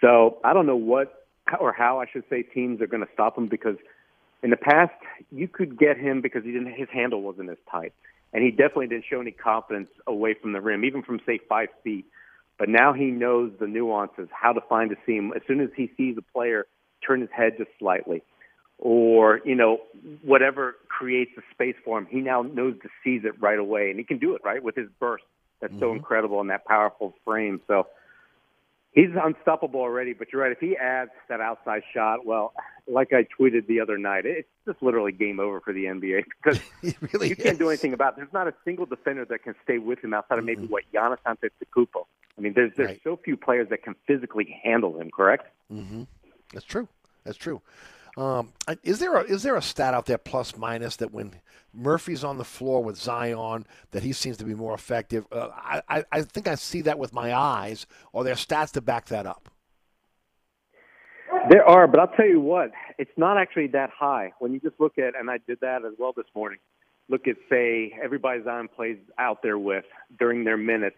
[0.00, 1.14] So I don't know what
[1.58, 3.76] or how I should say teams are going to stop him because
[4.42, 4.92] in the past
[5.30, 7.92] you could get him because he didn't his handle wasn't as tight,
[8.32, 11.68] and he definitely didn't show any confidence away from the rim, even from say five
[11.82, 12.06] feet.
[12.60, 15.32] But now he knows the nuances, how to find a seam.
[15.34, 16.66] As soon as he sees a player
[17.04, 18.22] turn his head just slightly,
[18.78, 19.78] or you know
[20.22, 23.98] whatever creates a space for him, he now knows to seize it right away, and
[23.98, 25.24] he can do it right with his burst.
[25.60, 25.96] that's so Mhm.
[25.96, 27.60] incredible and that powerful frame.
[27.66, 27.86] So
[28.92, 30.12] he's unstoppable already.
[30.12, 30.52] But you're right.
[30.52, 32.52] If he adds that outside shot, well,
[32.88, 36.60] like I tweeted the other night, it's just literally game over for the NBA because
[37.12, 38.14] really you can't do anything about.
[38.14, 38.16] It.
[38.16, 41.18] There's not a single defender that can stay with him outside of maybe what Giannis
[41.26, 42.04] Antetokounmpo.
[42.38, 43.00] I mean, there's there's Right.
[43.04, 45.10] so few players that can physically handle him.
[45.10, 45.46] Correct?
[45.68, 46.02] hmm
[46.52, 46.88] That's true.
[47.24, 47.60] That's true.
[48.16, 51.34] Um, is there a is there a stat out there plus minus that when
[51.72, 55.26] Murphy's on the floor with Zion that he seems to be more effective?
[55.30, 55.48] Uh,
[55.88, 57.86] I, I think I see that with my eyes.
[58.12, 59.48] Or there stats to back that up?
[61.48, 64.32] There are, but I'll tell you what, it's not actually that high.
[64.40, 66.58] When you just look at, and I did that as well this morning,
[67.08, 69.84] look at, say, everybody Zion plays out there with
[70.18, 70.96] during their minutes,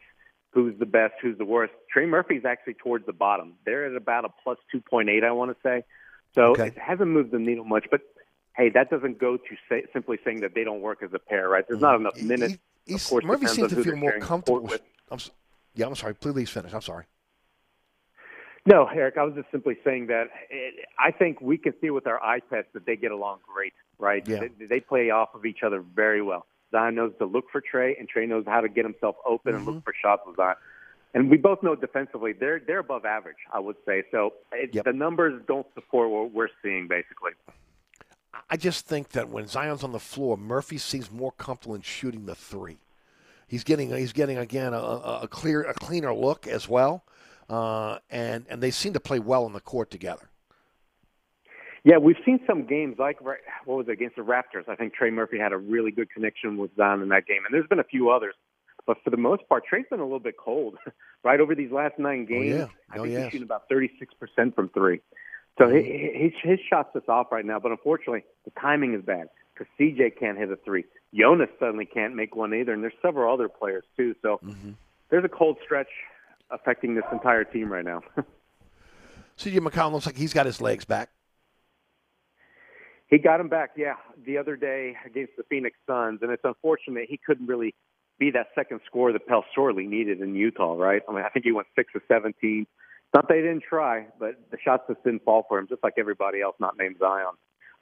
[0.51, 1.72] who's the best, who's the worst.
[1.90, 3.55] Trey Murphy's actually towards the bottom.
[3.64, 5.84] They're at about a plus 2.8, I want to say.
[6.34, 6.68] So Okay.
[6.68, 8.00] it hasn't moved the needle much, but
[8.56, 11.48] hey, that doesn't go to say, simply saying that they don't work as a pair,
[11.48, 11.64] right?
[11.68, 12.56] There's not enough minutes.
[12.86, 14.60] He's, of course, Murphy seems to feel more comfortable.
[14.62, 14.82] with.
[15.10, 15.18] I'm,
[15.74, 16.14] yeah, I'm sorry.
[16.14, 16.72] Please finish.
[16.74, 17.04] I'm sorry.
[18.64, 22.06] No, Eric, I was just simply saying that it, I think we can see with
[22.06, 24.26] our eye test that they get along great, right?
[24.26, 24.40] Yeah.
[24.59, 26.46] They, they play off of each other very well.
[26.70, 29.64] Zion knows to look for Trey, and Trey knows how to get himself open and
[29.64, 29.74] Mm-hmm.
[29.76, 30.54] look for shots with Zion.
[31.14, 34.05] And we both know defensively they're they're above average, I would say.
[34.10, 37.32] So it, the numbers don't support what we're seeing, basically.
[38.48, 42.24] I just think that when Zion's on the floor, Murphy seems more comfortable in shooting
[42.24, 42.78] the three.
[43.47, 47.05] He's getting he's getting again a, a, a clear a cleaner look as well,
[47.51, 50.30] uh, and and they seem to play well on the court together.
[51.84, 54.68] Yeah, we've seen some games like what was it against the Raptors.
[54.68, 57.52] I think Trey Murphy had a really good connection with Zion in that game, and
[57.52, 58.34] there's been a few others.
[58.86, 60.76] But for the most part, Trey's been a little bit cold,
[61.24, 61.40] right?
[61.40, 62.66] Over these last nine oh, games, yeah.
[62.90, 63.24] I Oh, think yes.
[63.24, 65.00] he's shooting about 36% from three.
[65.59, 65.76] So mm-hmm.
[65.76, 67.59] he, he, his, his shot's just off right now.
[67.59, 70.84] But unfortunately, the timing is bad because CJ can't hit a three.
[71.14, 74.14] Jonas suddenly can't make one either, and there's several other players too.
[74.22, 74.72] So mm-hmm.
[75.10, 75.88] there's a cold stretch
[76.50, 78.02] affecting this entire team right now.
[79.38, 81.10] CJ McCollum looks like he's got his legs back.
[83.09, 87.06] He got him back, yeah, the other day against the Phoenix Suns, and it's unfortunate
[87.10, 87.74] he couldn't really
[88.22, 91.02] be that second scorer that Pell sorely needed in Utah, right?
[91.08, 92.68] I mean, I think he went six of seventeen.
[93.12, 95.94] Not that he didn't try, but the shots just didn't fall for him, just like
[95.98, 97.34] everybody else not named Zion.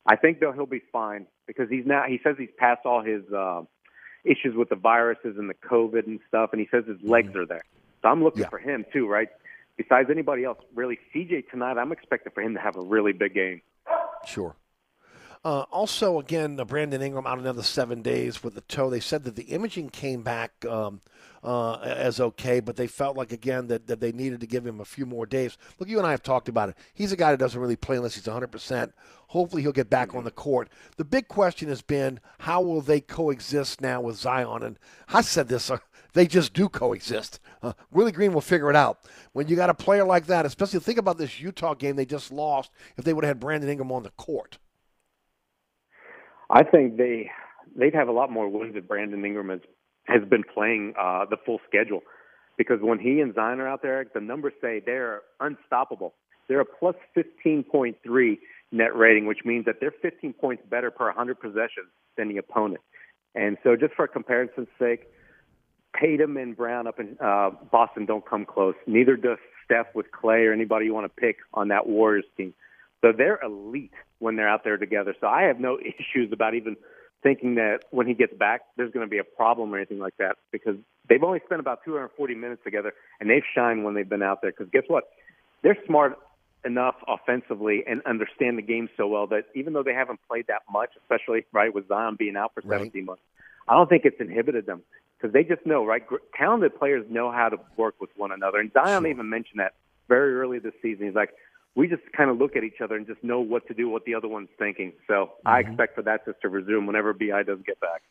[0.07, 3.23] I think though he'll be fine because he's now he says he's passed all his
[3.31, 3.63] uh,
[4.25, 7.45] issues with the viruses and the COVID and stuff, and he says his legs are
[7.45, 7.65] there.
[8.01, 9.29] So I'm looking for him too, right?
[9.77, 13.35] Besides anybody else, really, CJ tonight, I'm expecting for him to have a really big
[13.35, 13.61] game.
[14.27, 14.57] Sure.
[15.43, 18.91] Uh, also, again, uh, Brandon Ingram out another seven days with the toe.
[18.91, 21.01] They said that the imaging came back um,
[21.43, 24.81] uh, as okay, but they felt like again that, that they needed to give him
[24.81, 25.57] a few more days.
[25.79, 26.77] Look, you and I have talked about it.
[26.93, 28.49] He's a guy that doesn't really play unless he's 100.
[28.49, 28.93] percent
[29.29, 30.69] Hopefully, he'll get back on the court.
[30.97, 34.63] The big question has been how will they coexist now with Zion?
[34.63, 35.71] And I said this.
[35.71, 35.79] Uh,
[36.13, 37.39] they just do coexist.
[37.63, 38.99] Uh, Willie Green will figure it out.
[39.33, 42.33] When you got a player like that, especially think about this Utah game they just
[42.33, 42.73] lost.
[42.97, 44.59] If they would have had Brandon Ingram on the court,
[46.51, 47.31] I think they
[47.77, 49.61] they'd have a lot more wins if Brandon Ingram has
[50.05, 52.01] has been playing uh, the full schedule.
[52.59, 56.15] Because when he and Zion are out there, the numbers say they're unstoppable.
[56.49, 58.39] They're a plus 15.3
[58.73, 62.81] net rating, which means that they're 15 points better per 100 possessions than the opponent.
[63.35, 65.07] And so, just for comparison's sake,
[65.99, 68.75] Tatum and Brown up in uh, Boston don't come close.
[68.87, 72.53] Neither does Steph with Clay or anybody you want to pick on that Warriors team.
[73.03, 75.15] So they're elite when they're out there together.
[75.21, 76.77] So I have no issues about even
[77.23, 80.17] thinking that when he gets back, there's going to be a problem or anything like
[80.19, 80.77] that because
[81.09, 84.53] they've only spent about 240 minutes together and they've shined when they've been out there.
[84.53, 85.05] Because guess what?
[85.63, 86.19] They're smart
[86.65, 90.63] enough offensively and understand the game so well that even though they haven't played that
[90.71, 93.23] much, especially right with Zion being out for 17 months,
[93.69, 94.83] I don't think it's inhibited them
[95.19, 96.07] because they just know, right?
[96.07, 98.59] Gr- Talented players know how to work with one another.
[98.59, 99.75] And Zion even mentioned that
[100.09, 101.07] very early this season.
[101.07, 101.31] He's like,
[101.75, 104.05] we just kind of look at each other and just know what to do, what
[104.05, 104.93] the other one's thinking.
[105.07, 108.03] So I expect for that just to resume whenever BI does get back.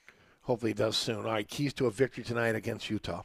[0.42, 1.18] hopefully, he does soon.
[1.18, 3.24] All right, keys to a victory tonight against Utah.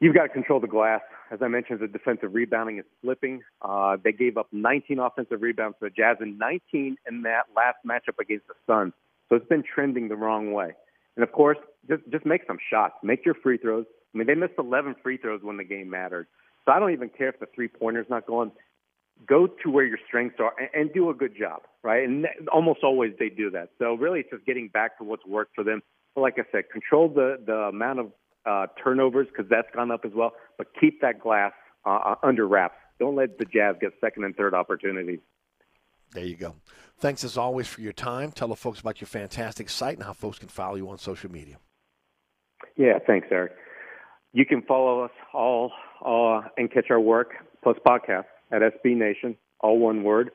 [0.00, 1.02] You've got to control the glass.
[1.30, 3.42] As I mentioned, the defensive rebounding is slipping.
[3.60, 7.76] Uh, they gave up 19 offensive rebounds to the Jazz and 19 in that last
[7.86, 8.94] matchup against the Suns.
[9.28, 10.72] So it's been trending the wrong way.
[11.16, 11.58] And of course,
[11.88, 12.94] just just make some shots.
[13.02, 13.84] Make your free throws.
[14.14, 16.26] I mean, they missed 11 free throws when the game mattered.
[16.64, 18.52] So I don't even care if the three pointer's not going.
[19.26, 22.08] Go to where your strengths are and, and do a good job, right?
[22.08, 23.70] And almost always they do that.
[23.78, 25.82] So really, it's just getting back to what's worked for them.
[26.14, 28.12] But like I said, control the the amount of
[28.46, 30.32] uh, turnovers because that's gone up as well.
[30.58, 31.52] But keep that glass
[31.84, 32.76] uh, uh, under wraps.
[32.98, 35.20] Don't let the Jazz get second and third opportunities.
[36.12, 36.56] There you go.
[36.98, 38.32] Thanks as always for your time.
[38.32, 41.30] Tell the folks about your fantastic site and how folks can follow you on social
[41.30, 41.56] media.
[42.76, 43.52] Yeah, thanks, Eric.
[44.32, 45.72] You can follow us all
[46.04, 50.30] uh, and catch our work plus podcast at SB Nation, all one word,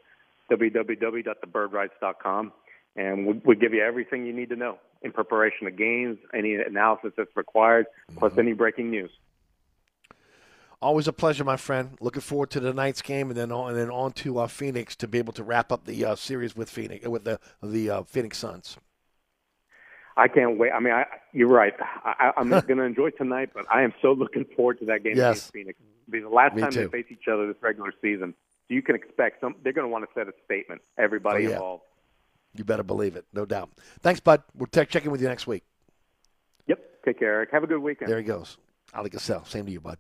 [0.52, 2.54] www.thebirdwrites.com,
[2.96, 6.56] and we, we give you everything you need to know in preparation of games, any
[6.56, 7.86] analysis that's required,
[8.18, 9.12] plus any breaking news.
[10.82, 11.98] Always a pleasure, my friend.
[12.00, 15.08] Looking forward to tonight's game, and then on, and then on to uh, Phoenix to
[15.08, 18.38] be able to wrap up the uh, series with Phoenix with the the uh, Phoenix
[18.38, 18.78] Suns.
[20.18, 20.72] I can't wait.
[20.72, 21.74] I mean, I, you're right.
[22.04, 25.18] I, I'm going to enjoy tonight, but I am so looking forward to that game
[25.18, 25.32] Yes.
[25.50, 25.80] against Phoenix.
[26.10, 26.88] Because the last Me time too.
[26.88, 28.34] they face each other this regular season,
[28.70, 29.56] you can expect some.
[29.64, 30.82] They're going to want to set a statement.
[30.98, 31.56] Everybody Oh, yeah.
[31.56, 31.84] involved.
[32.54, 33.70] You better believe it, no doubt.
[34.02, 34.42] Thanks, bud.
[34.56, 35.64] We'll te- check in with you next week.
[36.68, 36.80] Yep.
[37.04, 37.50] Take care, Eric.
[37.52, 38.10] Have a good weekend.
[38.10, 38.58] There he goes.
[38.94, 39.46] Oleh Kosel.
[39.46, 39.98] Same to you, bud.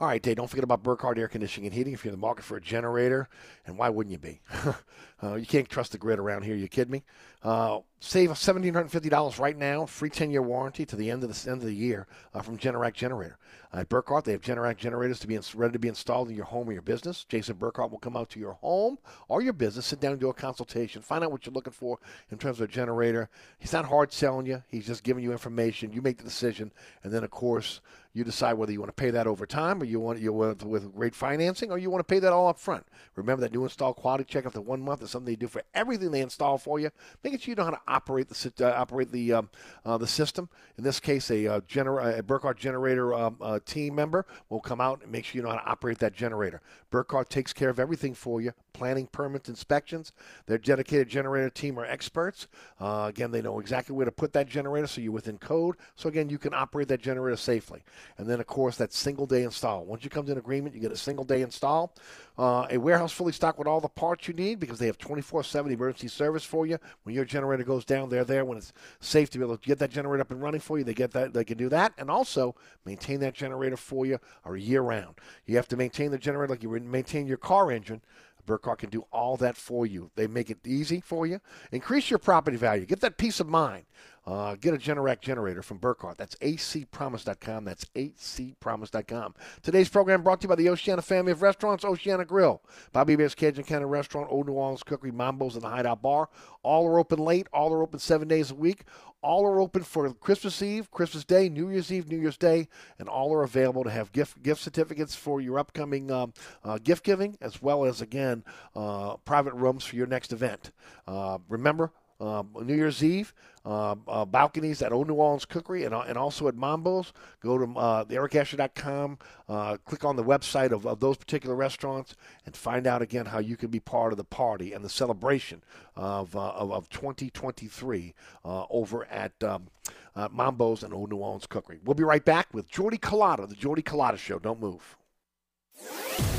[0.00, 2.26] All right, Dave, don't forget about Burkhardt Air Conditioning and Heating if you're in the
[2.26, 3.28] market for a generator.
[3.66, 4.40] And why wouldn't you be?
[5.22, 6.54] uh, you can't trust the grid around here.
[6.54, 7.04] You kidding me?
[7.42, 9.86] Uh, save $1,750 right now.
[9.86, 12.94] Free 10-year warranty to the end of the end of the year uh, from Generac
[12.94, 13.38] Generator.
[13.72, 16.68] At Burkhardt, they have Generac generators to be ready to be installed in your home
[16.68, 17.24] or your business.
[17.24, 18.98] Jason Burkhardt will come out to your home
[19.28, 21.98] or your business, sit down and do a consultation, find out what you're looking for
[22.30, 23.28] in terms of a generator.
[23.58, 24.62] He's not hard selling you.
[24.68, 25.92] He's just giving you information.
[25.92, 26.72] You make the decision,
[27.04, 27.80] and then of course
[28.18, 30.64] you decide whether you want to pay that over time or you want you want
[30.64, 32.84] with great financing or you want to pay that all up front.
[33.14, 36.10] Remember that new install quality check after one month is something they do for everything
[36.10, 36.90] they install for you,
[37.22, 39.50] making sure you know how to operate the uh, operate the um,
[39.84, 40.48] uh, the system.
[40.76, 44.80] In this case, a uh, gener- a Burkhardt generator um, uh, team member will come
[44.80, 46.60] out and make sure you know how to operate that generator.
[46.90, 50.12] Burkhardt takes care of everything for you: planning, permits, inspections.
[50.46, 52.48] Their dedicated generator team are experts.
[52.80, 55.76] Uh, again, they know exactly where to put that generator, so you're within code.
[55.94, 57.82] So again, you can operate that generator safely.
[58.16, 59.84] And then, of course, that single day install.
[59.84, 61.94] Once you come to an agreement, you get a single day install.
[62.38, 65.42] Uh, a warehouse fully stocked with all the parts you need because they have 24
[65.42, 66.78] 7 emergency service for you.
[67.02, 68.44] When your generator goes down, they're there.
[68.44, 70.84] When it's safe to be able to get that generator up and running for you,
[70.84, 71.32] they get that.
[71.32, 72.54] They can do that, and also
[72.84, 75.16] maintain that generator for you a year round.
[75.46, 78.02] You have to maintain the generator like you maintain your car engine.
[78.48, 80.10] Burkhardt can do all that for you.
[80.16, 81.40] They make it easy for you.
[81.70, 82.86] Increase your property value.
[82.86, 83.84] Get that peace of mind.
[84.28, 86.18] Uh, get a Generac generator from Burkhardt.
[86.18, 87.64] That's acpromise.com.
[87.64, 89.34] That's acpromise.com.
[89.62, 92.60] Today's program brought to you by the Oceana family of restaurants, Oceana Grill,
[92.92, 96.28] Bobby Hebert's Cajun Cannon Restaurant, Old New Orleans Cookery, Mambo's, and the Hideout Bar.
[96.62, 97.46] All are open late.
[97.54, 98.84] All are open seven days a week.
[99.22, 102.68] All are open for Christmas Eve, Christmas Day, New Year's Eve, New Year's Day,
[102.98, 107.02] and all are available to have gift gift certificates for your upcoming um, uh, gift
[107.02, 108.44] giving, as well as again
[108.76, 110.70] uh, private rooms for your next event.
[111.06, 113.32] Uh, remember, um, New Year's Eve,
[113.64, 117.12] uh, uh, balconies at Old New Orleans Cookery and, uh, and also at Mambo's.
[117.40, 119.18] Go to uh, theericasher.com,
[119.48, 122.16] uh, click on the website of, of those particular restaurants,
[122.46, 125.62] and find out again how you can be part of the party and the celebration
[125.96, 128.14] of, uh, of, of 2023
[128.44, 129.68] uh, over at um,
[130.16, 131.78] uh, Mambo's and Old New Orleans Cookery.
[131.84, 134.38] We'll be right back with Jordy Culotta, the Jordy Culotta Show.
[134.38, 134.96] Don't move.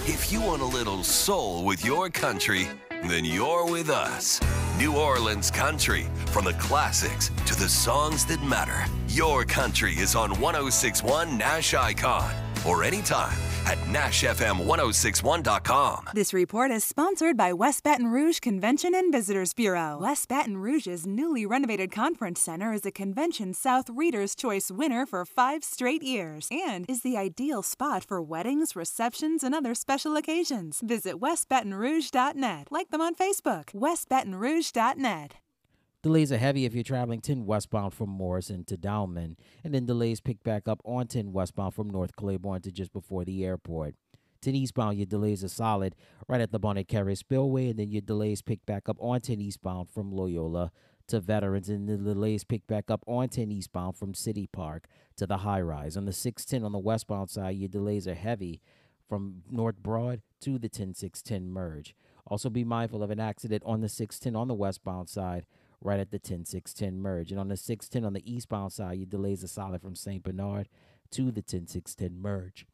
[0.06, 4.42] If you want a little soul with your country, then you're with us.
[4.80, 8.86] New Orleans Country, from the classics to the songs that matter.
[9.10, 12.34] Your country is on 1061 Nash Icon
[12.66, 13.38] or anytime
[13.70, 16.10] at NashFM1061.com.
[16.16, 20.00] This report is sponsored by West Baton Rouge Convention and Visitors Bureau.
[20.02, 25.24] West Baton Rouge's newly renovated conference center is a Convention South Reader's Choice winner for
[25.24, 30.82] five straight years and is the ideal spot for weddings, receptions, and other special occasions.
[30.82, 32.70] Visit westbatonrouge.net.
[32.72, 33.66] Like them on Facebook.
[33.74, 35.36] westbatonrouge.net.
[36.02, 39.36] Delays are heavy if you're traveling 10 westbound from Morrison to Downman,
[39.66, 43.26] and then delays pick back up on 10 westbound from North Claiborne to just before
[43.26, 43.96] the airport.
[44.42, 45.96] 10 eastbound, your delays are solid
[46.30, 49.42] right at the Bonnet Carré Spillway, and then your delays pick back up on 10
[49.42, 50.72] eastbound from Loyola
[51.08, 55.28] to Veterans, and the delays pick back up on 10 eastbound from City Park to
[55.28, 55.98] the high rise.
[55.98, 58.62] On the 610 on the westbound side, your delays are heavy
[59.10, 61.94] from North Broad to the 10610 merge.
[62.26, 65.46] Also, be mindful of an accident on the 610 on the westbound side
[65.82, 67.32] right at the 10610 merge.
[67.32, 70.24] And on the 610 on the eastbound side, your delays are solid from St.
[70.24, 70.70] Bernard
[71.12, 72.66] to the 10610 merge.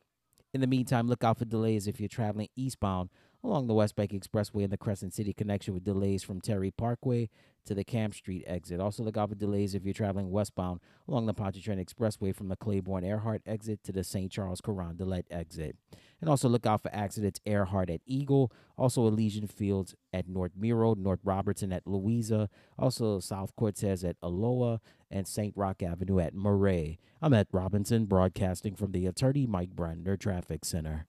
[0.53, 3.09] In the meantime, look out for delays if you're traveling eastbound
[3.45, 7.29] along the West Bank Expressway and the Crescent City connection with delays from Terry Parkway
[7.65, 8.79] to the Camp Street exit.
[8.79, 12.55] Also, look out for delays if you're traveling westbound along the Pontchartrain Expressway from the
[12.55, 14.31] Claiborne Earhart exit to the St.
[14.31, 15.75] Charles Carondelet exit.
[16.21, 20.93] And also look out for accidents Earhart at Eagle, also Elysian Fields at North Miro,
[20.93, 24.77] North Robertson at Louisa, also South Cortez at Aloha,
[25.11, 25.53] and St.
[25.55, 26.99] Roch Avenue at Murray.
[27.21, 31.07] I'm at Robinson, broadcasting from the Attorney Mike Brandner Traffic Center.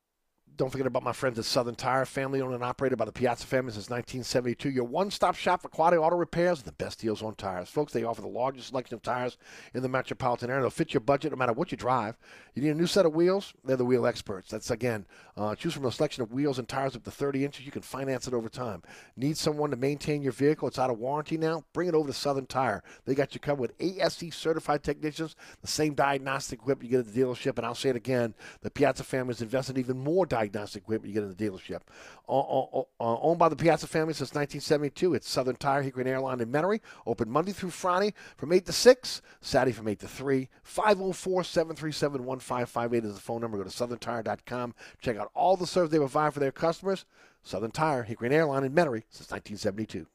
[0.57, 3.47] Don't forget about my friends at Southern Tire, family owned and operated by the Piazza
[3.47, 4.71] family since 1972.
[4.71, 7.69] Your one stop shop for quality auto repairs the best deals on tires.
[7.69, 9.37] Folks, they offer the largest selection of tires
[9.75, 10.63] in the metropolitan area.
[10.63, 12.17] They'll fit your budget no matter what you drive.
[12.55, 13.53] You need a new set of wheels?
[13.65, 14.51] They're the wheel experts.
[14.51, 15.05] That's, again,
[15.37, 17.67] uh, choose from a selection of wheels and tires up to 30 inches.
[17.67, 18.83] You can finance it over time.
[19.15, 20.69] Need someone to maintain your vehicle?
[20.69, 21.65] It's out of warranty now?
[21.75, 22.83] Bring it over to Southern Tire.
[23.05, 27.13] They got you covered with ASE certified technicians, the same diagnostic equipment you get at
[27.13, 27.59] the dealership.
[27.59, 31.21] And I'll say it again the Piazza family has invested even more diagnostic equipment you
[31.21, 31.81] get in the dealership.
[32.29, 36.51] Uh, owned by the Piazza family since 1972, it's Southern Tire, Hickory and Airline in
[36.51, 36.81] Metairie.
[37.07, 40.49] Open Monday through Friday from 8 to 6, Saturday from 8 to 3.
[40.63, 43.59] 504 737 1558 is the phone number.
[43.59, 44.75] Go to southerntire.com.
[45.01, 47.05] Check out all the service they provide for their customers.
[47.43, 50.07] Southern Tire, Hickory and Airline in Metairie since 1972.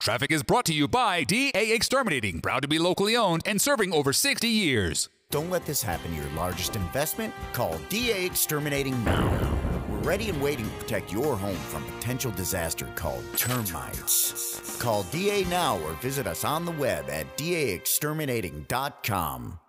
[0.00, 3.92] Traffic is brought to you by DA Exterminating, proud to be locally owned and serving
[3.92, 5.10] over 60 years.
[5.30, 7.32] Don't let this happen to your largest investment.
[7.52, 9.56] Call DA Exterminating now.
[9.88, 14.76] We're ready and waiting to protect your home from potential disaster called termites.
[14.82, 19.60] Call DA now or visit us on the web at daexterminating.com.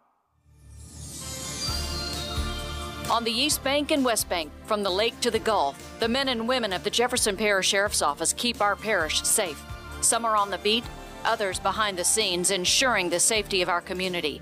[3.11, 6.29] On the East Bank and West Bank, from the lake to the Gulf, the men
[6.29, 9.63] and women of the Jefferson Parish Sheriff's Office keep our parish safe.
[10.01, 10.85] Some are on the beat,
[11.23, 14.41] others behind the scenes, ensuring the safety of our community.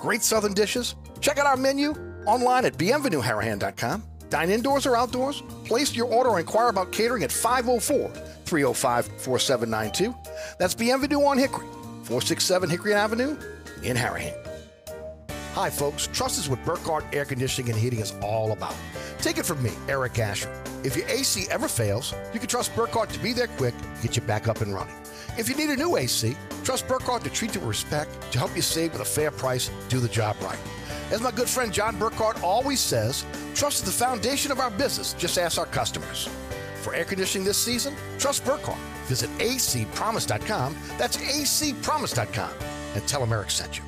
[0.00, 0.94] great southern dishes.
[1.20, 1.94] Check out our menu
[2.26, 4.02] online at bienvenueharahan.com.
[4.30, 5.42] Dine indoors or outdoors.
[5.64, 8.08] Place your order or inquire about catering at 504
[8.44, 10.14] 305 4792.
[10.58, 11.66] That's Bienvenue on Hickory,
[12.04, 13.36] 467 Hickory Avenue
[13.82, 14.34] in Harahan.
[15.54, 16.06] Hi, folks.
[16.08, 18.76] Trust is what Burkhardt Air Conditioning and Heating is all about.
[19.20, 20.52] Take it from me, Eric Asher.
[20.84, 24.22] If your AC ever fails, you can trust Burkhardt to be there quick get you
[24.22, 24.94] back up and running.
[25.38, 28.56] If you need a new AC, trust Burkhardt to treat you with respect, to help
[28.56, 30.58] you save with a fair price, do the job right.
[31.12, 33.24] As my good friend John Burkhardt always says,
[33.54, 35.12] trust is the foundation of our business.
[35.14, 36.28] Just ask our customers.
[36.82, 38.80] For air conditioning this season, trust Burkhardt.
[39.06, 40.76] Visit acpromise.com.
[40.98, 42.50] That's acpromise.com.
[42.94, 43.87] And tell them Eric sent you.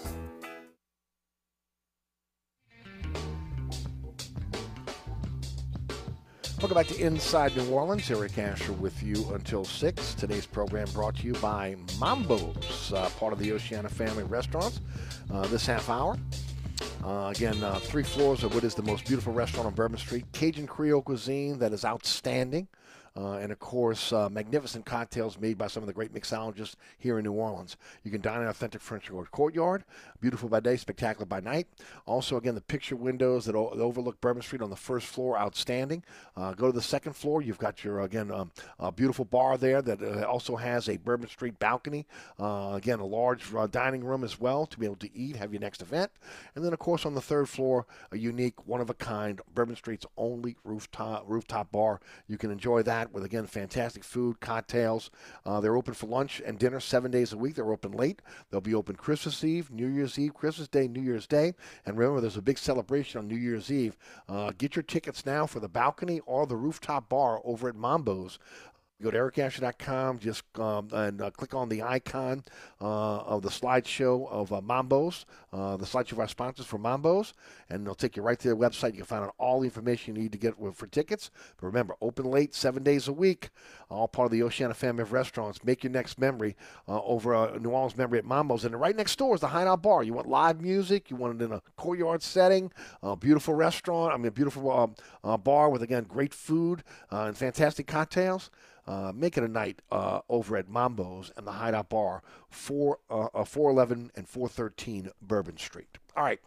[6.61, 8.11] Welcome back to Inside New Orleans.
[8.11, 10.13] Eric Asher with you until 6.
[10.13, 14.79] Today's program brought to you by Mambo's, uh, part of the Oceana family restaurants.
[15.33, 16.19] Uh, this half hour,
[17.03, 20.23] uh, again, uh, three floors of what is the most beautiful restaurant on Bourbon Street.
[20.33, 22.67] Cajun Creole cuisine that is outstanding.
[23.17, 27.17] Uh, and of course, uh, magnificent cocktails made by some of the great mixologists here
[27.17, 27.75] in New Orleans.
[28.03, 29.83] You can dine in authentic French courtyard,
[30.21, 31.67] beautiful by day, spectacular by night.
[32.05, 36.03] Also, again, the picture windows that o- overlook Bourbon Street on the first floor, outstanding.
[36.37, 39.81] Uh, go to the second floor, you've got your again um, a beautiful bar there
[39.81, 42.05] that uh, also has a Bourbon Street balcony.
[42.39, 45.51] Uh, again, a large uh, dining room as well to be able to eat, have
[45.51, 46.11] your next event,
[46.55, 49.75] and then of course on the third floor, a unique, one of a kind Bourbon
[49.75, 51.99] Street's only rooftop rooftop bar.
[52.27, 55.09] You can enjoy that with again fantastic food, cocktails.
[55.45, 57.55] They're open for lunch and dinner seven days a week.
[57.55, 58.21] They're open late.
[58.49, 61.53] They'll be open Christmas Eve, New Year's Eve, Christmas Day, New Year's Day,
[61.85, 63.97] and remember there's a big celebration on New Year's Eve.
[64.27, 68.39] Uh, get your tickets now for the balcony or the rooftop bar over at Mambo's.
[69.01, 72.43] Go to ericasher.com, just um, and uh, click on the icon
[72.79, 77.33] uh, of the slideshow of uh, Mambo's, uh, the slideshow of our sponsors for Mambo's,
[77.69, 78.91] and they'll take you right to their website.
[78.91, 81.31] You can find out all the information you need to get for tickets.
[81.57, 83.49] But remember, open late, seven days a week,
[83.89, 85.63] all part of the Oceana family of restaurants.
[85.63, 86.55] Make your next memory
[86.87, 88.65] uh, over a New Orleans memory at Mambo's.
[88.65, 90.03] And right next door is the Hideout Bar.
[90.03, 92.71] You want live music, you want it in a courtyard setting,
[93.01, 97.35] a beautiful restaurant, I mean, a beautiful um, uh, bar with, again, great food and
[97.35, 98.51] fantastic cocktails.
[98.87, 103.43] Uh, make it a night uh, over at Mambo's and the Hideout Bar, 4, uh,
[103.43, 105.97] 411 and 413 Bourbon Street.
[106.15, 106.39] All right,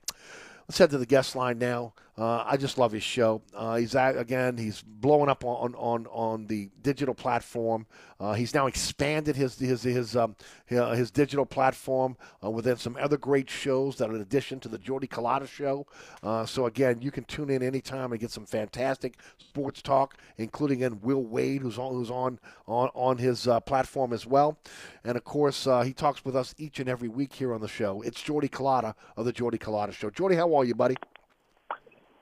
[0.69, 1.95] let's head to the guest line now.
[2.17, 3.43] Uh, I just love his show.
[3.53, 7.87] Uh, he's at, again, he's blowing up on on on the digital platform.
[8.21, 10.37] Uh, he's now expanded his his his um,
[10.69, 14.79] his digital platform uh, within some other great shows that are in addition to the
[14.79, 15.87] Jordy Culotta show.
[16.23, 20.81] Uh, so again, you can tune in anytime and get some fantastic sports talk, including
[20.81, 22.39] in Will Wade, who's on who's on
[22.69, 24.57] on on his uh, platform as well.
[25.03, 28.03] And of course, he talks with us each and every week here on the show.
[28.03, 30.11] It's Jordy Culotta of the Jordy Culotta show.
[30.11, 30.97] Jordy, how are you, buddy?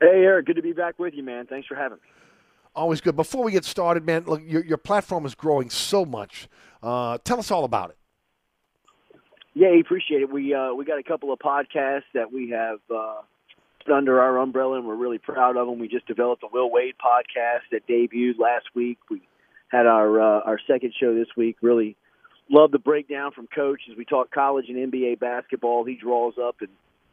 [0.02, 1.46] Hey, Eric, good to be back with you, man.
[1.46, 2.02] Thanks for having me.
[2.74, 3.14] Always good.
[3.14, 6.48] Before we get started, man, look, your, your platform is growing so much.
[6.82, 7.96] Uh, tell us all about it.
[9.54, 10.32] Yeah, appreciate it.
[10.32, 13.20] We uh, we got a couple of podcasts that we have uh,
[13.94, 15.78] under our umbrella, and we're really proud of them.
[15.78, 18.98] We just developed a Will Wade podcast that debuted last week.
[19.08, 19.22] We
[19.68, 21.58] had our uh, our second show this week.
[21.62, 21.96] Really
[22.50, 25.84] love the breakdown from Coach as we talk college and NBA basketball.
[25.84, 26.70] He draws up and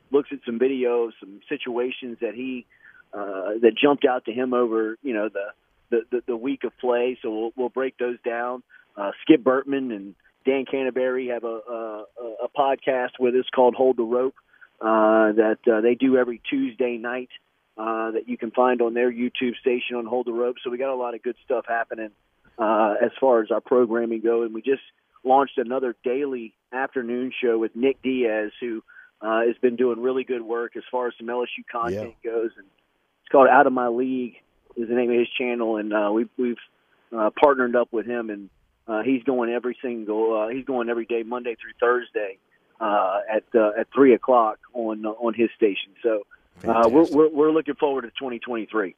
[0.09, 2.65] looks at some videos, some situations that he
[3.13, 5.47] uh, that jumped out to him over you know the
[5.89, 7.17] the, the, the week of play.
[7.21, 8.63] So we'll, we'll break those down.
[8.95, 10.15] Uh, Skip Bertman and
[10.45, 12.05] Dan Canterbury have a, a,
[12.43, 14.35] a podcast with us called Hold the Rope
[14.81, 17.29] uh, that uh, they do every Tuesday night
[17.77, 20.57] uh, that you can find on their YouTube station on Hold the Rope.
[20.63, 22.11] So we got a lot of good stuff happening
[22.57, 24.81] uh, as far as our programming go, and we just
[25.23, 28.83] launched another daily afternoon show with Nick Diaz, who
[29.21, 32.31] uh, has been doing really good work as far as some LSU content yeah.
[32.31, 32.67] goes, and
[33.29, 34.37] it's called Out of My League
[34.75, 36.57] is the name of his channel, and uh, we've we've
[37.15, 38.49] uh, partnered up with him, and
[38.87, 42.39] uh, he's going every single uh, he's going every day, Monday through Thursday,
[42.81, 45.91] uh, at uh, at three o'clock on uh, on his station.
[46.01, 46.23] So
[46.67, 48.95] uh, we're, we're we're looking forward to 2023.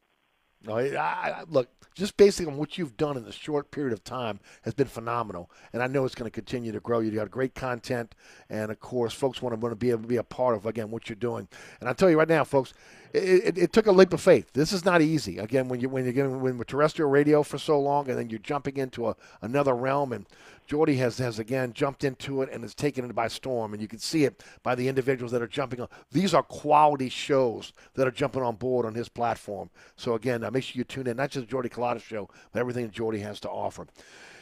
[0.63, 4.03] No, I, I, look, just basically on what you've done in the short period of
[4.03, 6.99] time has been phenomenal, and I know it's going to continue to grow.
[6.99, 8.15] You got great content,
[8.49, 10.65] and of course, folks want to want to be able to be a part of
[10.65, 11.47] again what you're doing.
[11.79, 12.73] And I tell you right now, folks,
[13.13, 14.53] it, it, it, took a leap of faith.
[14.53, 15.37] This is not easy.
[15.37, 18.29] Again, when you when you're getting when with terrestrial radio for so long, and then
[18.29, 20.25] you're jumping into a, another realm, and
[20.67, 23.87] Jordy has has again jumped into it and has taken it by storm, and you
[23.87, 25.87] can see it by the individuals that are jumping on.
[26.11, 29.69] These are quality shows that are jumping on board on his platform.
[29.95, 32.59] So again, uh, make sure you tune in, not just the Jordy Culotta show, but
[32.59, 33.87] everything that Jordy has to offer.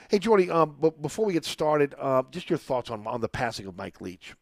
[0.09, 3.29] Hey, Jordy, um, but before we get started, uh, just your thoughts on on the
[3.29, 4.35] passing of Mike Leach.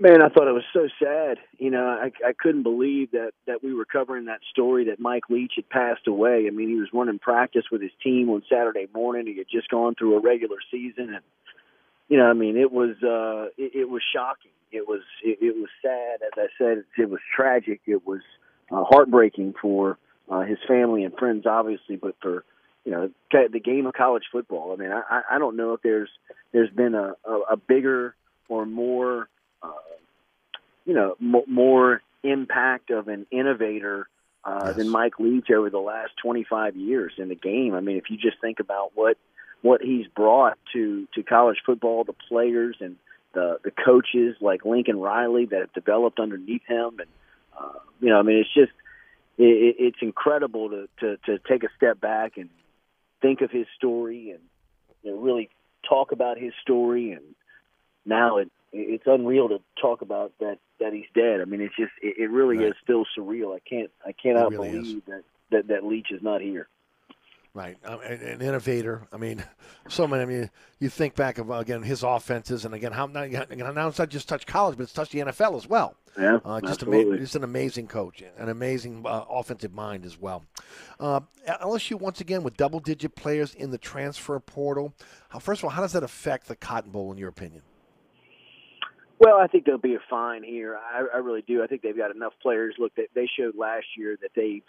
[0.00, 1.38] Man, I thought it was so sad.
[1.58, 5.24] You know, I, I couldn't believe that that we were covering that story that Mike
[5.28, 6.44] Leach had passed away.
[6.46, 9.26] I mean, he was running practice with his team on Saturday morning.
[9.26, 11.24] He had just gone through a regular season, and
[12.08, 14.52] you know, I mean, it was uh, it, it was shocking.
[14.70, 16.20] It was it, it was sad.
[16.24, 17.80] As I said, it, it was tragic.
[17.86, 18.20] It was
[18.70, 19.98] uh, heartbreaking for
[20.30, 22.44] uh, his family and friends, obviously, but for
[22.84, 24.72] you know the game of college football.
[24.72, 26.10] I mean, I, I don't know if there's
[26.52, 28.14] there's been a, a, a bigger
[28.48, 29.28] or more
[29.62, 29.72] uh,
[30.84, 34.08] you know, m- more impact of an innovator
[34.44, 34.76] uh, yes.
[34.76, 37.74] than Mike Leach over the last 25 years in the game.
[37.74, 39.16] I mean, if you just think about what
[39.60, 42.96] what he's brought to to college football, the players and
[43.34, 47.08] the the coaches like Lincoln Riley that have developed underneath him, and
[47.58, 48.72] uh, you know, I mean, it's just
[49.36, 52.48] it, it's incredible to, to to take a step back and
[53.20, 54.40] think of his story and
[55.02, 55.48] you know, really
[55.88, 57.22] talk about his story and
[58.04, 61.40] now it it's unreal to talk about that that he's dead.
[61.40, 62.68] I mean, it's just it, it really right.
[62.68, 63.54] is still surreal.
[63.54, 65.02] I can't I cannot really believe is.
[65.06, 66.68] that, that that Leach is not here.
[67.54, 69.08] Right, um, an, an, innovator.
[69.12, 69.42] I mean,
[69.88, 70.22] so many.
[70.22, 73.98] I mean, you think back of again his offenses, and again how now, now it's
[73.98, 75.96] not just touched college, but it's touched the NFL as well.
[76.18, 77.12] Yeah, uh, just absolutely.
[77.12, 80.44] Ama- just an amazing coach, an amazing uh, offensive mind as well.
[81.00, 84.92] Uh, LSU once again with double-digit players in the transfer portal.
[85.40, 87.62] first of all, how does that affect the Cotton Bowl in your opinion?
[89.18, 90.76] Well, I think they'll be fine here.
[90.76, 91.62] I, I really do.
[91.62, 92.76] I think they've got enough players.
[92.78, 94.62] Look, that they showed last year that they've,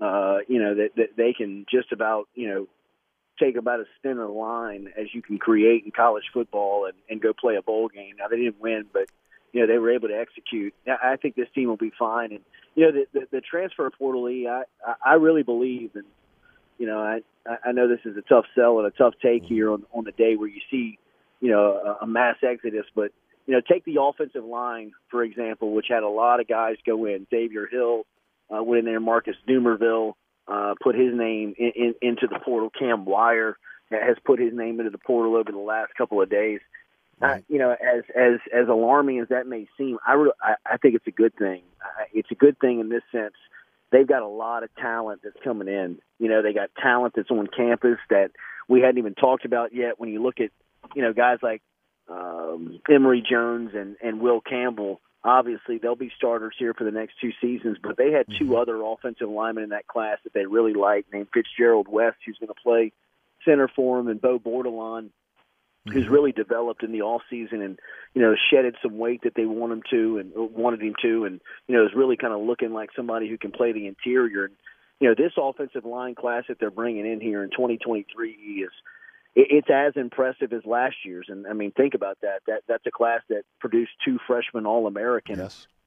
[0.00, 2.66] uh, you know, that, that they can just about, you know,
[3.38, 7.20] take about as thin a line as you can create in college football and, and
[7.20, 8.14] go play a bowl game.
[8.18, 9.08] Now they didn't win, but
[9.52, 10.74] you know they were able to execute.
[10.86, 12.32] I think this team will be fine.
[12.32, 12.40] And
[12.74, 14.62] you know the the, the transfer portal, I
[15.04, 16.04] I really believe, and
[16.78, 17.20] you know, I
[17.64, 20.12] I know this is a tough sell and a tough take here on on the
[20.12, 20.98] day where you see,
[21.40, 23.12] you know, a, a mass exodus, but
[23.46, 27.04] you know, take the offensive line for example, which had a lot of guys go
[27.06, 27.26] in.
[27.30, 28.04] Xavier Hill
[28.54, 29.00] uh, went in there.
[29.00, 30.14] Marcus Dumerville
[30.48, 32.70] uh, put his name in, in, into the portal.
[32.70, 33.56] Cam Wire
[33.90, 36.60] has put his name into the portal over the last couple of days.
[37.22, 40.76] Uh, you know, as as as alarming as that may seem, I, re- I I
[40.76, 41.62] think it's a good thing.
[41.80, 43.32] Uh, it's a good thing in this sense.
[43.90, 45.98] They've got a lot of talent that's coming in.
[46.18, 48.32] You know, they got talent that's on campus that
[48.68, 49.98] we hadn't even talked about yet.
[49.98, 50.50] When you look at,
[50.94, 51.62] you know, guys like
[52.08, 57.14] um, Emery Jones and and Will Campbell, obviously they'll be starters here for the next
[57.20, 57.78] two seasons.
[57.82, 58.54] But they had 2 mm-hmm.
[58.54, 62.48] other offensive linemen in that class that they really liked, named Fitzgerald West, who's going
[62.48, 62.92] to play
[63.44, 65.10] center for him, and Bo Bordelon
[65.88, 66.12] who's mm-hmm.
[66.12, 67.78] really developed in the off season and
[68.14, 71.24] you know shedded some weight that they want him to and uh, wanted him to
[71.24, 74.46] and you know is really kind of looking like somebody who can play the interior
[74.46, 74.54] and
[75.00, 78.70] you know this offensive line class that they're bringing in here in 2023 is
[79.36, 82.90] it's as impressive as last year's and I mean think about that that that's a
[82.90, 85.38] class that produced two freshman all Americans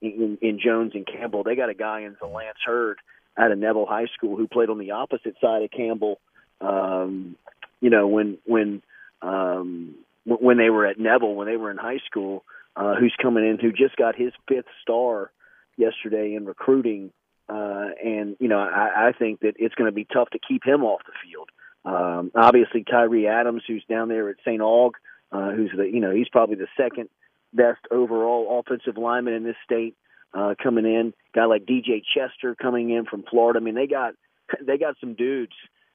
[0.02, 3.00] in, in Jones and Campbell they got a guy in the Lance Heard
[3.38, 6.20] out of Neville High School who played on the opposite side of Campbell
[6.62, 7.36] um
[7.82, 8.82] you know when when
[9.22, 9.96] um,
[10.26, 12.44] when they were at Neville, when they were in high school,
[12.76, 15.32] uh, who's coming in, who just got his fifth star
[15.78, 17.12] yesterday in recruiting.
[17.48, 20.64] Uh, and, you know, I, I think that it's going to be tough to keep
[20.64, 21.50] him off the field.
[21.86, 24.62] Um, obviously, Tyree Adams, who's down there at St.
[24.62, 24.92] Aug,
[25.32, 27.10] uh, who's the, you know, he's probably the second
[27.54, 29.96] best overall offensive lineman in this state
[30.34, 31.14] uh, coming in.
[31.34, 33.60] Guy like DJ Chester coming in from Florida.
[33.60, 34.14] I mean, they got
[34.66, 35.54] they got some dudes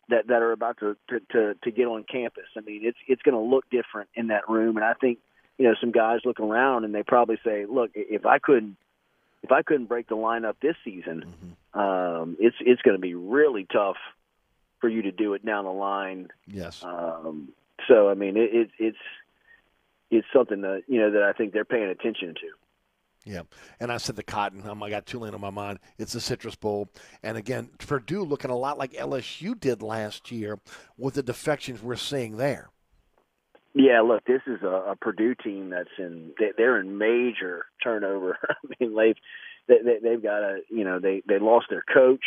[0.08, 2.44] that that are about to to to, to get on campus.
[2.56, 5.18] I mean, it's it's going to look different in that room, and I think
[5.58, 8.76] you know some guys look around and they probably say, "Look, if I couldn't
[9.42, 11.34] if I couldn't break the lineup this season,
[11.74, 13.96] um, it's it's going to be really tough
[14.84, 16.84] for you to do it down the line." Yes.
[16.84, 17.48] Um,
[17.88, 18.98] so I mean, it, it, it's
[20.10, 23.30] it's something that you know that I think they're paying attention to.
[23.30, 23.42] Yeah,
[23.80, 24.68] and I said the cotton.
[24.68, 25.78] Um, I got Tulane on my mind.
[25.98, 26.90] It's the Citrus Bowl,
[27.22, 30.58] and again, Purdue looking a lot like LSU did last year
[30.98, 32.68] with the defections we're seeing there.
[33.72, 38.38] Yeah, look, this is a, a Purdue team that's in they, they're in major turnover.
[38.48, 39.16] I mean, they've
[39.66, 42.24] they, they, they've got a you know they they lost their coach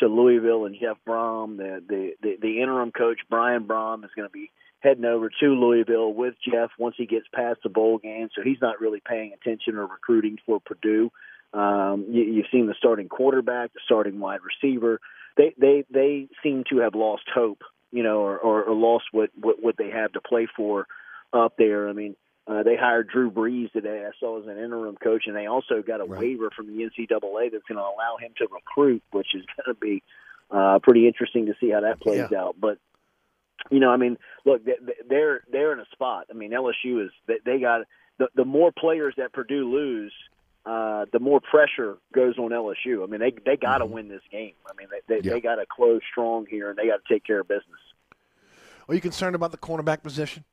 [0.00, 1.56] to Louisville and Jeff Brohm.
[1.56, 4.50] The the the, the interim coach Brian Brohm is going to be
[4.80, 8.28] heading over to Louisville with Jeff once he gets past the bowl game.
[8.34, 11.10] So he's not really paying attention or recruiting for Purdue.
[11.52, 15.00] Um, you, you've seen the starting quarterback, the starting wide receiver.
[15.36, 19.30] They they they seem to have lost hope, you know, or, or, or lost what,
[19.40, 20.86] what what they have to play for
[21.32, 21.88] up there.
[21.88, 22.16] I mean,
[22.48, 24.04] uh, they hired Drew Brees today.
[24.06, 27.52] I saw as an interim coach, and they also got a waiver from the NCAA
[27.52, 30.02] that's going to allow him to recruit, which is going to be
[30.50, 32.56] uh, pretty interesting to see how that plays out.
[32.58, 32.78] But
[33.70, 34.16] you know, I mean,
[34.46, 36.26] look, they- they're they're in a spot.
[36.30, 37.82] I mean, LSU is they, they got
[38.18, 40.12] the the more players that Purdue lose,
[40.64, 43.02] uh, the more pressure goes on LSU.
[43.02, 44.54] I mean, they they got to win this game.
[44.66, 45.34] I mean, they they, Yeah.
[45.34, 47.80] they got to close strong here, and they got to take care of business.
[48.88, 50.44] Are you concerned about the cornerback position?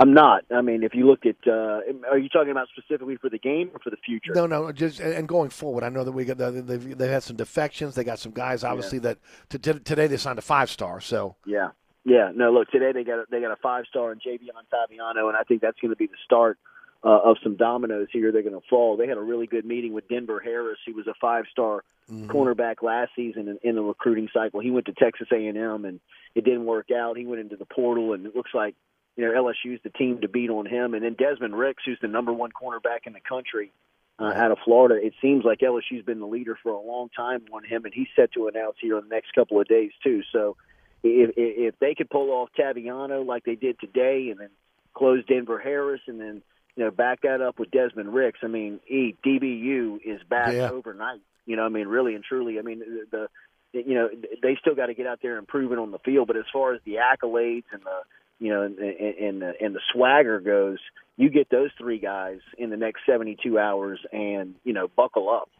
[0.00, 0.44] I'm not.
[0.54, 3.70] I mean, if you look at, uh, are you talking about specifically for the game
[3.74, 4.32] or for the future?
[4.32, 4.70] No, no.
[4.70, 7.96] Just and going forward, I know that we got the, they've, they've had some defections.
[7.96, 9.18] They got some guys, obviously, that
[9.48, 11.00] t- today they signed a five star.
[11.00, 11.70] So Yeah,
[12.04, 12.30] yeah.
[12.32, 15.36] No, look, today they got a, they got a five star in Javien Toviano, and
[15.36, 16.58] I think that's going to be the start
[17.04, 18.30] uh, of some dominoes here.
[18.30, 18.96] They're going to fall.
[18.96, 21.82] They had a really good meeting with Denver Harris, who was a five star
[22.28, 24.60] cornerback last season in, in the recruiting cycle.
[24.60, 26.00] He went to Texas A and M, and
[26.34, 27.18] it didn't work out.
[27.18, 28.76] He went into the portal, and it looks like
[29.18, 30.94] you know LSU's the team to beat on him.
[30.94, 33.72] And then Desmond Ricks, who's the number one cornerback in the country.
[34.20, 37.40] Uh, out of Florida, it seems like LSU's been the leader for a long time
[37.52, 40.22] on him, and he's set to announce here in the next couple of days too.
[40.32, 40.56] So,
[41.04, 44.48] if if they could pull off Toviano like they did today, and then
[44.94, 46.42] close Denver Harris, and then
[46.74, 50.70] you know back that up with Desmond Ricks, I mean, e, DBU is back Yeah.
[50.70, 51.20] overnight.
[51.46, 52.80] You know, I mean, really and truly, I mean,
[53.12, 53.28] the
[53.72, 54.08] you know
[54.42, 56.26] they still got to get out there and prove it on the field.
[56.26, 58.00] But as far as the accolades and the
[58.38, 60.78] you know and and, the, and the swagger goes,
[61.16, 65.28] you get those three guys in the next seventy two hours, and you know buckle
[65.30, 65.50] up.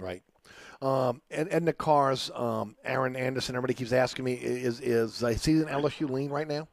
[0.00, 0.22] Right.
[0.82, 3.56] Um, and and the cars, um, Aaron Anderson.
[3.56, 6.68] Everybody keeps asking me, is is I see an LSU lean right now?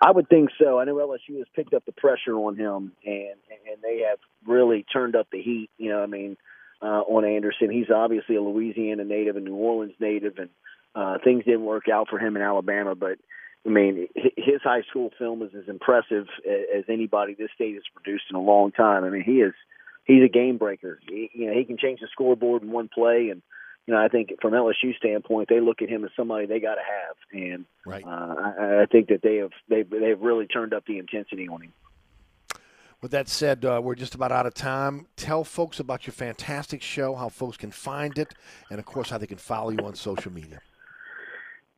[0.00, 0.78] I would think so.
[0.78, 3.36] I know LSU has picked up the pressure on him, and
[3.70, 5.70] and they have really turned up the heat.
[5.78, 6.36] You know, I mean,
[6.82, 10.50] uh, on Anderson, he's obviously a Louisiana native and New Orleans native, and
[10.94, 12.94] uh, things didn't work out for him in Alabama.
[12.94, 13.18] But
[13.66, 18.24] I mean, his high school film is as impressive as anybody this state has produced
[18.28, 19.04] in a long time.
[19.04, 19.54] I mean, he is
[20.04, 21.00] he's a game breaker.
[21.08, 23.42] He, you know, he can change the scoreboard in one play, and
[23.86, 26.74] you know, I think from LSU standpoint, they look at him as somebody they got
[26.74, 28.04] to have, and right.
[28.04, 31.62] uh, I, I think that they have they've they've really turned up the intensity on
[31.62, 31.72] him.
[33.00, 35.06] With that said, uh, we're just about out of time.
[35.16, 38.34] Tell folks about your fantastic show, how folks can find it,
[38.70, 40.60] and of course how they can follow you on social media.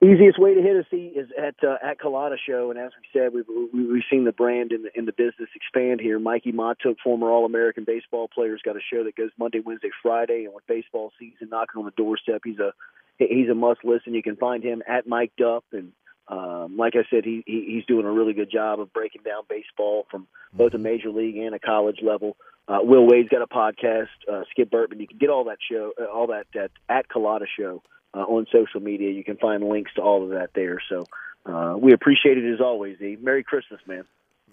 [0.04, 3.32] Easiest way to hit us is at uh, at Culotta Show, and as we said,
[3.32, 6.20] we've we've seen the brand in the in the business expand here.
[6.20, 9.88] Mikie Mahtook, former All American baseball player, has got a show that goes Monday, Wednesday,
[10.02, 12.74] Friday, and with baseball season knocking on the doorstep, he's a
[13.16, 14.12] he's a must listen.
[14.12, 15.92] You can find him at Mike Dup, and
[16.28, 19.44] um, like I said, he, he he's doing a really good job of breaking down
[19.48, 22.36] baseball from both a major league and a college level.
[22.68, 24.08] Uh, Will Wade's got a podcast.
[24.30, 27.46] Uh, Skip Bertman, you can get all that show, uh, all that at at Culotta
[27.58, 27.82] Show
[28.16, 29.10] uh, on social media.
[29.10, 30.78] You can find links to all of that there.
[30.88, 31.04] So
[31.44, 33.00] uh, we appreciate it as always.
[33.00, 33.16] E.
[33.20, 34.04] Merry Christmas, man.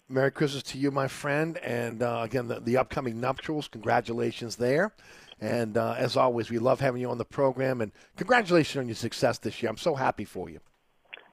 [0.09, 1.57] Merry Christmas to you, my friend.
[1.59, 4.91] And uh, again, the, the upcoming nuptials, congratulations there.
[5.39, 7.81] And uh, as always, we love having you on the program.
[7.81, 9.69] And congratulations on your success this year.
[9.69, 10.59] I'm so happy for you.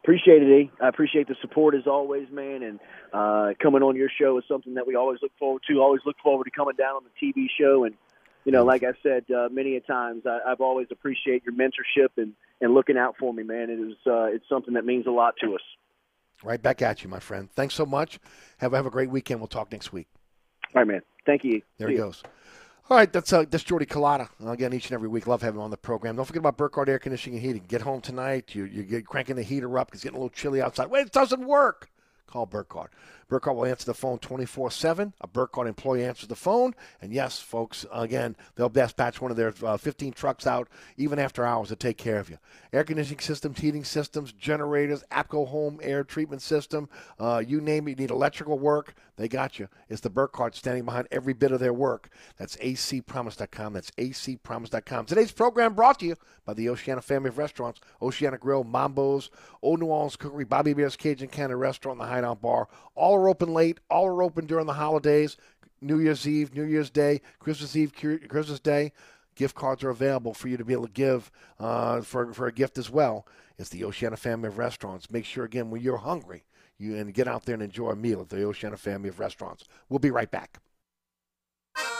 [0.02, 0.70] Appreciate it, E.
[0.80, 2.62] I appreciate the support as always, man.
[2.62, 2.80] And
[3.12, 5.80] uh, coming on your show is something that we always look forward to.
[5.80, 7.84] Always look forward to coming down on the TV show.
[7.84, 7.94] And,
[8.44, 12.08] you know, like I said uh, many a times, I, I've always appreciate your mentorship
[12.16, 13.70] and, and looking out for me, man.
[13.70, 15.62] It is uh, it's something that means a lot to us.
[16.42, 17.50] Right back at you, my friend.
[17.52, 18.18] Thanks so much.
[18.58, 19.40] Have, have a great weekend.
[19.40, 20.08] We'll talk next week.
[20.74, 21.02] All right, man.
[21.26, 21.60] Thank you.
[21.78, 22.06] There See he ya.
[22.06, 22.22] goes.
[22.88, 24.28] All right, that's uh, that's Jordy Culotta.
[24.44, 26.16] Again, each and every week, love having him on the program.
[26.16, 27.64] Don't forget about Burkhardt Air Conditioning and Heating.
[27.68, 28.54] Get home tonight.
[28.54, 29.88] You you get cranking the heater up.
[29.88, 30.86] Because it's getting a little chilly outside.
[30.86, 31.88] Wait, it doesn't work.
[32.30, 32.92] Call Burkhardt.
[33.28, 35.12] Burkhardt will answer the phone 24 7.
[35.20, 36.74] A Burkhardt employee answers the phone.
[37.00, 41.44] And yes, folks, again, they'll dispatch one of their uh, 15 trucks out even after
[41.44, 42.38] hours to take care of you.
[42.72, 46.88] Air conditioning systems, heating systems, generators, APCO home air treatment system,
[47.18, 49.68] uh, you name it, you need electrical work, they got you.
[49.90, 52.08] It's the Burkhardt standing behind every bit of their work.
[52.38, 53.74] That's acpromise.com.
[53.74, 55.04] That's acpromise.com.
[55.04, 56.16] Today's program brought to you
[56.46, 59.30] by the Oceana family of restaurants Oceana Grill, Mambo's,
[59.60, 62.68] Old New Orleans Cookery, Bobby Hebert's Cajun Cannon Restaurant, and the Hideout Bar.
[62.94, 65.36] All are open late, all are open during the holidays.
[65.80, 67.92] New Year's Eve, New Year's Day, Christmas Eve,
[68.28, 68.92] Christmas Day.
[69.34, 72.52] Gift cards are available for you to be able to give uh, for, for a
[72.52, 73.26] gift as well.
[73.58, 75.10] It's the Oceana family of restaurants.
[75.10, 76.44] Make sure, again, when you're hungry,
[76.78, 79.64] you and get out there and enjoy a meal at the Oceana family of restaurants.
[79.88, 80.58] We'll be right back.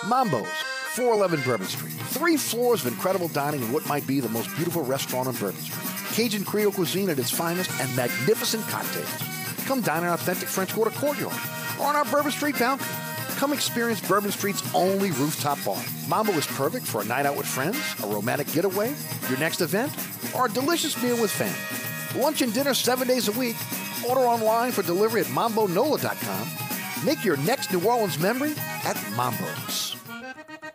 [0.07, 0.49] Mambo's,
[0.95, 1.93] 411 Bourbon Street.
[1.93, 5.61] Three floors of incredible dining in what might be the most beautiful restaurant on Bourbon
[5.61, 6.15] Street.
[6.15, 9.40] Cajun Creole cuisine at its finest and magnificent cocktails.
[9.71, 11.33] Come dine in authentic French Quarter courtyard
[11.79, 12.91] or on our Bourbon Street balcony.
[13.37, 15.81] Come experience Bourbon Street's only rooftop bar.
[16.09, 18.93] Mambo is perfect for a night out with friends, a romantic getaway,
[19.29, 19.93] your next event,
[20.35, 22.21] or a delicious meal with family.
[22.21, 23.55] Lunch and dinner seven days a week.
[24.09, 27.05] Order online for delivery at mambonola.com.
[27.07, 29.99] Make your next New Orleans memory at Mambo's.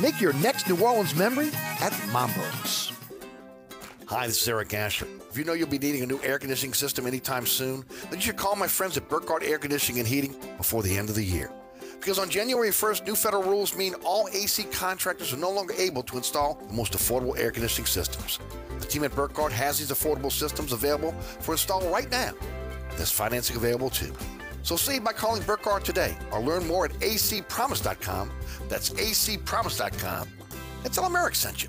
[0.00, 1.48] Make your next New Orleans memory
[1.80, 2.92] at Mambo's.
[4.08, 5.06] Hi, this is Eric Asher.
[5.30, 8.20] If you know you'll be needing a new air conditioning system anytime soon, then you
[8.20, 11.24] should call my friends at Burkhardt Air Conditioning and Heating before the end of the
[11.24, 11.50] year.
[11.98, 16.02] Because on January 1st, new federal rules mean all AC contractors are no longer able
[16.02, 18.38] to install the most affordable air conditioning systems.
[18.78, 22.34] The team at Burkhardt has these affordable systems available for install right now.
[22.96, 24.12] There's financing available too.
[24.66, 28.32] So save by calling Burkhardt today or learn more at acpromise.com.
[28.68, 30.28] That's acpromise.com.
[30.82, 31.68] And tell them Eric sent you.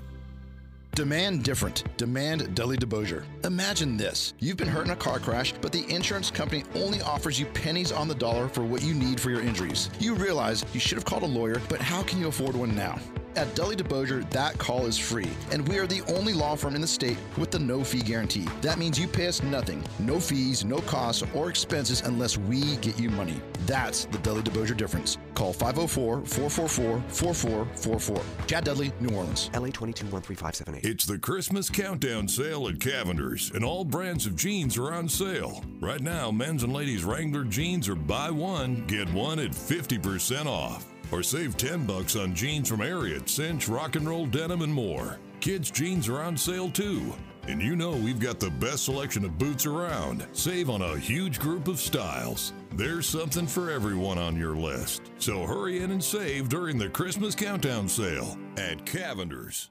[0.96, 1.84] Demand different.
[1.96, 3.22] Demand Dudley DeBosier.
[3.44, 4.34] Imagine this.
[4.40, 7.92] You've been hurt in a car crash, but the insurance company only offers you pennies
[7.92, 9.90] on the dollar for what you need for your injuries.
[10.00, 12.98] You realize you should have called a lawyer, but how can you afford one now?
[13.36, 16.80] At Dudley DeBosier, that call is free, and we are the only law firm in
[16.80, 18.48] the state with the no fee guarantee.
[18.62, 22.98] That means you pay us nothing, no fees, no costs, or expenses unless we get
[22.98, 23.40] you money.
[23.66, 25.18] That's the Dudley DeBosier difference.
[25.34, 28.46] Call 504 444 4444.
[28.46, 29.50] Chad Dudley, New Orleans.
[29.54, 30.84] LA 13578.
[30.84, 35.62] It's the Christmas countdown sale at Cavender's, and all brands of jeans are on sale.
[35.80, 40.86] Right now, men's and ladies' Wrangler jeans are buy one, get one at 50% off.
[41.10, 45.18] Or save 10 bucks on jeans from Ariat, Cinch, Rock and Roll Denim, and more.
[45.40, 47.14] Kids' jeans are on sale too.
[47.46, 50.26] And you know we've got the best selection of boots around.
[50.32, 52.52] Save on a huge group of styles.
[52.74, 55.10] There's something for everyone on your list.
[55.18, 59.70] So hurry in and save during the Christmas countdown sale at Cavender's.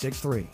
[0.00, 0.48] 7663.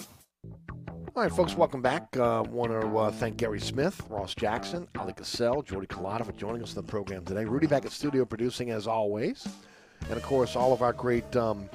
[1.14, 2.16] All right, folks, welcome back.
[2.16, 6.64] Uh, Want to uh, thank Gary Smith, Ross Jackson, Ali Cassell, Jordy Culotta for joining
[6.64, 7.44] us in the program today.
[7.44, 9.47] Rudy back at studio producing as always.
[10.09, 11.70] And of course, all of our great um,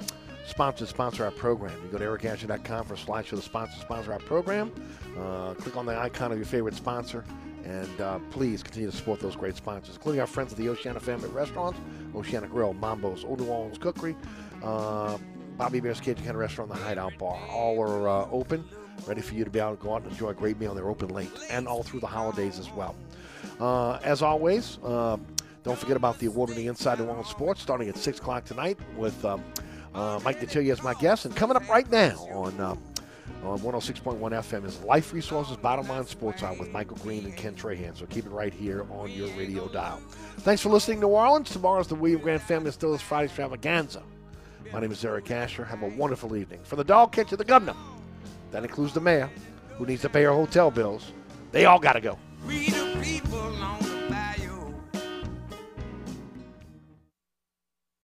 [0.46, 1.72] sponsors sponsor our program.
[1.82, 4.70] You go to ericasher.com for a slideshow the sponsors sponsor our program.
[5.18, 7.24] Uh, click on the icon of your favorite sponsor.
[7.64, 11.00] And uh, please continue to support those great sponsors, including our friends at the Oceana
[11.00, 11.80] Family Restaurants,
[12.14, 14.16] Oceana Grill, Mambo's, Old New Orleans Cookery,
[14.62, 15.16] uh,
[15.62, 17.38] Bobby Hebert's Kind of Restaurant, the Hideout Bar.
[17.48, 18.64] All are uh, open,
[19.06, 20.74] ready for you to be able to go out and enjoy a great meal.
[20.74, 22.96] They're open late and all through the holidays as well.
[23.60, 25.18] Uh, as always, uh,
[25.62, 29.24] don't forget about the award-winning Inside New Orleans Sports starting at 6 o'clock tonight with
[29.24, 29.44] um,
[29.94, 31.26] uh, Mike Detillier as my guest.
[31.26, 32.74] And coming up right now on, uh,
[33.44, 37.54] on 106.1 FM is Life Resources Bottom Line Sports Hour with Michael Green and Ken
[37.54, 37.96] Trahan.
[37.96, 40.00] So keep it right here on your radio dial.
[40.38, 41.50] Thanks for listening, New Orleans.
[41.50, 44.02] Tomorrow's the William Grant Family Still Distillers Friday Extravaganza.
[44.72, 45.66] My name is Eric Asher.
[45.66, 46.60] Have a wonderful evening.
[46.62, 47.74] From the dog catcher to the governor,
[48.52, 49.28] that includes the mayor,
[49.76, 51.12] who needs to pay her hotel bills.
[51.50, 52.18] They all got to go.